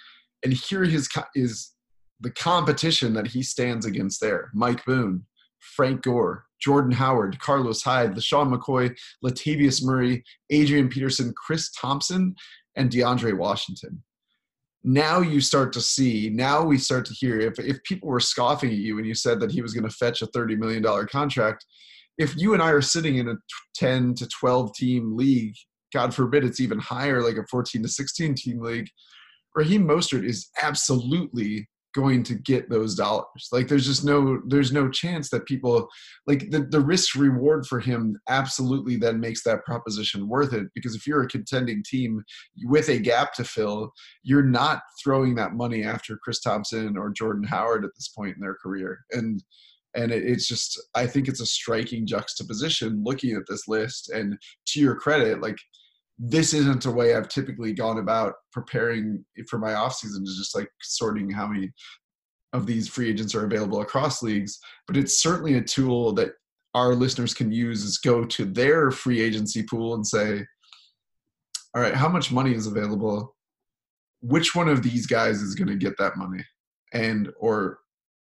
And 0.44 0.52
here 0.52 0.84
his 0.84 1.08
is 1.34 1.72
the 2.20 2.32
competition 2.32 3.14
that 3.14 3.28
he 3.28 3.42
stands 3.42 3.86
against 3.86 4.20
there 4.20 4.52
Mike 4.54 4.84
Boone, 4.84 5.24
Frank 5.60 6.02
Gore, 6.02 6.46
Jordan 6.62 6.92
Howard, 6.92 7.40
Carlos 7.40 7.82
Hyde, 7.82 8.16
LeSean 8.16 8.54
McCoy, 8.54 8.98
Latavius 9.24 9.84
Murray, 9.84 10.24
Adrian 10.50 10.90
Peterson, 10.90 11.34
Chris 11.38 11.72
Thompson, 11.72 12.36
and 12.76 12.90
DeAndre 12.90 13.38
Washington. 13.38 14.04
Now 14.84 15.20
you 15.20 15.42
start 15.42 15.74
to 15.74 15.82
see, 15.82 16.30
now 16.30 16.64
we 16.64 16.78
start 16.78 17.06
to 17.08 17.14
hear 17.14 17.40
if, 17.40 17.60
if 17.60 17.84
people 17.84 18.10
were 18.10 18.20
scoffing 18.20 18.72
at 18.72 18.78
you 18.78 18.98
and 18.98 19.06
you 19.06 19.14
said 19.14 19.40
that 19.42 19.52
he 19.52 19.62
was 19.62 19.74
going 19.74 19.88
to 19.88 19.96
fetch 19.96 20.22
a 20.22 20.28
$30 20.28 20.58
million 20.58 21.08
contract, 21.08 21.66
if 22.18 22.36
you 22.38 22.54
and 22.54 22.62
I 22.62 22.70
are 22.70 22.82
sitting 22.82 23.18
in 23.18 23.30
a 23.30 23.36
10 23.76 24.16
to 24.16 24.28
12 24.28 24.74
team 24.76 25.18
league, 25.18 25.56
God 25.94 26.14
forbid 26.14 26.44
it's 26.44 26.60
even 26.60 26.80
higher, 26.80 27.22
like 27.22 27.38
a 27.38 27.46
14 27.50 27.84
to 27.84 27.90
16 27.90 28.36
team 28.36 28.62
league, 28.62 28.88
Raheem 29.56 29.88
Mostert 29.88 30.26
is 30.26 30.50
absolutely 30.62 31.68
going 31.96 32.24
to 32.24 32.36
get 32.36 32.70
those 32.70 32.96
dollars. 32.96 33.50
Like 33.52 33.68
there's 33.68 33.86
just 33.86 34.06
no 34.06 34.42
there's 34.48 34.72
no 34.72 34.90
chance 34.90 35.30
that 35.30 35.46
people 35.46 35.90
like 36.28 36.50
the, 36.52 36.62
the 36.62 36.82
risk 36.82 37.16
reward 37.16 37.66
for 37.66 37.80
him 37.80 38.20
absolutely 38.30 38.96
then 38.98 39.20
makes 39.20 39.44
that 39.44 39.66
proposition 39.66 40.28
worth 40.28 40.54
it 40.54 40.68
because 40.76 40.96
if 40.96 41.08
you're 41.08 41.24
a 41.24 41.28
contending 41.28 41.84
team 41.84 42.24
with 42.64 42.90
a 42.90 43.00
gap 43.00 43.34
to 43.34 43.44
fill, 43.44 43.92
you're 44.24 44.44
not 44.44 44.82
throwing 45.04 45.36
that 45.36 45.54
money 45.54 45.84
after 45.84 46.18
Chris 46.18 46.42
Thompson 46.42 46.98
or 46.98 47.10
Jordan 47.10 47.44
Howard 47.44 47.84
at 47.84 47.92
this 47.96 48.10
point 48.10 48.36
in 48.36 48.42
their 48.42 48.58
career. 48.62 49.00
And 49.12 49.44
and 49.96 50.12
it, 50.12 50.24
it's 50.24 50.48
just 50.48 50.80
i 50.94 51.08
think 51.08 51.28
it's 51.28 51.42
a 51.42 51.46
striking 51.48 52.06
juxtaposition 52.06 53.02
looking 53.04 53.36
at 53.36 53.42
this 53.50 53.68
list 53.68 54.12
and 54.12 54.38
to 54.68 54.80
your 54.80 54.94
credit 54.94 55.42
like 55.42 55.58
this 56.20 56.54
isn't 56.54 56.86
a 56.86 56.92
way 56.92 57.16
i've 57.16 57.30
typically 57.30 57.74
gone 57.74 57.98
about 57.98 58.34
preparing 58.52 59.24
for 59.50 59.58
my 59.58 59.74
off 59.74 59.96
season 59.96 60.24
is 60.24 60.38
just 60.38 60.56
like 60.56 60.70
sorting 60.82 61.30
how 61.30 61.48
many 61.48 61.72
of 62.54 62.66
these 62.66 62.88
free 62.88 63.10
agents 63.10 63.34
are 63.34 63.46
available 63.46 63.82
across 63.82 64.22
leagues 64.22 64.60
but 64.88 64.98
it's 64.98 65.22
certainly 65.22 65.56
a 65.56 65.62
tool 65.62 66.12
that 66.14 66.32
our 66.76 66.94
listeners 66.94 67.34
can 67.34 67.52
use 67.52 67.84
is 67.84 67.98
go 67.98 68.26
to 68.26 68.46
their 68.46 68.92
free 68.92 69.22
agency 69.22 69.64
pool 69.64 69.96
and 69.96 70.06
say 70.06 70.46
all 71.76 71.82
right 71.82 71.94
how 71.94 72.10
much 72.10 72.32
money 72.32 72.54
is 72.54 72.68
available? 72.68 73.36
Which 74.22 74.56
one 74.56 74.68
of 74.68 74.84
these 74.84 75.06
guys 75.06 75.42
is 75.42 75.56
going 75.56 75.68
to 75.68 75.76
get 75.76 75.98
that 75.98 76.18
money? 76.18 76.44
And 76.94 77.30
or 77.40 77.80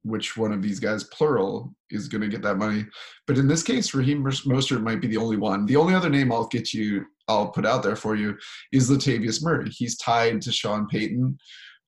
which 0.07 0.37
one 0.37 0.51
of 0.51 0.61
these 0.61 0.79
guys, 0.79 1.03
plural, 1.05 1.73
is 1.89 2.07
going 2.07 2.21
to 2.21 2.27
get 2.27 2.41
that 2.41 2.57
money. 2.57 2.85
But 3.25 3.37
in 3.37 3.47
this 3.47 3.63
case, 3.63 3.93
Raheem 3.93 4.23
Mostert 4.23 4.81
might 4.81 5.01
be 5.01 5.07
the 5.07 5.17
only 5.17 5.37
one. 5.37 5.65
The 5.65 5.75
only 5.75 5.93
other 5.93 6.09
name 6.09 6.31
I'll 6.31 6.47
get 6.47 6.73
you, 6.73 7.05
I'll 7.27 7.49
put 7.49 7.65
out 7.65 7.83
there 7.83 7.95
for 7.95 8.15
you, 8.15 8.37
is 8.71 8.89
Latavius 8.89 9.43
Murray. 9.43 9.69
He's 9.69 9.97
tied 9.97 10.41
to 10.41 10.51
Sean 10.51 10.87
Payton. 10.87 11.37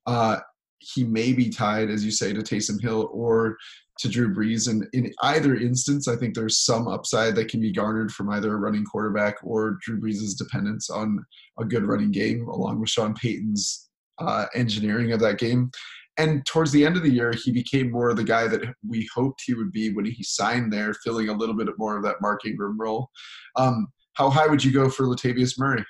Uh, 0.06 0.38
he 0.80 1.04
may 1.04 1.34
be 1.34 1.50
tied, 1.50 1.90
as 1.90 2.06
you 2.06 2.12
say, 2.12 2.34
to 2.34 2.42
Taysom 2.42 2.82
Hill 2.82 3.10
or 3.12 3.58
to 4.00 4.08
Drew 4.08 4.34
Brees. 4.34 4.70
And 4.70 4.88
in 4.94 5.12
either 5.24 5.56
instance, 5.56 6.08
I 6.08 6.16
think 6.16 6.34
there's 6.34 6.60
some 6.60 6.88
upside 6.88 7.36
that 7.36 7.50
can 7.50 7.60
be 7.60 7.72
garnered 7.72 8.12
from 8.12 8.30
either 8.30 8.54
a 8.54 8.58
running 8.58 8.86
quarterback 8.86 9.36
or 9.44 9.78
Drew 9.82 10.00
Brees' 10.00 10.38
dependence 10.38 10.90
on 10.90 11.26
a 11.60 11.66
good 11.66 11.84
running 11.84 12.12
game, 12.12 12.48
along 12.48 12.80
with 12.80 12.90
Sean 12.90 13.14
Payton's 13.14 13.90
uh, 14.20 14.46
engineering 14.56 15.12
of 15.12 15.20
that 15.20 15.38
game 15.38 15.72
and 16.20 16.46
towards 16.46 16.72
the 16.74 16.86
end 16.86 16.98
of 16.98 17.04
the 17.04 17.10
year, 17.10 17.32
he 17.32 17.52
became 17.52 17.90
more 17.90 18.14
the 18.14 18.24
guy 18.24 18.46
that 18.48 18.62
we 18.86 19.10
hoped 19.16 19.42
he 19.46 19.54
would 19.54 19.72
be 19.72 19.94
when 19.94 20.04
he 20.04 20.22
signed 20.22 20.72
there, 20.72 20.94
filling 20.94 21.30
a 21.30 21.34
little 21.34 21.56
bit 21.56 21.70
more 21.78 21.96
of 21.96 22.04
that 22.04 22.18
Mark 22.22 22.46
Ingram 22.46 22.80
role. 22.80 23.10
Um, 23.56 23.88
how 24.14 24.30
high 24.30 24.46
would 24.46 24.62
you 24.62 24.74
go 24.74 24.90
for 24.90 25.06
Latavius 25.06 25.58
Murray? 25.58 25.86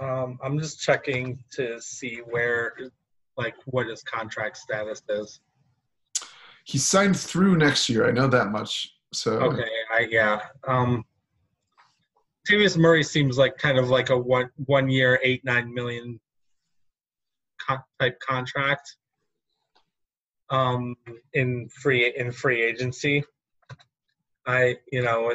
Um, 0.00 0.38
I'm 0.42 0.58
just 0.58 0.80
checking 0.80 1.44
to 1.52 1.78
see 1.80 2.22
where, 2.30 2.74
like, 3.36 3.54
what 3.66 3.86
his 3.86 4.02
contract 4.02 4.56
status 4.56 5.02
is. 5.10 5.40
He 6.64 6.78
signed 6.78 7.18
through 7.18 7.56
next 7.56 7.90
year. 7.90 8.08
I 8.08 8.12
know 8.12 8.28
that 8.28 8.50
much. 8.50 8.94
So 9.12 9.32
okay, 9.40 9.68
I 9.92 10.06
yeah. 10.10 10.40
Um, 10.66 11.04
Latavius 12.48 12.78
Murray 12.78 13.02
seems 13.02 13.36
like 13.36 13.58
kind 13.58 13.78
of 13.78 13.90
like 13.90 14.10
a 14.10 14.16
one 14.16 14.50
one 14.66 14.88
year, 14.88 15.18
eight 15.22 15.44
nine 15.44 15.72
million 15.72 16.20
type 18.00 18.18
contract 18.20 18.97
um, 20.50 20.96
in 21.32 21.68
free 21.68 22.12
in 22.16 22.32
free 22.32 22.62
agency. 22.62 23.24
I 24.46 24.76
you 24.90 25.02
know 25.02 25.34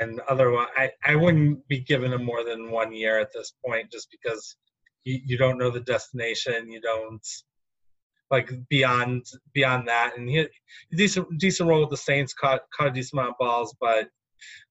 and 0.00 0.20
otherwise 0.28 0.68
I, 0.76 0.90
I 1.04 1.16
wouldn't 1.16 1.66
be 1.68 1.80
giving 1.80 2.12
him 2.12 2.24
more 2.24 2.44
than 2.44 2.70
one 2.70 2.92
year 2.92 3.18
at 3.18 3.32
this 3.32 3.52
point 3.64 3.90
just 3.90 4.10
because 4.10 4.56
you, 5.04 5.20
you 5.24 5.36
don't 5.36 5.58
know 5.58 5.70
the 5.70 5.80
destination 5.80 6.70
you 6.70 6.80
don't 6.80 7.26
like 8.30 8.50
beyond 8.70 9.26
beyond 9.52 9.88
that 9.88 10.16
and 10.16 10.28
he 10.28 10.46
decent 10.92 11.26
decent 11.38 11.68
role 11.68 11.80
with 11.80 11.90
the 11.90 11.96
Saints 11.96 12.32
caught 12.32 12.62
caught 12.76 12.88
a 12.88 12.90
decent 12.90 13.14
amount 13.20 13.30
of 13.30 13.38
balls 13.38 13.74
but 13.80 14.08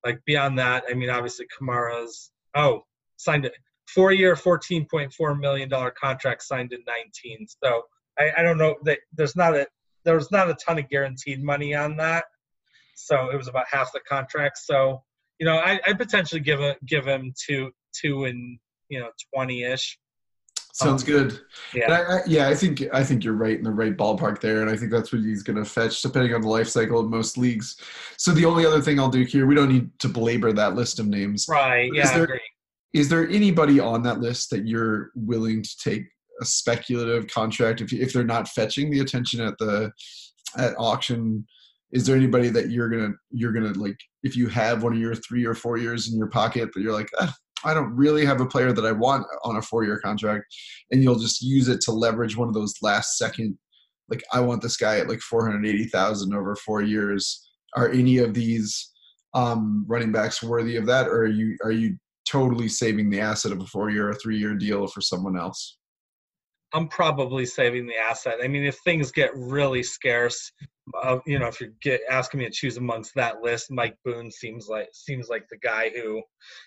like 0.06 0.20
beyond 0.26 0.58
that 0.58 0.84
I 0.90 0.94
mean 0.94 1.10
obviously 1.10 1.46
Kamara's 1.60 2.32
oh 2.56 2.84
signed 3.18 3.46
a 3.46 3.52
four 3.88 4.12
year 4.12 4.36
fourteen 4.36 4.88
point 4.90 5.14
four 5.14 5.36
million 5.36 5.70
dollar 5.70 5.92
contract 5.92 6.44
signed 6.44 6.74
in 6.74 6.84
nineteen 6.88 7.46
so 7.64 7.84
I, 8.18 8.32
I 8.38 8.42
don't 8.42 8.58
know 8.58 8.76
that 8.84 9.00
there's 9.14 9.36
not 9.36 9.56
a 9.56 9.68
there 10.04 10.16
was 10.16 10.32
not 10.32 10.50
a 10.50 10.56
ton 10.56 10.80
of 10.80 10.90
guaranteed 10.90 11.44
money 11.44 11.74
on 11.76 11.98
that, 11.98 12.26
so 12.96 13.30
it 13.30 13.38
was 13.38 13.48
about 13.48 13.66
half 13.72 13.92
the 13.94 14.00
contract. 14.08 14.58
So 14.58 15.04
you 15.40 15.46
know, 15.46 15.58
I 15.58 15.80
I 15.88 15.94
potentially 15.94 16.42
give 16.42 16.62
a 16.62 16.76
give 16.86 17.06
him 17.06 17.34
two 17.38 17.72
two 17.94 18.26
and 18.26 18.60
you 18.90 19.00
know 19.00 19.10
twenty 19.34 19.64
ish. 19.64 19.98
Sounds 20.74 21.04
um, 21.04 21.08
good. 21.08 21.40
Yeah, 21.74 21.92
I, 21.92 22.16
I, 22.16 22.20
yeah. 22.26 22.48
I 22.48 22.56
think 22.56 22.84
I 22.94 23.04
think 23.04 23.24
you're 23.24 23.34
right 23.34 23.58
in 23.58 23.64
the 23.64 23.72
right 23.72 23.96
ballpark 23.96 24.40
there, 24.40 24.62
and 24.62 24.70
I 24.70 24.78
think 24.78 24.92
that's 24.92 25.12
what 25.12 25.22
he's 25.22 25.44
going 25.44 25.58
to 25.58 25.66
fetch, 25.66 26.02
depending 26.02 26.34
on 26.34 26.42
the 26.42 26.48
life 26.48 26.70
cycle 26.70 27.00
of 27.00 27.10
most 27.10 27.38
leagues. 27.38 27.78
So 28.18 28.32
the 28.32 28.46
only 28.46 28.66
other 28.66 28.82
thing 28.82 29.00
I'll 29.00 29.10
do 29.10 29.24
here, 29.24 29.46
we 29.46 29.56
don't 29.56 29.72
need 29.72 29.90
to 30.00 30.08
belabor 30.08 30.54
that 30.54 30.76
list 30.76 31.00
of 31.00 31.08
names. 31.08 31.48
Right. 31.50 31.92
Yeah. 31.94 32.04
Is 32.04 32.14
there, 32.14 32.42
is 32.94 33.10
there 33.10 33.28
anybody 33.28 33.80
on 33.80 34.04
that 34.04 34.22
list 34.22 34.50
that 34.52 34.66
you're 34.66 35.12
willing 35.16 35.62
to 35.62 35.78
take 35.78 36.06
a 36.42 36.46
speculative 36.46 37.28
contract. 37.28 37.82
If 37.82 37.94
if 37.94 38.14
they're 38.14 38.24
not 38.24 38.48
fetching 38.50 38.90
the 38.90 39.00
attention 39.00 39.42
at 39.42 39.58
the 39.58 39.92
at 40.58 40.74
auction 40.78 41.46
is 41.92 42.06
there 42.06 42.16
anybody 42.16 42.50
that 42.50 42.70
you're 42.70 42.90
gonna 42.90 43.14
you're 43.32 43.52
gonna 43.52 43.74
like 43.74 43.98
if 44.24 44.36
you 44.36 44.48
have 44.48 44.84
one 44.84 44.94
of 44.94 45.00
your 45.00 45.16
three 45.16 45.46
or 45.46 45.54
four 45.54 45.78
years 45.78 46.12
in 46.12 46.18
your 46.18 46.28
pocket 46.28 46.70
that 46.74 46.82
you're 46.82 46.94
like 46.94 47.10
ah, 47.20 47.34
i 47.66 47.74
don't 47.74 47.94
really 47.96 48.26
have 48.26 48.42
a 48.42 48.46
player 48.46 48.74
that 48.74 48.86
i 48.86 48.92
want 48.92 49.26
on 49.44 49.58
a 49.58 49.62
four 49.62 49.84
year 49.84 50.00
contract 50.00 50.46
and 50.92 51.04
you'll 51.04 51.20
just 51.20 51.42
use 51.42 51.68
it 51.68 51.82
to 51.82 51.92
leverage 51.92 52.36
one 52.36 52.48
of 52.48 52.54
those 52.54 52.74
last 52.82 53.18
second 53.18 53.58
like 54.10 54.24
i 54.34 54.40
want 54.40 54.62
this 54.62 54.78
guy 54.78 55.00
at 55.00 55.10
like 55.10 55.22
480000 55.22 56.34
over 56.34 56.56
four 56.56 56.82
years 56.82 57.50
are 57.76 57.90
any 57.90 58.18
of 58.18 58.34
these 58.34 58.90
um, 59.34 59.86
running 59.88 60.12
backs 60.12 60.44
worthy 60.44 60.76
of 60.76 60.86
that 60.88 61.08
or 61.08 61.22
are 61.22 61.26
you 61.26 61.56
are 61.64 61.72
you 61.72 61.96
totally 62.28 62.68
saving 62.68 63.10
the 63.10 63.22
asset 63.22 63.54
of 63.54 63.62
a 63.62 63.66
four 63.66 63.90
year 63.90 64.10
or 64.10 64.14
three 64.14 64.38
year 64.38 64.56
deal 64.56 64.88
for 64.88 65.00
someone 65.00 65.38
else 65.38 65.78
I'm 66.74 66.88
probably 66.88 67.46
saving 67.46 67.88
the 67.88 67.98
asset. 67.98 68.40
I 68.44 68.48
mean, 68.48 68.64
if 68.64 68.78
things 68.80 69.12
get 69.12 69.36
really 69.36 69.84
scarce, 69.84 70.52
uh, 71.02 71.20
you 71.26 71.40
know, 71.40 71.48
if 71.48 71.60
you're 71.60 71.72
get, 71.82 72.02
asking 72.10 72.40
me 72.40 72.46
to 72.46 72.52
choose 72.52 72.78
amongst 72.78 73.14
that 73.16 73.42
list, 73.42 73.72
Mike 73.72 73.98
Boone 74.06 74.32
seems 74.32 74.68
like 74.68 74.90
seems 74.94 75.30
like 75.30 75.46
the 75.50 75.58
guy 75.58 75.90
who, 75.90 76.22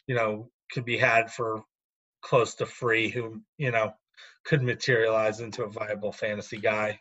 you 0.07 0.15
know, 0.15 0.51
could 0.73 0.85
be 0.85 0.97
had 0.97 1.33
for 1.33 1.63
close 2.23 2.55
to 2.57 2.67
free, 2.67 3.09
who 3.09 3.41
you 3.59 3.71
know 3.71 3.93
could 4.45 4.63
materialize 4.63 5.41
into 5.41 5.65
a 5.65 5.71
viable 5.71 6.13
fantasy 6.13 6.59
guy. 6.59 6.99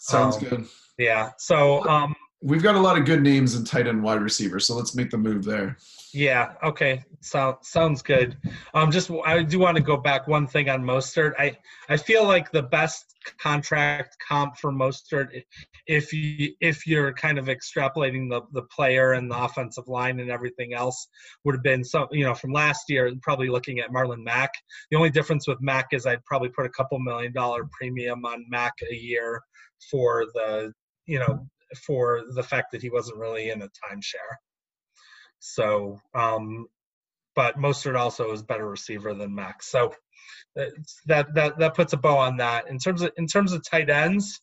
Sounds 0.00 0.36
um, 0.36 0.44
good. 0.44 0.66
Yeah. 0.98 1.30
So, 1.38 1.84
um, 1.88 2.14
we've 2.44 2.62
got 2.62 2.74
a 2.74 2.80
lot 2.80 2.98
of 2.98 3.06
good 3.06 3.22
names 3.22 3.56
in 3.56 3.64
tight 3.64 3.86
end 3.86 4.02
wide 4.02 4.20
receiver, 4.20 4.60
so 4.60 4.76
let's 4.76 4.94
make 4.94 5.10
the 5.10 5.18
move 5.18 5.44
there. 5.44 5.78
Yeah. 6.12 6.52
Okay. 6.62 7.02
So 7.22 7.58
sounds 7.62 8.02
good. 8.02 8.36
Um, 8.74 8.92
just 8.92 9.10
I 9.24 9.42
do 9.42 9.58
want 9.58 9.76
to 9.76 9.82
go 9.82 9.96
back 9.96 10.28
one 10.28 10.46
thing 10.46 10.68
on 10.68 10.84
Mostert. 10.84 11.32
I 11.38 11.56
I 11.88 11.96
feel 11.96 12.24
like 12.24 12.52
the 12.52 12.62
best 12.62 13.16
contract 13.40 14.16
comp 14.28 14.58
for 14.58 14.70
Mostert, 14.70 15.42
if 15.88 16.12
you 16.12 16.52
if 16.60 16.86
you're 16.86 17.12
kind 17.14 17.38
of 17.38 17.46
extrapolating 17.46 18.30
the 18.30 18.42
the 18.52 18.62
player 18.64 19.14
and 19.14 19.28
the 19.28 19.42
offensive 19.42 19.88
line 19.88 20.20
and 20.20 20.30
everything 20.30 20.74
else, 20.74 21.08
would 21.44 21.54
have 21.54 21.64
been 21.64 21.82
some 21.82 22.06
you 22.12 22.24
know 22.24 22.34
from 22.34 22.52
last 22.52 22.84
year. 22.88 23.12
Probably 23.22 23.48
looking 23.48 23.80
at 23.80 23.90
Marlon 23.90 24.22
Mack. 24.22 24.50
The 24.90 24.96
only 24.96 25.10
difference 25.10 25.48
with 25.48 25.60
Mack 25.60 25.86
is 25.92 26.06
I'd 26.06 26.24
probably 26.26 26.50
put 26.50 26.66
a 26.66 26.70
couple 26.70 26.98
million 27.00 27.32
dollar 27.32 27.66
premium 27.72 28.24
on 28.24 28.44
Mack 28.48 28.74
a 28.88 28.94
year 28.94 29.40
for 29.90 30.26
the 30.34 30.72
you 31.06 31.18
know 31.18 31.48
for 31.86 32.22
the 32.34 32.42
fact 32.42 32.72
that 32.72 32.82
he 32.82 32.90
wasn't 32.90 33.18
really 33.18 33.50
in 33.50 33.62
a 33.62 33.66
timeshare. 33.66 34.36
So, 35.38 36.00
um, 36.14 36.66
but 37.34 37.58
Mostert 37.58 37.98
also 37.98 38.32
is 38.32 38.42
better 38.42 38.68
receiver 38.68 39.14
than 39.14 39.34
Max. 39.34 39.70
So 39.70 39.94
that 41.06 41.34
that 41.34 41.58
that 41.58 41.74
puts 41.74 41.92
a 41.92 41.96
bow 41.96 42.18
on 42.18 42.38
that. 42.38 42.68
In 42.68 42.78
terms 42.78 43.02
of 43.02 43.10
in 43.16 43.26
terms 43.26 43.52
of 43.52 43.62
tight 43.68 43.90
ends, 43.90 44.40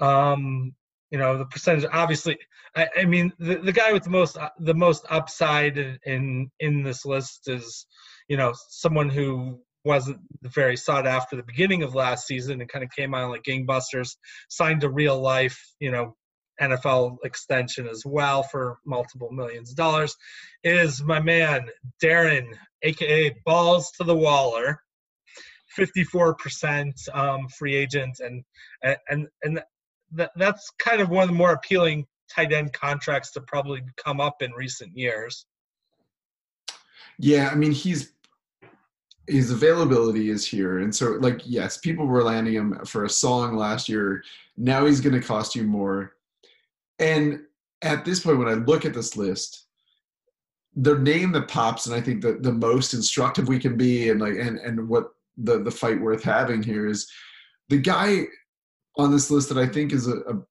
um, 0.00 0.74
you 1.10 1.18
know 1.18 1.38
the 1.38 1.46
percentage. 1.46 1.86
Obviously, 1.92 2.38
I, 2.76 2.88
I 2.98 3.04
mean 3.04 3.32
the, 3.38 3.56
the 3.56 3.72
guy 3.72 3.92
with 3.92 4.04
the 4.04 4.10
most 4.10 4.38
the 4.58 4.74
most 4.74 5.04
upside 5.10 5.78
in 6.04 6.50
in 6.60 6.82
this 6.82 7.04
list 7.04 7.48
is 7.48 7.86
you 8.28 8.36
know 8.36 8.54
someone 8.68 9.10
who 9.10 9.60
wasn't 9.84 10.18
very 10.42 10.76
sought 10.76 11.06
after 11.06 11.36
the 11.36 11.42
beginning 11.42 11.82
of 11.82 11.94
last 11.94 12.26
season 12.26 12.60
and 12.60 12.70
kind 12.70 12.82
of 12.82 12.90
came 12.90 13.14
on 13.14 13.30
like 13.30 13.42
gangbusters, 13.42 14.16
signed 14.48 14.80
to 14.80 14.88
real 14.88 15.20
life, 15.20 15.60
you 15.78 15.90
know, 15.90 16.16
NFL 16.60 17.18
extension 17.24 17.88
as 17.88 18.04
well 18.06 18.42
for 18.42 18.78
multiple 18.84 19.30
millions 19.30 19.70
of 19.70 19.76
dollars, 19.76 20.16
is 20.62 21.02
my 21.02 21.20
man 21.20 21.68
Darren, 22.02 22.46
aka 22.82 23.34
Balls 23.44 23.90
to 23.98 24.04
the 24.04 24.16
Waller, 24.16 24.80
54% 25.78 26.92
um, 27.14 27.48
free 27.48 27.74
agent, 27.74 28.20
and 28.20 28.42
and 29.08 29.28
and 29.42 29.62
that, 30.12 30.30
that's 30.36 30.70
kind 30.78 31.00
of 31.00 31.10
one 31.10 31.24
of 31.24 31.28
the 31.28 31.34
more 31.34 31.52
appealing 31.52 32.06
tight 32.30 32.52
end 32.52 32.72
contracts 32.72 33.32
to 33.32 33.40
probably 33.42 33.82
come 34.02 34.20
up 34.20 34.42
in 34.42 34.52
recent 34.52 34.96
years. 34.96 35.46
Yeah, 37.18 37.48
I 37.50 37.54
mean 37.54 37.72
he's 37.72 38.12
his 39.26 39.50
availability 39.50 40.30
is 40.30 40.46
here, 40.46 40.80
and 40.80 40.94
so 40.94 41.12
like 41.12 41.40
yes, 41.44 41.78
people 41.78 42.06
were 42.06 42.22
landing 42.22 42.54
him 42.54 42.84
for 42.84 43.04
a 43.04 43.10
song 43.10 43.56
last 43.56 43.88
year. 43.88 44.22
Now 44.56 44.86
he's 44.86 45.00
going 45.00 45.20
to 45.20 45.26
cost 45.26 45.54
you 45.54 45.64
more 45.64 46.12
and 46.98 47.40
at 47.82 48.04
this 48.04 48.20
point, 48.20 48.38
when 48.38 48.48
I 48.48 48.54
look 48.54 48.84
at 48.84 48.94
this 48.94 49.16
list, 49.16 49.66
the 50.76 50.98
name 50.98 51.32
that 51.32 51.48
pops, 51.48 51.86
and 51.86 51.94
I 51.94 52.00
think 52.00 52.22
the, 52.22 52.34
the 52.40 52.52
most 52.52 52.94
instructive 52.94 53.48
we 53.48 53.58
can 53.58 53.76
be, 53.76 54.10
and 54.10 54.20
like, 54.20 54.34
and 54.34 54.58
and 54.58 54.88
what 54.88 55.10
the 55.36 55.62
the 55.62 55.70
fight 55.70 56.00
worth 56.00 56.22
having 56.22 56.62
here 56.62 56.86
is 56.86 57.10
the 57.68 57.78
guy 57.78 58.24
on 58.96 59.10
this 59.10 59.30
list 59.30 59.48
that 59.48 59.58
I 59.58 59.66
think 59.66 59.92
is 59.92 60.08
a, 60.08 60.18
a 60.20 60.42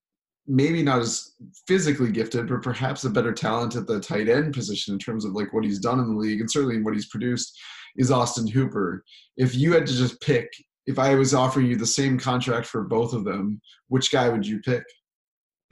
maybe 0.47 0.83
not 0.83 0.99
as 0.99 1.31
physically 1.67 2.11
gifted, 2.11 2.47
but 2.47 2.61
perhaps 2.61 3.03
a 3.03 3.09
better 3.09 3.31
talent 3.31 3.75
at 3.75 3.87
the 3.87 3.99
tight 3.99 4.27
end 4.27 4.53
position 4.53 4.93
in 4.93 4.99
terms 4.99 5.23
of 5.23 5.33
like 5.33 5.53
what 5.53 5.63
he's 5.63 5.79
done 5.79 5.99
in 5.99 6.09
the 6.09 6.19
league 6.19 6.41
and 6.41 6.51
certainly 6.51 6.81
what 6.81 6.93
he's 6.93 7.07
produced 7.07 7.57
is 7.95 8.11
Austin 8.11 8.47
Hooper. 8.47 9.03
If 9.37 9.55
you 9.55 9.73
had 9.73 9.87
to 9.87 9.93
just 9.93 10.19
pick, 10.19 10.51
if 10.85 10.99
I 10.99 11.15
was 11.15 11.33
offering 11.33 11.67
you 11.67 11.77
the 11.77 11.85
same 11.85 12.19
contract 12.19 12.67
for 12.67 12.83
both 12.83 13.13
of 13.13 13.23
them, 13.23 13.61
which 13.87 14.11
guy 14.11 14.27
would 14.27 14.45
you 14.45 14.59
pick? 14.59 14.83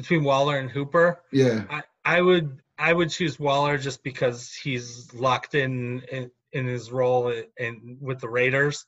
Between 0.02 0.24
Waller 0.24 0.58
and 0.58 0.70
Hooper. 0.70 1.22
Yeah. 1.32 1.64
I, 1.70 1.84
I 2.04 2.22
would 2.22 2.62
I 2.78 2.92
would 2.92 3.12
choose 3.12 3.40
Waller 3.40 3.78
just 3.78 4.04
because 4.04 4.52
he's 4.54 5.14
locked 5.14 5.54
in 5.54 6.02
in, 6.12 6.32
in 6.52 6.66
his 6.66 6.92
role 6.92 7.32
in, 7.58 7.98
with 8.02 8.20
the 8.20 8.30
Raiders. 8.30 8.86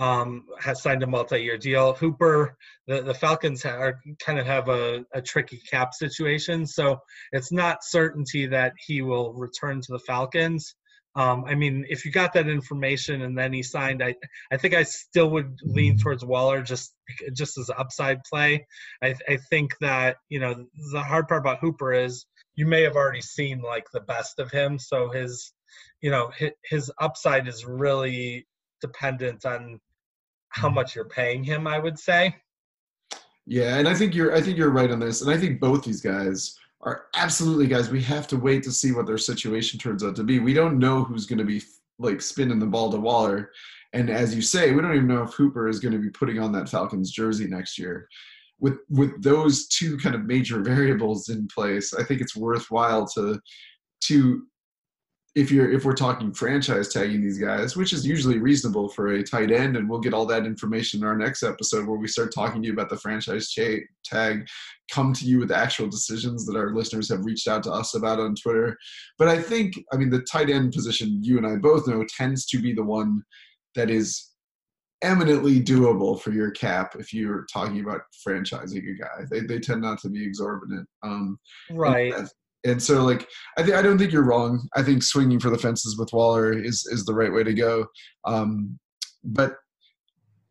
Um, 0.00 0.44
has 0.60 0.80
signed 0.80 1.02
a 1.02 1.08
multi-year 1.08 1.58
deal. 1.58 1.92
Hooper, 1.92 2.56
the, 2.86 3.02
the 3.02 3.14
Falcons 3.14 3.64
are 3.64 3.98
kind 4.24 4.38
of 4.38 4.46
have 4.46 4.68
a, 4.68 5.04
a 5.12 5.20
tricky 5.20 5.60
cap 5.68 5.92
situation, 5.92 6.68
so 6.68 7.00
it's 7.32 7.50
not 7.50 7.82
certainty 7.82 8.46
that 8.46 8.74
he 8.78 9.02
will 9.02 9.32
return 9.34 9.80
to 9.80 9.90
the 9.90 9.98
Falcons. 9.98 10.76
Um, 11.18 11.44
I 11.46 11.56
mean, 11.56 11.84
if 11.88 12.04
you 12.04 12.12
got 12.12 12.32
that 12.34 12.48
information 12.48 13.22
and 13.22 13.36
then 13.36 13.52
he 13.52 13.60
signed, 13.60 14.04
I 14.04 14.14
I 14.52 14.56
think 14.56 14.72
I 14.72 14.84
still 14.84 15.30
would 15.30 15.58
lean 15.64 15.98
towards 15.98 16.24
Waller 16.24 16.62
just 16.62 16.94
just 17.34 17.58
as 17.58 17.68
upside 17.76 18.22
play. 18.22 18.64
I 19.02 19.16
I 19.28 19.36
think 19.50 19.76
that 19.80 20.18
you 20.28 20.38
know 20.38 20.64
the 20.92 21.02
hard 21.02 21.26
part 21.26 21.40
about 21.40 21.58
Hooper 21.58 21.92
is 21.92 22.24
you 22.54 22.66
may 22.66 22.82
have 22.82 22.94
already 22.94 23.20
seen 23.20 23.60
like 23.60 23.86
the 23.92 24.02
best 24.02 24.38
of 24.38 24.52
him, 24.52 24.78
so 24.78 25.10
his 25.10 25.52
you 26.02 26.12
know 26.12 26.30
his, 26.38 26.52
his 26.70 26.92
upside 27.00 27.48
is 27.48 27.66
really 27.66 28.46
dependent 28.80 29.44
on 29.44 29.80
how 30.50 30.68
much 30.68 30.94
you're 30.94 31.08
paying 31.08 31.42
him. 31.42 31.66
I 31.66 31.80
would 31.80 31.98
say. 31.98 32.36
Yeah, 33.44 33.78
and 33.78 33.88
I 33.88 33.94
think 33.94 34.14
you're 34.14 34.36
I 34.36 34.40
think 34.40 34.56
you're 34.56 34.70
right 34.70 34.92
on 34.92 35.00
this, 35.00 35.22
and 35.22 35.32
I 35.32 35.36
think 35.36 35.58
both 35.58 35.82
these 35.82 36.00
guys 36.00 36.56
are 36.80 37.06
absolutely 37.14 37.66
guys. 37.66 37.90
We 37.90 38.02
have 38.02 38.26
to 38.28 38.36
wait 38.36 38.62
to 38.64 38.72
see 38.72 38.92
what 38.92 39.06
their 39.06 39.18
situation 39.18 39.78
turns 39.78 40.04
out 40.04 40.16
to 40.16 40.24
be. 40.24 40.38
We 40.38 40.54
don't 40.54 40.78
know 40.78 41.04
who's 41.04 41.26
going 41.26 41.38
to 41.38 41.44
be 41.44 41.62
like 41.98 42.20
spinning 42.22 42.58
the 42.58 42.66
ball 42.66 42.90
to 42.92 42.98
Waller, 42.98 43.50
and 43.92 44.10
as 44.10 44.34
you 44.34 44.42
say, 44.42 44.72
we 44.72 44.82
don't 44.82 44.94
even 44.94 45.08
know 45.08 45.22
if 45.22 45.32
Hooper 45.32 45.68
is 45.68 45.80
going 45.80 45.92
to 45.92 45.98
be 45.98 46.10
putting 46.10 46.38
on 46.38 46.52
that 46.52 46.68
Falcons 46.68 47.10
jersey 47.10 47.46
next 47.46 47.78
year. 47.78 48.08
With 48.60 48.78
with 48.88 49.22
those 49.22 49.68
two 49.68 49.96
kind 49.98 50.14
of 50.14 50.26
major 50.26 50.60
variables 50.62 51.28
in 51.28 51.48
place, 51.48 51.94
I 51.94 52.04
think 52.04 52.20
it's 52.20 52.36
worthwhile 52.36 53.06
to 53.14 53.40
to 54.04 54.42
if 55.34 55.50
you're 55.50 55.70
if 55.70 55.84
we're 55.84 55.92
talking 55.92 56.32
franchise 56.32 56.88
tagging 56.88 57.20
these 57.20 57.38
guys, 57.38 57.76
which 57.76 57.92
is 57.92 58.06
usually 58.06 58.38
reasonable 58.38 58.88
for 58.88 59.08
a 59.08 59.22
tight 59.22 59.50
end, 59.50 59.76
and 59.76 59.88
we'll 59.88 60.00
get 60.00 60.14
all 60.14 60.26
that 60.26 60.46
information 60.46 61.00
in 61.00 61.06
our 61.06 61.16
next 61.16 61.42
episode 61.42 61.86
where 61.86 61.98
we 61.98 62.08
start 62.08 62.34
talking 62.34 62.62
to 62.62 62.66
you 62.66 62.72
about 62.72 62.88
the 62.88 62.96
franchise 62.96 63.50
cha- 63.50 63.84
tag, 64.04 64.48
come 64.90 65.12
to 65.12 65.24
you 65.24 65.38
with 65.38 65.52
actual 65.52 65.86
decisions 65.86 66.46
that 66.46 66.56
our 66.56 66.74
listeners 66.74 67.08
have 67.10 67.24
reached 67.24 67.46
out 67.46 67.62
to 67.62 67.70
us 67.70 67.94
about 67.94 68.18
on 68.18 68.34
Twitter. 68.34 68.76
But 69.18 69.28
I 69.28 69.40
think, 69.40 69.74
I 69.92 69.96
mean, 69.96 70.10
the 70.10 70.22
tight 70.22 70.50
end 70.50 70.72
position, 70.72 71.20
you 71.22 71.36
and 71.36 71.46
I 71.46 71.56
both 71.56 71.86
know, 71.86 72.04
tends 72.16 72.46
to 72.46 72.60
be 72.60 72.72
the 72.72 72.84
one 72.84 73.22
that 73.74 73.90
is 73.90 74.28
eminently 75.02 75.60
doable 75.60 76.20
for 76.20 76.32
your 76.32 76.50
cap 76.50 76.96
if 76.98 77.12
you're 77.12 77.46
talking 77.52 77.80
about 77.80 78.00
franchising 78.26 78.82
a 78.90 78.98
guy. 78.98 79.24
They 79.30 79.40
they 79.40 79.60
tend 79.60 79.82
not 79.82 80.00
to 80.00 80.08
be 80.08 80.24
exorbitant. 80.24 80.88
Um, 81.02 81.38
right. 81.70 82.14
And 82.64 82.82
so 82.82 83.04
like 83.04 83.26
I 83.56 83.62
think 83.62 83.76
I 83.76 83.82
don't 83.82 83.98
think 83.98 84.12
you're 84.12 84.24
wrong. 84.24 84.68
I 84.74 84.82
think 84.82 85.02
swinging 85.02 85.40
for 85.40 85.50
the 85.50 85.58
fences 85.58 85.96
with 85.98 86.12
Waller 86.12 86.52
is 86.52 86.86
is 86.86 87.04
the 87.04 87.14
right 87.14 87.32
way 87.32 87.44
to 87.44 87.54
go. 87.54 87.86
Um, 88.24 88.78
but 89.24 89.56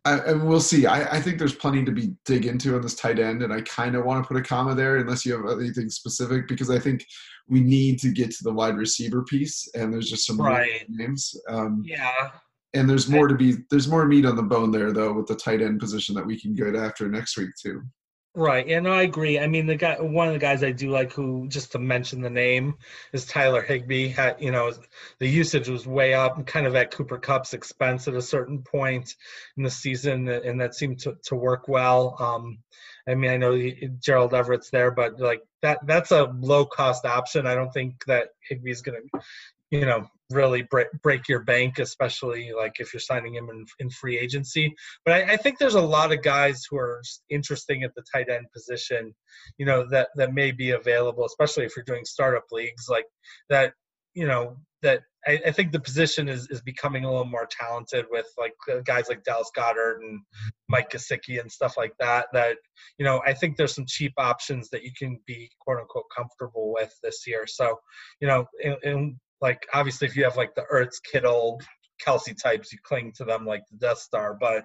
I, 0.07 0.19
and 0.19 0.47
we'll 0.47 0.61
see. 0.61 0.85
I, 0.85 1.17
I 1.17 1.21
think 1.21 1.37
there's 1.37 1.55
plenty 1.55 1.83
to 1.83 1.91
be 1.91 2.13
dig 2.25 2.45
into 2.45 2.75
on 2.75 2.81
this 2.81 2.95
tight 2.95 3.19
end, 3.19 3.43
and 3.43 3.51
I 3.51 3.59
kind 3.61 3.93
of 3.93 4.05
want 4.05 4.23
to 4.23 4.27
put 4.27 4.37
a 4.37 4.41
comma 4.41 4.73
there, 4.73 4.97
unless 4.97 5.25
you 5.25 5.35
have 5.35 5.59
anything 5.59 5.89
specific, 5.89 6.47
because 6.47 6.69
I 6.69 6.79
think 6.79 7.05
we 7.49 7.59
need 7.59 7.99
to 7.99 8.11
get 8.11 8.31
to 8.31 8.43
the 8.43 8.53
wide 8.53 8.77
receiver 8.77 9.23
piece, 9.25 9.67
and 9.75 9.91
there's 9.91 10.09
just 10.09 10.25
some 10.25 10.39
right. 10.39 10.85
names. 10.87 11.35
Um, 11.49 11.83
yeah. 11.85 12.29
And 12.73 12.89
there's 12.89 13.09
more 13.09 13.27
to 13.27 13.35
be. 13.35 13.55
There's 13.69 13.89
more 13.89 14.05
meat 14.05 14.25
on 14.25 14.37
the 14.37 14.43
bone 14.43 14.71
there, 14.71 14.93
though, 14.93 15.11
with 15.11 15.27
the 15.27 15.35
tight 15.35 15.61
end 15.61 15.79
position 15.79 16.15
that 16.15 16.25
we 16.25 16.39
can 16.39 16.53
get 16.53 16.75
after 16.75 17.09
next 17.09 17.37
week 17.37 17.49
too. 17.61 17.81
Right, 18.35 18.67
and 18.67 18.87
I 18.87 19.01
agree. 19.01 19.39
I 19.39 19.47
mean, 19.47 19.65
the 19.65 19.75
guy, 19.75 19.99
one 19.99 20.27
of 20.27 20.33
the 20.33 20.39
guys 20.39 20.63
I 20.63 20.71
do 20.71 20.91
like, 20.91 21.11
who 21.11 21.47
just 21.47 21.71
to 21.71 21.79
mention 21.79 22.21
the 22.21 22.29
name, 22.29 22.75
is 23.11 23.25
Tyler. 23.25 23.63
Had, 23.63 24.35
you 24.39 24.51
know, 24.51 24.71
the 25.17 25.27
usage 25.27 25.67
was 25.67 25.87
way 25.87 26.13
up, 26.13 26.45
kind 26.45 26.67
of 26.67 26.75
at 26.75 26.91
Cooper 26.91 27.17
Kupp's 27.17 27.55
expense 27.55 28.07
at 28.07 28.13
a 28.13 28.21
certain 28.21 28.61
point 28.61 29.15
in 29.57 29.63
the 29.63 29.71
season, 29.71 30.27
and 30.27 30.61
that 30.61 30.75
seemed 30.75 30.99
to, 30.99 31.17
to 31.23 31.35
work 31.35 31.67
well. 31.67 32.15
Um, 32.19 32.59
I 33.07 33.15
mean, 33.15 33.31
I 33.31 33.37
know 33.37 33.57
Gerald 33.99 34.35
Everett's 34.35 34.69
there, 34.69 34.91
but 34.91 35.19
like 35.19 35.41
that, 35.63 35.79
that's 35.87 36.11
a 36.11 36.25
low 36.25 36.65
cost 36.65 37.05
option. 37.05 37.47
I 37.47 37.55
don't 37.55 37.73
think 37.73 38.05
that 38.05 38.29
Higbee's 38.47 38.81
going 38.83 39.01
to, 39.01 39.19
you 39.71 39.85
know, 39.85 40.07
really 40.29 40.63
break, 40.63 40.87
break 41.01 41.27
your 41.27 41.43
bank, 41.43 41.79
especially 41.79 42.51
like 42.55 42.79
if 42.79 42.93
you're 42.93 42.99
signing 42.99 43.35
him 43.35 43.49
in, 43.49 43.65
in 43.79 43.89
free 43.89 44.17
agency. 44.17 44.73
But 45.05 45.13
I, 45.13 45.33
I, 45.33 45.37
think 45.37 45.57
there's 45.57 45.75
a 45.75 45.81
lot 45.81 46.11
of 46.11 46.21
guys 46.21 46.63
who 46.69 46.77
are 46.77 47.01
interesting 47.29 47.83
at 47.83 47.93
the 47.95 48.03
tight 48.13 48.29
end 48.29 48.45
position, 48.53 49.13
you 49.57 49.65
know, 49.65 49.87
that 49.89 50.09
that 50.15 50.33
may 50.33 50.51
be 50.51 50.71
available, 50.71 51.25
especially 51.25 51.65
if 51.65 51.75
you're 51.75 51.85
doing 51.85 52.05
startup 52.05 52.45
leagues 52.51 52.87
like 52.89 53.05
that. 53.49 53.73
You 54.13 54.25
know, 54.25 54.57
that 54.81 55.01
I, 55.27 55.39
I 55.47 55.51
think 55.51 55.71
the 55.71 55.79
position 55.79 56.29
is 56.29 56.47
is 56.49 56.61
becoming 56.61 57.03
a 57.03 57.09
little 57.09 57.25
more 57.25 57.47
talented 57.49 58.05
with 58.09 58.27
like 58.37 58.53
guys 58.85 59.09
like 59.09 59.23
Dallas 59.23 59.51
Goedert 59.55 59.97
and 60.01 60.21
Mike 60.69 60.91
Gesicki 60.91 61.39
and 61.39 61.51
stuff 61.51 61.75
like 61.77 61.93
that. 61.99 62.27
That 62.33 62.57
you 62.97 63.05
know, 63.05 63.21
I 63.25 63.33
think 63.33 63.57
there's 63.57 63.75
some 63.75 63.85
cheap 63.87 64.13
options 64.17 64.69
that 64.69 64.83
you 64.83 64.91
can 64.97 65.19
be 65.25 65.49
quote 65.59 65.79
unquote 65.79 66.05
comfortable 66.15 66.73
with 66.73 66.93
this 67.03 67.25
year. 67.27 67.45
So, 67.47 67.77
you 68.21 68.27
know, 68.27 68.45
in, 68.61 68.75
in 68.83 69.19
like 69.41 69.65
obviously 69.73 70.07
if 70.07 70.15
you 70.15 70.23
have 70.23 70.37
like 70.37 70.55
the 70.55 70.65
Earth's 70.69 70.99
Kittle, 70.99 71.61
Kelce 72.05 72.39
types, 72.41 72.71
you 72.71 72.79
cling 72.83 73.13
to 73.17 73.25
them 73.25 73.45
like 73.45 73.63
the 73.71 73.77
Death 73.77 73.99
Star. 73.99 74.37
But 74.39 74.63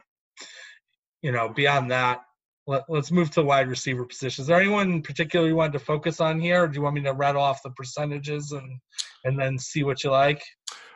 you 1.22 1.32
know, 1.32 1.48
beyond 1.48 1.90
that, 1.90 2.20
let, 2.66 2.84
us 2.90 3.10
move 3.10 3.30
to 3.32 3.42
wide 3.42 3.68
receiver 3.68 4.04
position. 4.04 4.42
Is 4.42 4.48
there 4.48 4.60
anyone 4.60 4.90
in 4.90 5.02
particular 5.02 5.48
you 5.48 5.56
wanted 5.56 5.74
to 5.74 5.84
focus 5.84 6.20
on 6.20 6.40
here, 6.40 6.64
or 6.64 6.68
do 6.68 6.76
you 6.76 6.82
want 6.82 6.94
me 6.94 7.02
to 7.02 7.12
rattle 7.12 7.42
off 7.42 7.62
the 7.62 7.70
percentages 7.70 8.52
and 8.52 8.78
and 9.24 9.38
then 9.38 9.58
see 9.58 9.84
what 9.84 10.02
you 10.04 10.10
like? 10.10 10.42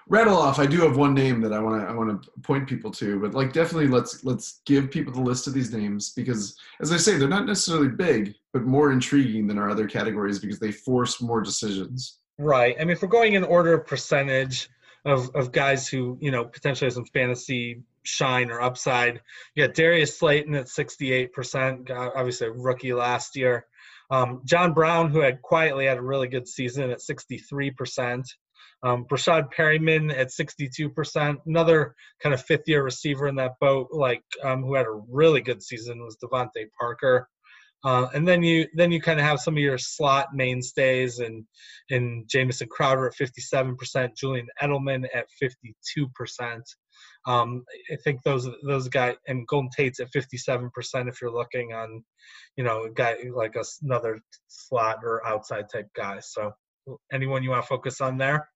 Rattle 0.09 0.37
off. 0.37 0.61
I 0.61 0.67
do 0.67 0.81
have 0.83 0.97
one 0.97 1.15
name 1.15 1.41
that 1.41 1.53
I 1.53 1.59
want 1.59 1.81
to 1.81 1.89
I 1.89 1.93
want 1.93 2.23
to 2.23 2.31
point 2.43 2.69
people 2.69 2.93
to, 2.93 3.21
but 3.21 3.35
like 3.35 3.53
definitely 3.53 3.89
let's 3.89 4.25
let's 4.25 4.61
give 4.65 4.91
people 4.91 5.13
the 5.13 5.21
list 5.21 5.49
of 5.49 5.55
these 5.55 5.73
names 5.73 6.13
because, 6.13 6.57
as 6.81 6.93
I 6.93 6.97
say, 6.97 7.17
they're 7.17 7.29
not 7.29 7.47
necessarily 7.47 7.89
big, 7.89 8.35
but 8.53 8.63
more 8.63 8.93
intriguing 8.93 9.47
than 9.47 9.59
our 9.59 9.69
other 9.69 9.89
categories 9.89 10.39
because 10.39 10.61
they 10.61 10.71
force 10.71 11.21
more 11.21 11.41
decisions. 11.41 12.21
Right. 12.39 12.77
I 12.79 12.85
mean, 12.85 12.91
if 12.91 13.03
we're 13.03 13.09
going 13.09 13.35
in 13.35 13.45
order 13.45 13.75
of 13.75 13.87
percentage 13.87 14.69
of 15.07 15.35
of 15.35 15.53
guys 15.53 15.89
who 15.89 16.19
you 16.21 16.31
know 16.31 16.45
potentially 16.45 16.87
have 16.87 16.95
some 16.95 17.07
fantasy 17.07 17.83
shine 18.07 18.51
or 18.51 18.61
upside. 18.61 19.21
You 19.55 19.67
got 19.67 19.75
Darius 19.75 20.19
Slayton 20.19 20.55
at 20.55 20.67
68%, 20.67 21.91
obviously 21.91 22.49
rookie 22.49 22.95
last 22.95 23.37
year. 23.37 23.67
Um, 24.11 24.43
John 24.45 24.73
Brown, 24.73 25.11
who 25.11 25.21
had 25.21 25.43
quietly 25.43 25.87
had 25.87 25.99
a 25.99 26.03
really 26.03 26.29
good 26.29 26.47
season 26.47 26.91
at 26.91 27.01
63%. 27.01 28.25
Um, 28.83 29.05
Breshad 29.07 29.53
Perriman 29.53 30.17
at 30.17 30.29
62%. 30.29 31.39
Another 31.47 31.95
kind 32.23 32.35
of 32.35 32.43
fifth 32.43 32.69
year 32.69 32.85
receiver 32.85 33.27
in 33.27 33.35
that 33.37 33.59
boat, 33.61 33.89
like 33.91 34.23
um, 34.45 34.63
who 34.63 34.75
had 34.75 34.87
a 34.87 35.01
really 35.09 35.41
good 35.41 35.63
season, 35.63 35.99
was 36.05 36.17
DeVante 36.23 36.69
Parker. 36.79 37.29
Uh, 37.85 38.07
and 38.15 38.27
then 38.27 38.43
you 38.43 38.67
then 38.75 38.91
you 38.91 39.01
kind 39.01 39.21
of 39.21 39.27
have 39.27 39.41
some 39.41 39.55
of 39.55 39.63
your 39.63 39.79
slot 39.79 40.29
mainstays 40.35 41.19
and 41.19 41.45
in 41.91 42.25
Jamison 42.29 42.69
Crowder 42.69 43.07
at 43.07 43.15
57%, 43.15 44.17
Julian 44.17 44.47
Edelman 44.61 45.07
at 45.15 45.27
52%. 45.41 46.61
Um, 47.27 47.65
I 47.91 47.97
think 48.03 48.23
those 48.23 48.49
those 48.65 48.89
guys 48.89 49.17
and 49.29 49.47
Golden 49.47 49.71
Tate's 49.77 50.01
at 50.01 50.13
57% 50.13 50.71
if 51.09 51.21
you're 51.21 51.31
looking 51.31 51.73
on, 51.73 52.03
you 52.57 52.65
know, 52.65 52.85
a 52.85 52.91
guy 52.91 53.17
like 53.35 53.57
a, 53.57 53.65
another 53.83 54.21
slot 54.49 54.99
or 55.05 55.27
outside 55.27 55.67
type 55.73 55.89
guy. 55.95 56.19
So 56.21 56.53
anyone 57.13 57.43
you 57.43 57.51
want 57.51 57.63
to 57.63 57.69
focus 57.69 58.01
on 58.01 58.17
there? 58.17 58.49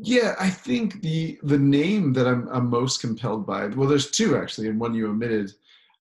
Yeah, 0.00 0.36
I 0.38 0.50
think 0.50 1.02
the 1.02 1.38
the 1.42 1.58
name 1.58 2.12
that 2.12 2.26
I'm 2.26 2.48
I'm 2.48 2.70
most 2.70 3.00
compelled 3.00 3.46
by. 3.46 3.66
Well, 3.66 3.88
there's 3.88 4.10
two 4.10 4.36
actually, 4.36 4.68
and 4.68 4.78
one 4.78 4.94
you 4.94 5.08
omitted. 5.08 5.52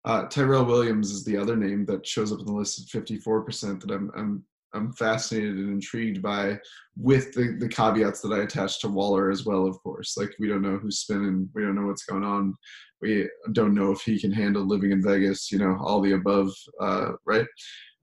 Uh, 0.08 0.24
Tyrell 0.30 0.64
Williams 0.64 1.12
is 1.12 1.26
the 1.26 1.36
other 1.36 1.58
name 1.58 1.86
that 1.86 2.08
shows 2.08 2.32
up 2.32 2.40
in 2.40 2.46
the 2.46 2.54
list 2.54 2.96
at 2.96 3.04
54% 3.04 3.82
that 3.82 3.92
I'm 3.92 4.10
I'm 4.16 4.44
I'm 4.74 4.94
fascinated 4.94 5.58
and 5.58 5.70
intrigued 5.70 6.22
by, 6.22 6.58
with 6.96 7.34
the 7.34 7.58
the 7.60 7.68
caveats 7.68 8.22
that 8.22 8.32
I 8.32 8.44
attach 8.44 8.80
to 8.82 8.88
Waller 8.88 9.30
as 9.30 9.46
well. 9.46 9.68
Of 9.68 9.82
course, 9.84 10.16
like 10.16 10.34
we 10.40 10.48
don't 10.48 10.62
know 10.62 10.78
who's 10.78 11.00
spinning, 11.00 11.50
we 11.54 11.62
don't 11.62 11.76
know 11.76 11.88
what's 11.88 12.06
going 12.06 12.24
on, 12.24 12.56
we 13.02 13.28
don't 13.52 13.74
know 13.74 13.92
if 13.92 14.02
he 14.02 14.18
can 14.18 14.32
handle 14.32 14.66
living 14.66 14.92
in 14.92 15.04
Vegas. 15.04 15.52
You 15.52 15.60
know, 15.60 15.78
all 15.82 16.00
the 16.00 16.14
above, 16.14 16.54
uh, 16.80 17.12
right? 17.26 17.46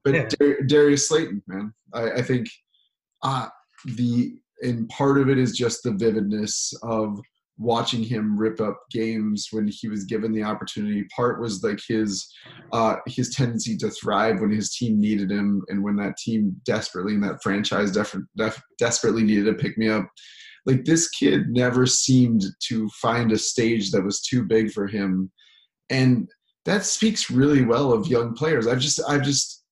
But 0.03 0.13
yeah. 0.13 0.27
Dar- 0.39 0.61
Darius 0.61 1.07
Slayton, 1.07 1.41
man, 1.47 1.73
I, 1.93 2.11
I 2.11 2.21
think 2.21 2.47
uh, 3.23 3.47
the 3.95 4.35
and 4.61 4.87
part 4.89 5.19
of 5.19 5.27
it 5.27 5.39
is 5.39 5.57
just 5.57 5.81
the 5.81 5.91
vividness 5.91 6.71
of 6.83 7.19
watching 7.57 8.03
him 8.03 8.37
rip 8.37 8.59
up 8.59 8.77
games 8.91 9.47
when 9.51 9.67
he 9.67 9.87
was 9.87 10.03
given 10.03 10.31
the 10.31 10.43
opportunity. 10.43 11.05
Part 11.15 11.41
was 11.41 11.63
like 11.63 11.79
his 11.87 12.27
uh, 12.73 12.97
his 13.07 13.33
tendency 13.33 13.77
to 13.77 13.89
thrive 13.91 14.41
when 14.41 14.51
his 14.51 14.75
team 14.75 14.99
needed 14.99 15.31
him, 15.31 15.61
and 15.69 15.83
when 15.83 15.95
that 15.97 16.17
team 16.17 16.55
desperately 16.65 17.13
and 17.13 17.23
that 17.23 17.41
franchise 17.41 17.91
def- 17.91 18.15
def- 18.35 18.61
desperately 18.77 19.23
needed 19.23 19.47
a 19.47 19.53
pick 19.53 19.77
me 19.77 19.89
up. 19.89 20.07
Like 20.65 20.83
this 20.83 21.09
kid 21.09 21.49
never 21.49 21.85
seemed 21.85 22.43
to 22.67 22.89
find 23.01 23.31
a 23.31 23.37
stage 23.37 23.91
that 23.91 24.03
was 24.03 24.21
too 24.21 24.43
big 24.43 24.71
for 24.71 24.87
him, 24.87 25.31
and 25.89 26.27
that 26.65 26.83
speaks 26.83 27.29
really 27.29 27.63
well 27.63 27.93
of 27.93 28.07
young 28.07 28.33
players. 28.33 28.67
I've 28.67 28.79
just 28.79 28.99
I've 29.07 29.23
just 29.23 29.63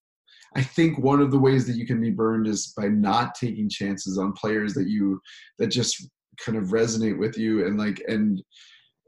I 0.55 0.61
think 0.61 0.99
one 0.99 1.19
of 1.19 1.31
the 1.31 1.39
ways 1.39 1.65
that 1.67 1.75
you 1.75 1.85
can 1.85 1.99
be 1.99 2.11
burned 2.11 2.47
is 2.47 2.73
by 2.77 2.87
not 2.87 3.35
taking 3.35 3.69
chances 3.69 4.17
on 4.17 4.33
players 4.33 4.73
that 4.75 4.87
you 4.87 5.19
that 5.57 5.67
just 5.67 6.07
kind 6.37 6.57
of 6.57 6.65
resonate 6.65 7.17
with 7.17 7.37
you 7.37 7.65
and 7.65 7.77
like 7.77 8.01
and 8.07 8.41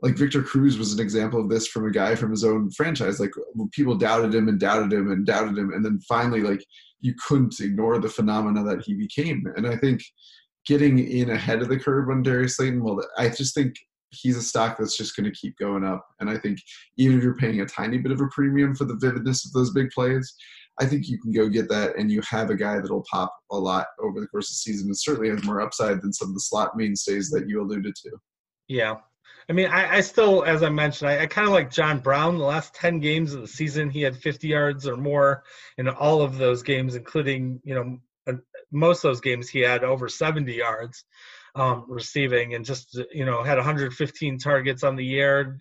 like 0.02 0.18
Victor 0.18 0.44
Cruz 0.44 0.78
was 0.78 0.94
an 0.94 1.00
example 1.00 1.40
of 1.40 1.50
this 1.50 1.68
from 1.68 1.88
a 1.88 1.92
guy 1.92 2.16
from 2.16 2.30
his 2.30 2.44
own 2.44 2.70
franchise. 2.72 3.20
Like 3.20 3.32
people 3.72 3.96
doubted 3.96 4.36
him 4.36 4.50
and 4.50 4.60
doubted 4.60 4.92
him 4.94 5.12
and 5.12 5.26
doubted 5.26 5.58
him, 5.58 5.72
and 5.74 5.84
then 5.84 6.00
finally, 6.08 6.42
like 6.42 6.64
you 7.02 7.14
couldn't 7.28 7.60
ignore 7.60 8.00
the 8.00 8.10
phenomena 8.10 8.64
that 8.64 8.84
he 8.86 8.94
became. 8.94 9.44
And 9.56 9.68
I 9.68 9.78
think 9.78 10.02
getting 10.66 11.00
in 11.00 11.30
ahead 11.30 11.62
of 11.62 11.70
the 11.70 11.80
curve 11.80 12.10
on 12.10 12.24
Darius 12.24 12.58
Slayton, 12.58 12.84
well, 12.84 13.00
I 13.18 13.30
just 13.30 13.54
think 13.54 13.76
he's 14.12 14.38
a 14.38 14.42
stock 14.42 14.78
that's 14.78 14.98
just 14.98 15.16
going 15.16 15.26
to 15.26 15.40
keep 15.40 15.58
going 15.58 15.84
up. 15.84 16.06
And 16.20 16.30
I 16.30 16.38
think 16.38 16.60
even 16.98 17.18
if 17.18 17.24
you're 17.24 17.36
paying 17.38 17.62
a 17.62 17.66
tiny 17.66 17.98
bit 17.98 18.12
of 18.12 18.22
a 18.22 18.28
premium 18.28 18.76
for 18.76 18.86
the 18.86 18.98
vividness 19.00 19.46
of 19.46 19.54
those 19.54 19.72
big 19.72 19.90
plays, 19.92 20.34
I 20.80 20.86
think 20.86 21.08
you 21.08 21.18
can 21.20 21.32
go 21.32 21.48
get 21.48 21.70
that, 21.70 21.98
and 21.98 22.12
you 22.12 22.22
have 22.30 22.50
a 22.50 22.56
guy 22.56 22.80
that'll 22.80 23.06
pop 23.10 23.34
a 23.52 23.58
lot 23.58 23.88
over 24.00 24.20
the 24.20 24.28
course 24.28 24.50
of 24.50 24.54
the 24.54 24.72
season. 24.72 24.88
And 24.88 24.98
certainly 24.98 25.30
has 25.30 25.44
more 25.44 25.62
upside 25.62 26.02
than 26.02 26.12
some 26.12 26.30
of 26.30 26.34
the 26.34 26.42
slot 26.42 26.76
mainstays 26.76 27.30
that 27.30 27.48
you 27.48 27.62
alluded 27.62 27.96
to. 27.96 28.12
Yeah, 28.68 28.96
I 29.50 29.54
mean, 29.54 29.68
I, 29.68 29.98
I 29.98 30.02
still, 30.02 30.44
as 30.44 30.64
I 30.64 30.70
mentioned, 30.70 31.10
I, 31.10 31.22
I 31.22 31.26
kind 31.28 31.48
of 31.48 31.54
like 31.54 31.70
John 31.72 32.00
Brown. 32.00 32.38
The 32.38 32.44
last 32.44 32.74
ten 32.74 33.00
games 33.00 33.34
of 33.34 33.42
the 33.42 33.48
season, 33.48 33.90
he 33.90 34.02
had 34.02 34.18
50 34.18 34.48
yards 34.48 34.88
or 34.88 34.98
more 34.98 35.44
in 35.78 35.88
all 35.88 36.22
of 36.22 36.38
those 36.38 36.64
games, 36.64 36.96
including 36.96 37.60
you 37.64 37.76
know 37.76 37.98
uh, 38.28 38.38
most 38.72 39.04
of 39.04 39.10
those 39.10 39.22
games 39.22 39.48
he 39.48 39.60
had 39.60 39.84
over 39.84 40.10
70 40.10 40.52
yards 40.52 41.06
um, 41.54 41.86
receiving, 41.88 42.56
and 42.56 42.66
just 42.66 43.00
you 43.14 43.26
know 43.26 43.44
had 43.44 43.58
115 43.58 44.40
targets 44.40 44.84
on 44.84 44.96
the 44.96 45.06
year. 45.06 45.58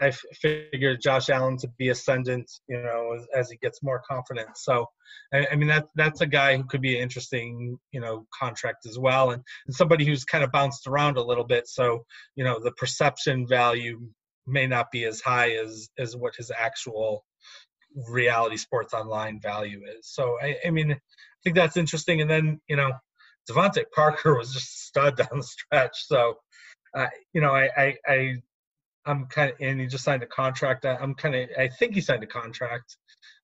I 0.00 0.10
figure 0.10 0.96
Josh 0.96 1.28
Allen 1.30 1.56
to 1.58 1.68
be 1.78 1.90
ascendant, 1.90 2.50
you 2.68 2.82
know, 2.82 3.14
as, 3.16 3.26
as 3.34 3.50
he 3.50 3.56
gets 3.58 3.82
more 3.82 4.02
confident. 4.08 4.56
So, 4.56 4.86
I, 5.32 5.46
I, 5.52 5.56
mean, 5.56 5.68
that 5.68 5.86
that's 5.94 6.20
a 6.20 6.26
guy 6.26 6.56
who 6.56 6.64
could 6.64 6.80
be 6.80 6.96
an 6.96 7.02
interesting, 7.02 7.78
you 7.92 8.00
know, 8.00 8.26
contract 8.36 8.86
as 8.86 8.98
well, 8.98 9.30
and, 9.30 9.42
and 9.66 9.74
somebody 9.74 10.04
who's 10.04 10.24
kind 10.24 10.42
of 10.42 10.50
bounced 10.50 10.86
around 10.86 11.18
a 11.18 11.22
little 11.22 11.44
bit. 11.44 11.68
So, 11.68 12.04
you 12.34 12.44
know, 12.44 12.58
the 12.58 12.72
perception 12.72 13.46
value 13.46 14.00
may 14.46 14.66
not 14.66 14.90
be 14.90 15.04
as 15.04 15.20
high 15.20 15.52
as 15.52 15.88
as 15.98 16.16
what 16.16 16.34
his 16.36 16.50
actual 16.50 17.24
reality 18.08 18.56
sports 18.56 18.92
online 18.92 19.40
value 19.40 19.82
is. 19.98 20.08
So, 20.08 20.36
I, 20.42 20.56
I 20.66 20.70
mean, 20.70 20.92
I 20.92 20.98
think 21.44 21.56
that's 21.56 21.76
interesting. 21.76 22.20
And 22.20 22.30
then, 22.30 22.60
you 22.68 22.76
know, 22.76 22.92
DeVante 23.48 23.84
Parker 23.94 24.34
was 24.38 24.52
just 24.52 24.86
stud 24.86 25.16
down 25.16 25.28
the 25.32 25.42
stretch. 25.42 26.06
So, 26.06 26.34
uh, 26.96 27.06
you 27.32 27.40
know, 27.40 27.54
I, 27.54 27.68
I, 27.76 27.94
I 28.06 28.34
I'm 29.06 29.26
kind 29.26 29.50
of, 29.50 29.56
and 29.60 29.80
he 29.80 29.86
just 29.86 30.04
signed 30.04 30.22
a 30.22 30.26
contract. 30.26 30.84
I'm 30.84 31.14
kind 31.14 31.34
of, 31.34 31.48
I 31.58 31.68
think 31.68 31.94
he 31.94 32.00
signed 32.00 32.22
a 32.22 32.26
contract. 32.26 32.96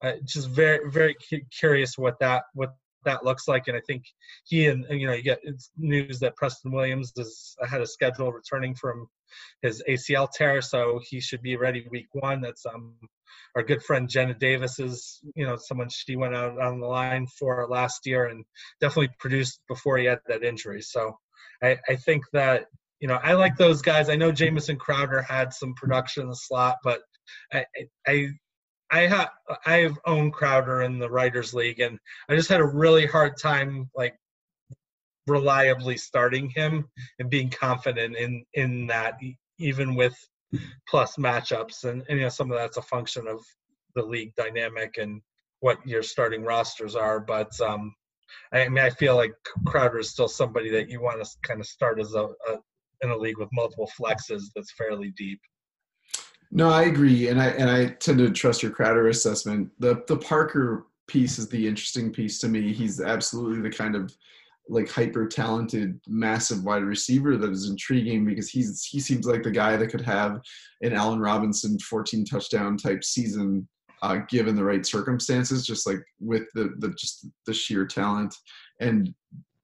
Uh, 0.03 0.13
just 0.25 0.51
very, 0.51 0.91
very 0.91 1.17
curious 1.51 1.97
what 1.97 2.19
that, 2.21 2.45
what 2.55 2.75
that 3.05 3.25
looks 3.25 3.49
like. 3.49 3.69
And 3.69 3.77
I 3.77 3.81
think 3.87 4.05
he 4.45 4.67
and, 4.67 4.85
you 4.91 5.07
know, 5.07 5.15
you 5.15 5.23
get 5.23 5.41
news 5.79 6.19
that 6.21 6.37
Preston 6.37 6.73
Williams 6.73 7.13
is 7.17 7.57
ahead 7.61 7.81
of 7.81 7.91
schedule 7.91 8.33
returning 8.33 8.75
from 8.75 9.09
his 9.63 9.83
ACL 9.89 10.29
tear. 10.31 10.61
So 10.61 11.01
he 11.03 11.21
should 11.21 11.43
be 11.43 11.57
ready 11.57 11.87
week 11.91 12.09
one. 12.13 12.41
That's, 12.41 12.67
um, 12.67 12.95
our 13.55 13.63
good 13.63 13.83
friend 13.83 14.09
Jenna 14.09 14.35
Davis 14.35 14.79
is, 14.79 15.21
you 15.35 15.47
know, 15.47 15.57
someone 15.57 15.89
she 15.89 16.15
went 16.15 16.35
out 16.35 16.61
on 16.61 16.79
the 16.79 16.87
line 16.87 17.27
for 17.27 17.67
last 17.69 18.07
year 18.07 18.27
and 18.27 18.45
definitely 18.81 19.15
produced 19.19 19.61
before 19.67 19.97
he 19.97 20.05
had 20.05 20.19
that 20.27 20.43
injury. 20.43 20.83
So 20.83 21.19
I, 21.63 21.79
I 21.89 21.97
think 21.97 22.25
that 22.35 22.67
you 23.01 23.09
know, 23.09 23.19
I 23.23 23.35
like 23.35 23.57
those 23.57 23.83
guys. 23.83 24.09
I 24.09 24.17
know 24.17 24.33
Jamison 24.33 24.77
Crowder 24.77 25.23
had 25.23 25.53
some 25.53 25.75
production 25.75 26.23
in 26.23 26.29
the 26.29 26.37
slot, 26.37 26.77
but 26.83 27.01
I 27.53 27.65
I 28.07 28.29
I 28.91 29.01
have 29.01 29.31
I 29.65 29.77
have 29.79 29.99
owned 30.07 30.33
Crowder 30.33 30.83
in 30.83 30.99
the 30.99 31.11
Writers 31.11 31.53
League, 31.53 31.81
and 31.81 31.99
I 32.29 32.37
just 32.37 32.49
had 32.49 32.61
a 32.61 32.67
really 32.67 33.07
hard 33.07 33.37
time 33.37 33.91
like 33.95 34.15
reliably 35.27 35.97
starting 35.97 36.51
him 36.51 36.89
and 37.19 37.29
being 37.29 37.51
confident 37.51 38.17
in 38.17 38.45
in 38.55 38.87
that, 38.87 39.19
even 39.59 39.95
with 39.95 40.17
plus 40.89 41.17
matchups, 41.17 41.85
and, 41.85 42.03
and 42.09 42.19
you 42.19 42.25
know 42.25 42.31
some 42.31 42.51
of 42.51 42.59
that's 42.59 42.77
a 42.77 42.83
function 42.83 43.27
of 43.27 43.41
the 43.95 44.03
league 44.03 44.35
dynamic 44.37 44.99
and 44.99 45.21
what 45.61 45.85
your 45.87 46.03
starting 46.03 46.45
rosters 46.45 46.95
are, 46.95 47.19
but 47.19 47.51
um, 47.61 47.95
I 48.53 48.69
mean, 48.69 48.85
I 48.85 48.91
feel 48.91 49.17
like 49.17 49.35
Crowder 49.67 49.99
is 49.99 50.11
still 50.11 50.29
somebody 50.29 50.71
that 50.71 50.89
you 50.89 51.01
want 51.01 51.23
to 51.23 51.31
kind 51.43 51.61
of 51.61 51.67
start 51.67 52.01
as 52.01 52.15
a, 52.15 52.25
a, 52.25 52.59
in 53.03 53.11
a 53.11 53.17
league 53.17 53.39
with 53.39 53.49
multiple 53.53 53.91
flexes 53.99 54.45
that's 54.55 54.73
fairly 54.73 55.13
deep. 55.17 55.41
No, 56.51 56.71
I 56.71 56.85
agree, 56.85 57.29
and 57.29 57.41
I 57.41 57.49
and 57.49 57.69
I 57.69 57.89
tend 57.89 58.19
to 58.19 58.31
trust 58.31 58.63
your 58.63 58.73
Crowder 58.73 59.09
assessment. 59.09 59.71
The 59.79 60.05
the 60.07 60.17
Parker 60.17 60.87
piece 61.09 61.39
is 61.39 61.49
the 61.49 61.67
interesting 61.67 62.13
piece 62.13 62.39
to 62.41 62.49
me. 62.49 62.73
He's 62.73 63.01
absolutely 63.01 63.61
the 63.61 63.77
kind 63.77 63.95
of 63.97 64.15
like 64.69 64.91
hyper 64.91 65.27
talented, 65.27 66.01
massive 66.09 66.65
wide 66.65 66.83
receiver 66.83 67.37
that 67.37 67.51
is 67.51 67.69
intriguing 67.69 68.25
because 68.25 68.49
he's 68.49 68.85
he 68.85 69.01
seems 69.01 69.27
like 69.27 69.43
the 69.43 69.51
guy 69.51 69.77
that 69.77 69.89
could 69.89 70.01
have 70.01 70.41
an 70.83 70.93
Allen 70.93 71.21
Robinson 71.21 71.79
14 71.79 72.25
touchdown 72.25 72.77
type 72.77 73.05
season 73.05 73.69
uh, 74.03 74.19
given 74.29 74.55
the 74.55 74.65
right 74.65 74.85
circumstances, 74.85 75.67
just 75.67 75.87
like 75.87 76.03
with 76.21 76.45
the 76.55 76.75
the 76.79 76.91
just 76.91 77.27
the 77.47 77.55
sheer 77.55 77.87
talent 77.87 78.35
and 78.81 79.15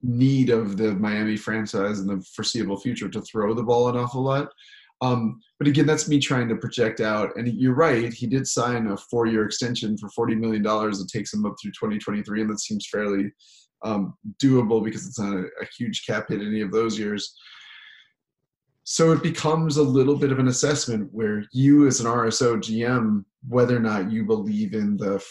need 0.02 0.50
of 0.50 0.76
the 0.76 0.94
Miami 0.94 1.36
franchise 1.36 2.00
in 2.00 2.06
the 2.06 2.24
foreseeable 2.34 2.76
future 2.76 3.08
to 3.08 3.22
throw 3.22 3.54
the 3.54 3.62
ball 3.62 3.88
an 3.88 3.96
awful 3.96 4.22
lot. 4.22 4.48
Um, 5.00 5.40
but 5.58 5.66
again, 5.66 5.86
that's 5.86 6.08
me 6.08 6.20
trying 6.20 6.48
to 6.48 6.56
project 6.56 7.00
out. 7.00 7.36
And 7.36 7.48
you're 7.48 7.74
right, 7.74 8.12
he 8.12 8.26
did 8.26 8.46
sign 8.46 8.86
a 8.86 8.96
four 8.96 9.26
year 9.26 9.44
extension 9.44 9.96
for 9.98 10.08
$40 10.08 10.38
million 10.38 10.62
that 10.62 11.10
takes 11.12 11.34
him 11.34 11.44
up 11.44 11.54
through 11.60 11.72
2023, 11.72 12.42
and 12.42 12.50
that 12.50 12.60
seems 12.60 12.86
fairly 12.90 13.32
um, 13.84 14.14
doable 14.40 14.82
because 14.82 15.06
it's 15.06 15.18
not 15.18 15.36
a, 15.36 15.42
a 15.60 15.66
huge 15.76 16.06
cap 16.06 16.26
hit 16.28 16.40
any 16.40 16.60
of 16.60 16.70
those 16.70 16.98
years. 16.98 17.34
So 18.84 19.12
it 19.12 19.22
becomes 19.22 19.76
a 19.76 19.82
little 19.82 20.16
bit 20.16 20.32
of 20.32 20.38
an 20.38 20.48
assessment 20.48 21.08
where 21.12 21.44
you, 21.52 21.86
as 21.86 22.00
an 22.00 22.06
RSO 22.06 22.56
GM, 22.56 23.24
whether 23.48 23.76
or 23.76 23.80
not 23.80 24.10
you 24.10 24.24
believe 24.24 24.74
in 24.74 24.96
the 24.96 25.24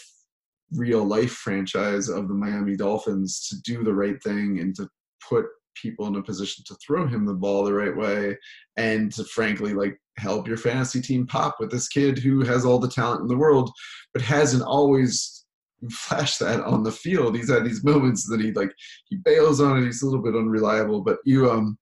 real 0.76 1.04
life 1.04 1.32
franchise 1.32 2.08
of 2.08 2.28
the 2.28 2.34
Miami 2.34 2.76
Dolphins 2.76 3.46
to 3.48 3.60
do 3.62 3.84
the 3.84 3.94
right 3.94 4.22
thing 4.22 4.60
and 4.60 4.74
to 4.76 4.88
put 5.28 5.46
people 5.74 6.06
in 6.06 6.16
a 6.16 6.22
position 6.22 6.64
to 6.66 6.76
throw 6.86 7.06
him 7.06 7.24
the 7.24 7.34
ball 7.34 7.64
the 7.64 7.72
right 7.72 7.96
way 7.96 8.36
and 8.76 9.12
to 9.12 9.24
frankly 9.24 9.72
like 9.72 9.98
help 10.18 10.46
your 10.46 10.56
fantasy 10.56 11.00
team 11.00 11.26
pop 11.26 11.56
with 11.58 11.70
this 11.70 11.88
kid 11.88 12.18
who 12.18 12.42
has 12.42 12.64
all 12.64 12.78
the 12.78 12.88
talent 12.88 13.22
in 13.22 13.28
the 13.28 13.36
world 13.36 13.70
but 14.12 14.22
hasn't 14.22 14.62
always 14.62 15.44
flashed 15.90 16.38
that 16.38 16.60
on 16.60 16.82
the 16.82 16.92
field. 16.92 17.34
He's 17.34 17.50
had 17.50 17.64
these 17.64 17.82
moments 17.82 18.28
that 18.28 18.40
he 18.40 18.52
like 18.52 18.72
he 19.08 19.16
bails 19.16 19.60
on 19.60 19.78
it 19.78 19.86
he's 19.86 20.02
a 20.02 20.06
little 20.06 20.22
bit 20.22 20.36
unreliable 20.36 21.00
but 21.00 21.18
you 21.24 21.50
um 21.50 21.78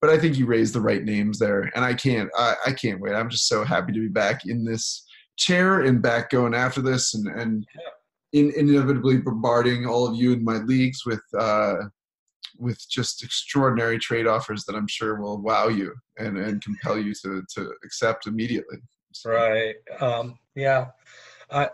but 0.00 0.10
i 0.10 0.18
think 0.18 0.36
you 0.36 0.46
raised 0.46 0.74
the 0.74 0.80
right 0.80 1.04
names 1.04 1.38
there 1.38 1.70
and 1.74 1.84
i 1.84 1.94
can't 1.94 2.30
i, 2.36 2.54
I 2.66 2.72
can't 2.72 3.00
wait. 3.00 3.14
I'm 3.14 3.30
just 3.30 3.48
so 3.48 3.64
happy 3.64 3.92
to 3.92 4.00
be 4.00 4.08
back 4.08 4.46
in 4.46 4.64
this 4.64 5.06
chair 5.38 5.82
and 5.82 6.02
back 6.02 6.30
going 6.30 6.54
after 6.54 6.82
this 6.82 7.14
and 7.14 7.28
and 7.28 7.66
in, 8.32 8.52
inevitably 8.56 9.18
bombarding 9.18 9.86
all 9.86 10.06
of 10.06 10.16
you 10.16 10.32
in 10.32 10.44
my 10.44 10.58
leagues 10.58 11.04
with 11.04 11.22
uh 11.38 11.74
with 12.58 12.86
just 12.88 13.22
extraordinary 13.22 13.98
trade 13.98 14.26
offers 14.26 14.64
that 14.64 14.76
I'm 14.76 14.86
sure 14.86 15.20
will 15.20 15.40
wow 15.40 15.68
you 15.68 15.94
and, 16.18 16.36
and 16.36 16.62
compel 16.62 16.98
you 16.98 17.14
to, 17.22 17.42
to 17.54 17.72
accept 17.84 18.26
immediately. 18.26 18.76
So. 19.12 19.30
Right. 19.30 19.76
Um, 19.98 20.38
yeah. 20.54 20.88
I, 21.50 21.70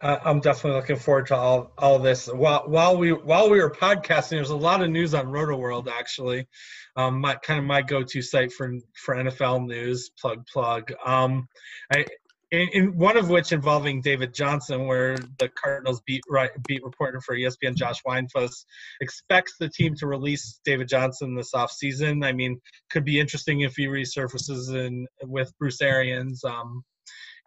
I'm 0.00 0.40
definitely 0.40 0.78
looking 0.80 0.96
forward 0.96 1.26
to 1.28 1.36
all 1.36 1.72
all 1.76 1.98
this. 1.98 2.28
While 2.28 2.62
while 2.68 2.96
we 2.96 3.12
while 3.12 3.50
we 3.50 3.60
were 3.60 3.70
podcasting, 3.70 4.30
there's 4.30 4.50
a 4.50 4.56
lot 4.56 4.80
of 4.80 4.90
news 4.90 5.12
on 5.12 5.26
Rotoworld 5.26 5.88
actually. 5.88 6.46
Um, 6.94 7.20
my 7.20 7.34
kind 7.34 7.58
of 7.58 7.64
my 7.64 7.82
go-to 7.82 8.22
site 8.22 8.52
for 8.52 8.72
for 8.94 9.16
NFL 9.16 9.66
news. 9.66 10.10
Plug 10.10 10.46
plug. 10.46 10.92
Um, 11.04 11.48
I 11.92 12.06
in, 12.50 12.68
in, 12.72 12.96
one 12.96 13.16
of 13.16 13.28
which 13.28 13.52
involving 13.52 14.00
David 14.00 14.32
Johnson, 14.32 14.86
where 14.86 15.16
the 15.38 15.50
Cardinals 15.50 16.00
beat 16.06 16.22
right, 16.28 16.50
beat 16.66 16.82
reporter 16.82 17.20
for 17.20 17.36
ESPN 17.36 17.74
Josh 17.74 18.02
Weinfuss 18.06 18.64
expects 19.00 19.54
the 19.58 19.68
team 19.68 19.94
to 19.96 20.06
release 20.06 20.60
David 20.64 20.88
Johnson 20.88 21.34
this 21.34 21.52
offseason. 21.52 22.24
I 22.24 22.32
mean, 22.32 22.60
could 22.90 23.04
be 23.04 23.20
interesting 23.20 23.60
if 23.60 23.74
he 23.76 23.86
resurfaces 23.86 24.74
in 24.74 25.06
with 25.24 25.52
Bruce 25.58 25.82
Arians 25.82 26.42
um, 26.44 26.82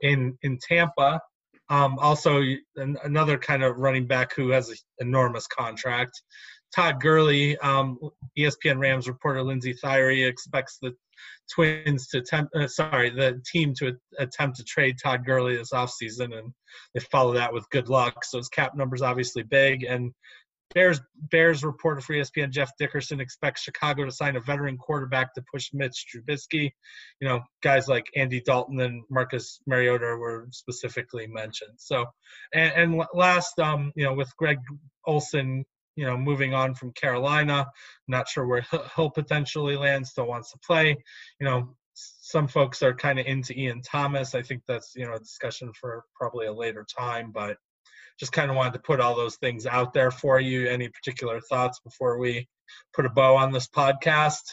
in 0.01 0.37
in 0.43 0.59
Tampa. 0.61 1.19
Um, 1.69 1.97
also, 1.99 2.41
an, 2.75 2.97
another 3.03 3.37
kind 3.37 3.63
of 3.63 3.77
running 3.77 4.05
back 4.05 4.35
who 4.35 4.49
has 4.49 4.69
an 4.69 4.75
enormous 4.99 5.47
contract. 5.47 6.21
Todd 6.75 7.01
Gurley, 7.01 7.57
um, 7.57 7.97
ESPN 8.37 8.79
Rams 8.79 9.07
reporter 9.07 9.43
Lindsey 9.43 9.73
Thiry 9.73 10.27
expects 10.27 10.77
the 10.81 10.93
Twins 11.53 12.07
to 12.07 12.19
attempt, 12.19 12.55
uh, 12.55 12.67
sorry, 12.67 13.09
the 13.09 13.41
team 13.51 13.73
to 13.79 13.97
attempt 14.17 14.57
to 14.57 14.63
trade 14.63 14.97
Todd 15.01 15.25
Gurley 15.25 15.57
this 15.57 15.71
offseason, 15.71 16.37
and 16.37 16.53
they 16.93 17.01
follow 17.11 17.33
that 17.33 17.53
with 17.53 17.69
good 17.71 17.89
luck. 17.89 18.23
So 18.23 18.37
his 18.37 18.49
cap 18.49 18.75
number's 18.75 19.01
obviously 19.01 19.43
big. 19.43 19.83
And 19.83 20.13
Bears 20.73 21.01
Bears 21.29 21.63
reporter 21.63 22.01
for 22.01 22.13
ESPN 22.13 22.51
Jeff 22.51 22.71
Dickerson 22.79 23.19
expects 23.19 23.61
Chicago 23.61 24.05
to 24.05 24.11
sign 24.11 24.35
a 24.35 24.39
veteran 24.39 24.77
quarterback 24.77 25.33
to 25.33 25.43
push 25.53 25.69
Mitch 25.73 26.05
Trubisky. 26.13 26.71
You 27.19 27.27
know, 27.27 27.41
guys 27.61 27.87
like 27.87 28.05
Andy 28.15 28.41
Dalton 28.41 28.79
and 28.79 29.03
Marcus 29.09 29.59
Mariota 29.67 30.05
were 30.17 30.47
specifically 30.51 31.27
mentioned. 31.27 31.73
So, 31.77 32.05
and, 32.53 32.93
and 32.93 33.05
last, 33.13 33.59
um, 33.59 33.91
you 33.95 34.05
know, 34.05 34.13
with 34.13 34.35
Greg 34.37 34.59
Olsen 35.05 35.65
you 35.95 36.05
know, 36.05 36.17
moving 36.17 36.53
on 36.53 36.73
from 36.73 36.93
Carolina. 36.93 37.67
Not 38.07 38.27
sure 38.27 38.45
where 38.45 38.65
he'll 38.95 39.09
potentially 39.09 39.75
land. 39.75 40.07
Still 40.07 40.27
wants 40.27 40.51
to 40.51 40.59
play. 40.65 40.95
You 41.39 41.45
know, 41.45 41.75
some 41.93 42.47
folks 42.47 42.81
are 42.81 42.93
kind 42.93 43.19
of 43.19 43.25
into 43.25 43.57
Ian 43.59 43.81
Thomas. 43.81 44.35
I 44.35 44.41
think 44.41 44.63
that's 44.67 44.93
you 44.95 45.05
know 45.05 45.13
a 45.13 45.19
discussion 45.19 45.71
for 45.79 46.03
probably 46.15 46.47
a 46.47 46.53
later 46.53 46.85
time, 46.97 47.31
but 47.31 47.57
just 48.19 48.31
kind 48.31 48.49
of 48.49 48.57
wanted 48.57 48.73
to 48.73 48.79
put 48.79 48.99
all 48.99 49.15
those 49.15 49.37
things 49.37 49.65
out 49.65 49.93
there 49.93 50.11
for 50.11 50.39
you. 50.39 50.67
Any 50.67 50.89
particular 50.89 51.39
thoughts 51.41 51.79
before 51.79 52.17
we 52.19 52.47
put 52.93 53.05
a 53.05 53.09
bow 53.09 53.35
on 53.35 53.51
this 53.51 53.67
podcast? 53.67 54.43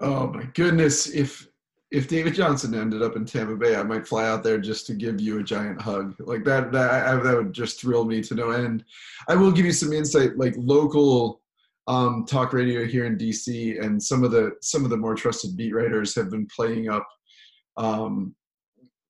Oh 0.00 0.28
my 0.28 0.44
goodness! 0.54 1.08
If 1.08 1.46
if 1.92 2.08
David 2.08 2.34
Johnson 2.34 2.74
ended 2.74 3.02
up 3.02 3.16
in 3.16 3.24
Tampa 3.24 3.56
Bay, 3.56 3.76
I 3.76 3.82
might 3.82 4.08
fly 4.08 4.26
out 4.26 4.42
there 4.42 4.58
just 4.58 4.86
to 4.86 4.94
give 4.94 5.20
you 5.20 5.38
a 5.38 5.44
giant 5.44 5.80
hug. 5.80 6.14
Like 6.18 6.44
that, 6.44 6.72
that, 6.72 6.90
I, 6.90 7.16
that 7.16 7.36
would 7.36 7.52
just 7.52 7.80
thrill 7.80 8.04
me 8.04 8.22
to 8.22 8.34
no 8.34 8.50
end. 8.50 8.84
I 9.28 9.36
will 9.36 9.52
give 9.52 9.66
you 9.66 9.72
some 9.72 9.92
insight, 9.92 10.36
like 10.36 10.54
local 10.56 11.40
um, 11.86 12.24
talk 12.28 12.52
radio 12.52 12.84
here 12.84 13.04
in 13.04 13.16
DC, 13.16 13.80
and 13.80 14.02
some 14.02 14.24
of 14.24 14.32
the 14.32 14.52
some 14.62 14.84
of 14.84 14.90
the 14.90 14.96
more 14.96 15.14
trusted 15.14 15.56
beat 15.56 15.74
writers 15.74 16.14
have 16.16 16.30
been 16.30 16.48
playing 16.54 16.88
up 16.88 17.06
um, 17.76 18.34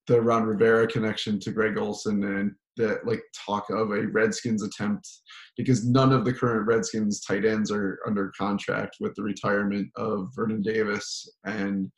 the 0.07 0.20
Ron 0.20 0.45
Rivera 0.45 0.87
connection 0.87 1.41
to 1.41 1.53
Greg 1.53 1.79
Olsen 1.79 2.22
and 2.24 2.53
that 2.77 3.07
like 3.07 3.22
talk 3.47 3.70
of 3.70 3.91
a 3.91 4.07
Redskins 4.09 4.62
attempt 4.62 5.09
because 5.57 5.87
none 5.87 6.12
of 6.12 6.27
the 6.27 6.33
current 6.33 6.66
Redskins 6.66 7.20
tight 7.20 7.47
ends 7.47 7.70
are 7.70 7.99
under 8.07 8.33
contract 8.39 8.97
with 9.01 9.14
the 9.14 9.22
retirement 9.22 9.89
of 9.97 10.29
Vernon 10.35 10.61
Davis 10.61 11.27
and 11.45 11.91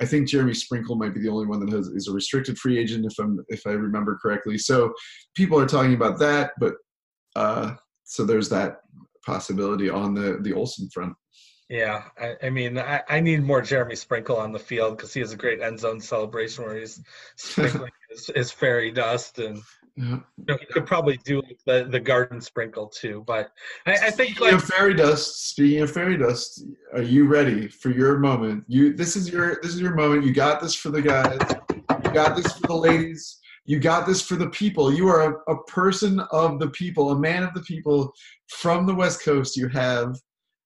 I 0.00 0.06
think 0.06 0.28
Jeremy 0.28 0.54
Sprinkle 0.54 0.96
might 0.96 1.14
be 1.14 1.20
the 1.20 1.28
only 1.28 1.46
one 1.46 1.60
that 1.60 1.72
has 1.72 1.88
is 1.88 2.08
a 2.08 2.12
restricted 2.12 2.58
free 2.58 2.78
agent 2.78 3.06
if 3.06 3.14
I'm 3.18 3.44
if 3.48 3.66
I 3.66 3.70
remember 3.70 4.18
correctly. 4.20 4.58
So 4.58 4.92
people 5.34 5.58
are 5.58 5.66
talking 5.66 5.94
about 5.94 6.18
that, 6.18 6.52
but 6.58 6.74
uh, 7.36 7.74
so 8.04 8.24
there's 8.24 8.48
that 8.48 8.78
possibility 9.24 9.88
on 9.88 10.14
the 10.14 10.38
the 10.42 10.52
Olsen 10.52 10.88
front. 10.92 11.14
Yeah, 11.70 12.04
I, 12.18 12.34
I 12.42 12.50
mean, 12.50 12.78
I, 12.78 13.02
I, 13.08 13.20
need 13.20 13.42
more 13.42 13.62
Jeremy 13.62 13.96
Sprinkle 13.96 14.36
on 14.36 14.52
the 14.52 14.58
field 14.58 14.98
because 14.98 15.14
he 15.14 15.20
has 15.20 15.32
a 15.32 15.36
great 15.36 15.62
end 15.62 15.80
zone 15.80 15.98
celebration 15.98 16.62
where 16.62 16.76
he's 16.76 17.00
sprinkling 17.36 17.90
his, 18.10 18.30
his, 18.34 18.50
fairy 18.50 18.90
dust 18.90 19.38
and 19.38 19.62
yeah. 19.96 20.18
You 20.38 20.44
know, 20.48 20.58
could 20.72 20.86
probably 20.86 21.18
do 21.18 21.40
like 21.42 21.58
the, 21.66 21.86
the 21.88 22.00
garden 22.00 22.40
sprinkle 22.40 22.88
too, 22.88 23.22
but 23.26 23.52
I, 23.86 23.92
I 23.92 23.96
think 24.10 24.30
speaking 24.30 24.46
like 24.46 24.54
of 24.54 24.64
fairy 24.64 24.94
dust. 24.94 25.50
Speaking 25.50 25.82
of 25.82 25.90
fairy 25.90 26.16
dust, 26.16 26.64
are 26.92 27.02
you 27.02 27.26
ready 27.26 27.68
for 27.68 27.90
your 27.90 28.18
moment? 28.18 28.64
You 28.66 28.92
this 28.92 29.14
is 29.14 29.30
your 29.30 29.60
this 29.62 29.72
is 29.72 29.80
your 29.80 29.94
moment. 29.94 30.24
You 30.24 30.32
got 30.32 30.60
this 30.60 30.74
for 30.74 30.90
the 30.90 31.00
guys. 31.00 31.38
You 32.04 32.10
got 32.10 32.34
this 32.34 32.52
for 32.54 32.66
the 32.66 32.76
ladies. 32.76 33.38
You 33.66 33.78
got 33.78 34.04
this 34.04 34.20
for 34.20 34.34
the 34.34 34.50
people. 34.50 34.92
You 34.92 35.08
are 35.08 35.42
a, 35.48 35.52
a 35.52 35.64
person 35.64 36.20
of 36.32 36.58
the 36.58 36.70
people, 36.70 37.12
a 37.12 37.18
man 37.18 37.44
of 37.44 37.54
the 37.54 37.62
people 37.62 38.12
from 38.48 38.86
the 38.86 38.94
West 38.94 39.22
Coast. 39.22 39.56
You 39.56 39.68
have 39.68 40.16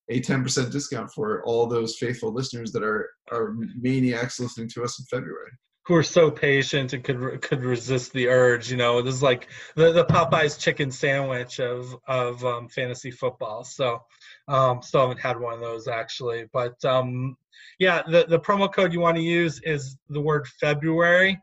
a 0.08 0.22
10% 0.22 0.72
discount 0.72 1.12
for 1.12 1.44
all 1.44 1.66
those 1.66 1.98
faithful 1.98 2.32
listeners 2.32 2.72
that 2.72 2.82
are 2.82 3.10
are 3.30 3.54
maniacs 3.76 4.40
listening 4.40 4.70
to 4.70 4.84
us 4.84 4.98
in 4.98 5.04
February 5.04 5.50
who 5.89 5.95
are 5.95 6.03
so 6.03 6.30
patient 6.30 6.93
and 6.93 7.03
could 7.03 7.41
could 7.41 7.64
resist 7.64 8.12
the 8.12 8.28
urge. 8.28 8.70
You 8.70 8.76
know, 8.76 9.01
this 9.01 9.14
is 9.14 9.22
like 9.22 9.49
the, 9.74 9.91
the 9.91 10.05
Popeyes 10.05 10.61
chicken 10.61 10.91
sandwich 10.91 11.61
of 11.61 11.97
of 12.07 12.45
um, 12.45 12.68
fantasy 12.68 13.11
football. 13.11 13.64
So, 13.64 14.03
um, 14.49 14.82
still 14.82 15.01
haven't 15.01 15.20
had 15.20 15.41
one 15.41 15.55
of 15.55 15.61
those 15.61 15.89
actually, 15.89 16.45
but 16.53 16.84
um, 16.84 17.36
yeah, 17.78 18.03
the 18.03 18.26
the 18.28 18.39
promo 18.39 18.72
code 18.72 18.93
you 18.93 19.01
want 19.01 19.16
to 19.16 19.22
use 19.22 19.61
is 19.64 19.97
the 20.11 20.20
word 20.20 20.47
February. 20.61 21.41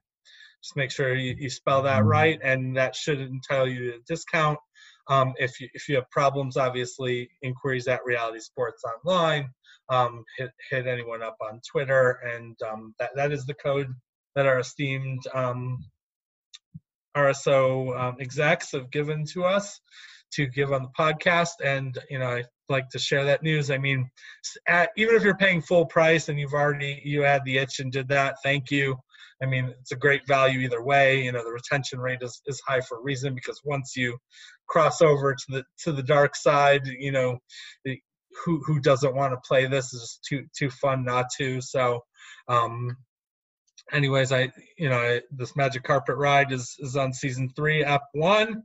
Just 0.63 0.77
make 0.77 0.91
sure 0.91 1.15
you, 1.15 1.35
you 1.37 1.49
spell 1.49 1.81
that 1.81 2.01
mm-hmm. 2.01 2.07
right, 2.07 2.39
and 2.43 2.77
that 2.77 2.95
should 2.95 3.19
entitle 3.19 3.67
you 3.67 3.91
to 3.91 3.97
a 3.97 3.99
discount. 4.07 4.59
Um, 5.07 5.33
if 5.37 5.59
you 5.59 5.69
if 5.73 5.89
you 5.89 5.95
have 5.95 6.09
problems, 6.11 6.55
obviously 6.55 7.31
inquiries 7.41 7.87
at 7.87 8.05
Reality 8.05 8.39
Sports 8.39 8.83
Online. 8.83 9.49
Um, 9.89 10.23
hit 10.37 10.51
hit 10.69 10.85
anyone 10.85 11.23
up 11.23 11.37
on 11.41 11.61
Twitter, 11.67 12.19
and 12.31 12.55
um, 12.61 12.93
that 12.99 13.11
that 13.15 13.31
is 13.31 13.45
the 13.47 13.53
code 13.55 13.87
that 14.35 14.45
our 14.45 14.59
esteemed 14.59 15.21
um, 15.33 15.79
RSO 17.15 17.97
um, 17.99 18.17
execs 18.19 18.71
have 18.73 18.91
given 18.91 19.25
to 19.27 19.43
us 19.43 19.79
to 20.33 20.47
give 20.47 20.73
on 20.73 20.83
the 20.83 20.89
podcast. 20.97 21.61
And, 21.63 21.97
you 22.09 22.19
know, 22.19 22.27
I 22.27 22.43
like 22.67 22.89
to 22.89 22.99
share 22.99 23.23
that 23.25 23.43
news. 23.43 23.71
I 23.71 23.77
mean, 23.77 24.09
at, 24.67 24.89
even 24.97 25.15
if 25.15 25.23
you're 25.23 25.37
paying 25.37 25.61
full 25.61 25.85
price 25.85 26.29
and 26.29 26.39
you've 26.39 26.53
already, 26.53 27.01
you 27.05 27.21
had 27.21 27.43
the 27.45 27.57
itch 27.57 27.79
and 27.79 27.91
did 27.91 28.09
that, 28.09 28.35
thank 28.43 28.69
you. 28.71 28.97
I 29.41 29.45
mean, 29.45 29.73
it's 29.81 29.91
a 29.91 29.97
great 29.97 30.25
value 30.27 30.59
either 30.59 30.83
way. 30.83 31.23
You 31.23 31.31
know, 31.31 31.43
the 31.43 31.51
retention 31.51 31.99
rate 31.99 32.19
is, 32.21 32.41
is 32.45 32.61
high 32.67 32.81
for 32.81 32.97
a 32.99 33.03
reason 33.03 33.35
because 33.35 33.61
once 33.65 33.93
you 33.95 34.17
cross 34.67 35.01
over 35.01 35.33
to 35.33 35.45
the 35.49 35.63
to 35.83 35.91
the 35.91 36.03
dark 36.03 36.35
side, 36.35 36.87
you 36.87 37.11
know, 37.11 37.37
who 37.85 38.61
who 38.65 38.79
doesn't 38.79 39.15
want 39.15 39.33
to 39.33 39.47
play 39.47 39.67
this 39.67 39.93
is 39.93 40.19
too 40.27 40.45
too 40.57 40.69
fun 40.69 41.03
not 41.03 41.25
to. 41.37 41.59
So, 41.61 42.01
um, 42.47 42.95
anyways, 43.91 44.31
I 44.31 44.51
you 44.77 44.89
know 44.89 45.19
this 45.31 45.55
Magic 45.55 45.83
Carpet 45.83 46.15
Ride 46.17 46.51
is 46.51 46.75
is 46.79 46.95
on 46.95 47.13
season 47.13 47.49
three, 47.55 47.83
app 47.83 48.03
one. 48.13 48.63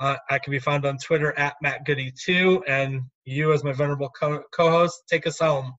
Uh, 0.00 0.16
I 0.28 0.38
can 0.38 0.50
be 0.50 0.58
found 0.58 0.84
on 0.84 0.98
Twitter 0.98 1.36
at 1.38 1.54
Matt 1.62 1.86
Goody 1.86 2.12
two, 2.12 2.62
and 2.66 3.02
you 3.24 3.52
as 3.52 3.64
my 3.64 3.72
venerable 3.72 4.10
co- 4.10 4.42
co-host, 4.52 5.04
take 5.08 5.26
us 5.26 5.38
home. 5.38 5.72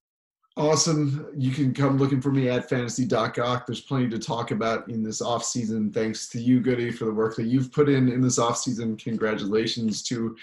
Awesome. 0.57 1.27
You 1.35 1.51
can 1.51 1.73
come 1.73 1.97
looking 1.97 2.21
for 2.21 2.31
me 2.31 2.47
at 2.47 2.69
fantasy.gawk. 2.69 3.67
There's 3.67 3.81
plenty 3.81 4.07
to 4.07 4.17
talk 4.17 4.51
about 4.51 4.87
in 4.87 5.03
this 5.03 5.21
off 5.21 5.43
season. 5.43 5.91
Thanks 5.91 6.29
to 6.29 6.39
you, 6.39 6.61
Goody, 6.61 6.91
for 6.91 7.03
the 7.03 7.13
work 7.13 7.35
that 7.35 7.47
you've 7.47 7.73
put 7.73 7.89
in 7.89 8.07
in 8.07 8.21
this 8.21 8.39
off 8.39 8.57
season. 8.57 8.95
Congratulations 8.95 10.01
to 10.03 10.33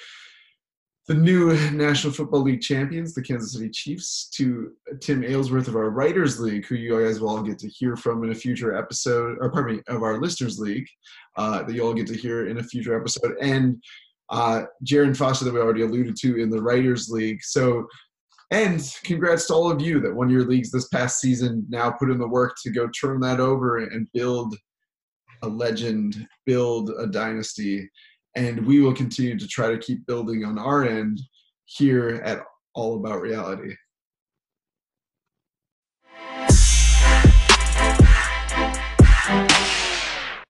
the 1.09 1.15
new 1.15 1.55
National 1.73 2.13
Football 2.13 2.43
League 2.43 2.61
champions, 2.61 3.15
the 3.15 3.23
Kansas 3.23 3.55
City 3.55 3.71
Chiefs, 3.71 4.29
to 4.35 4.73
Tim 5.01 5.25
Aylesworth 5.25 5.69
of 5.69 5.77
our 5.77 5.91
Writers 5.91 6.41
League, 6.41 6.67
who 6.67 6.77
you 6.77 7.01
guys 7.01 7.21
will 7.21 7.31
all 7.31 7.43
get 7.43 7.59
to 7.61 7.69
hear 7.69 7.97
from 7.97 8.23
in 8.25 8.31
a 8.31 8.35
future 8.35 8.77
episode, 8.77 9.39
or 9.41 9.51
pardon 9.51 9.77
me, 9.77 9.83
of 9.89 10.03
our 10.03 10.21
Listeners 10.21 10.59
League, 10.59 10.87
uh, 11.37 11.63
that 11.63 11.75
you 11.75 11.85
all 11.85 11.95
get 11.95 12.07
to 12.07 12.17
hear 12.17 12.49
in 12.49 12.59
a 12.59 12.63
future 12.63 12.99
episode, 12.99 13.35
and 13.41 13.83
uh, 14.31 14.63
Jaron 14.85 15.17
Foster 15.17 15.45
that 15.45 15.53
we 15.55 15.61
already 15.61 15.83
alluded 15.83 16.17
to 16.17 16.41
in 16.41 16.51
the 16.51 16.63
Writers 16.63 17.09
League. 17.11 17.43
So 17.43 17.87
and 18.53 18.83
congrats 19.03 19.47
to 19.47 19.55
all 19.55 19.71
of 19.71 19.81
you 19.81 19.99
that 20.01 20.15
won 20.15 20.29
your 20.29 20.45
leagues 20.45 20.71
this 20.71 20.89
past 20.89 21.21
season. 21.21 21.65
Now 21.71 21.91
put 21.91 22.11
in 22.11 22.19
the 22.19 22.29
work 22.29 22.55
to 22.63 22.71
go 22.71 22.87
turn 22.89 23.19
that 23.21 23.41
over 23.41 23.79
and 23.79 24.07
build 24.13 24.55
a 25.43 25.49
legend, 25.49 26.29
build 26.45 26.91
a 26.91 27.07
dynasty. 27.07 27.89
And 28.35 28.66
we 28.66 28.80
will 28.80 28.95
continue 28.95 29.39
to 29.39 29.47
try 29.47 29.70
to 29.70 29.78
keep 29.78 30.07
building 30.07 30.45
on 30.45 30.59
our 30.59 30.85
end 30.85 31.20
here 31.66 32.20
at 32.24 32.41
All 32.74 32.97
About 32.97 33.20
Reality. 33.20 33.74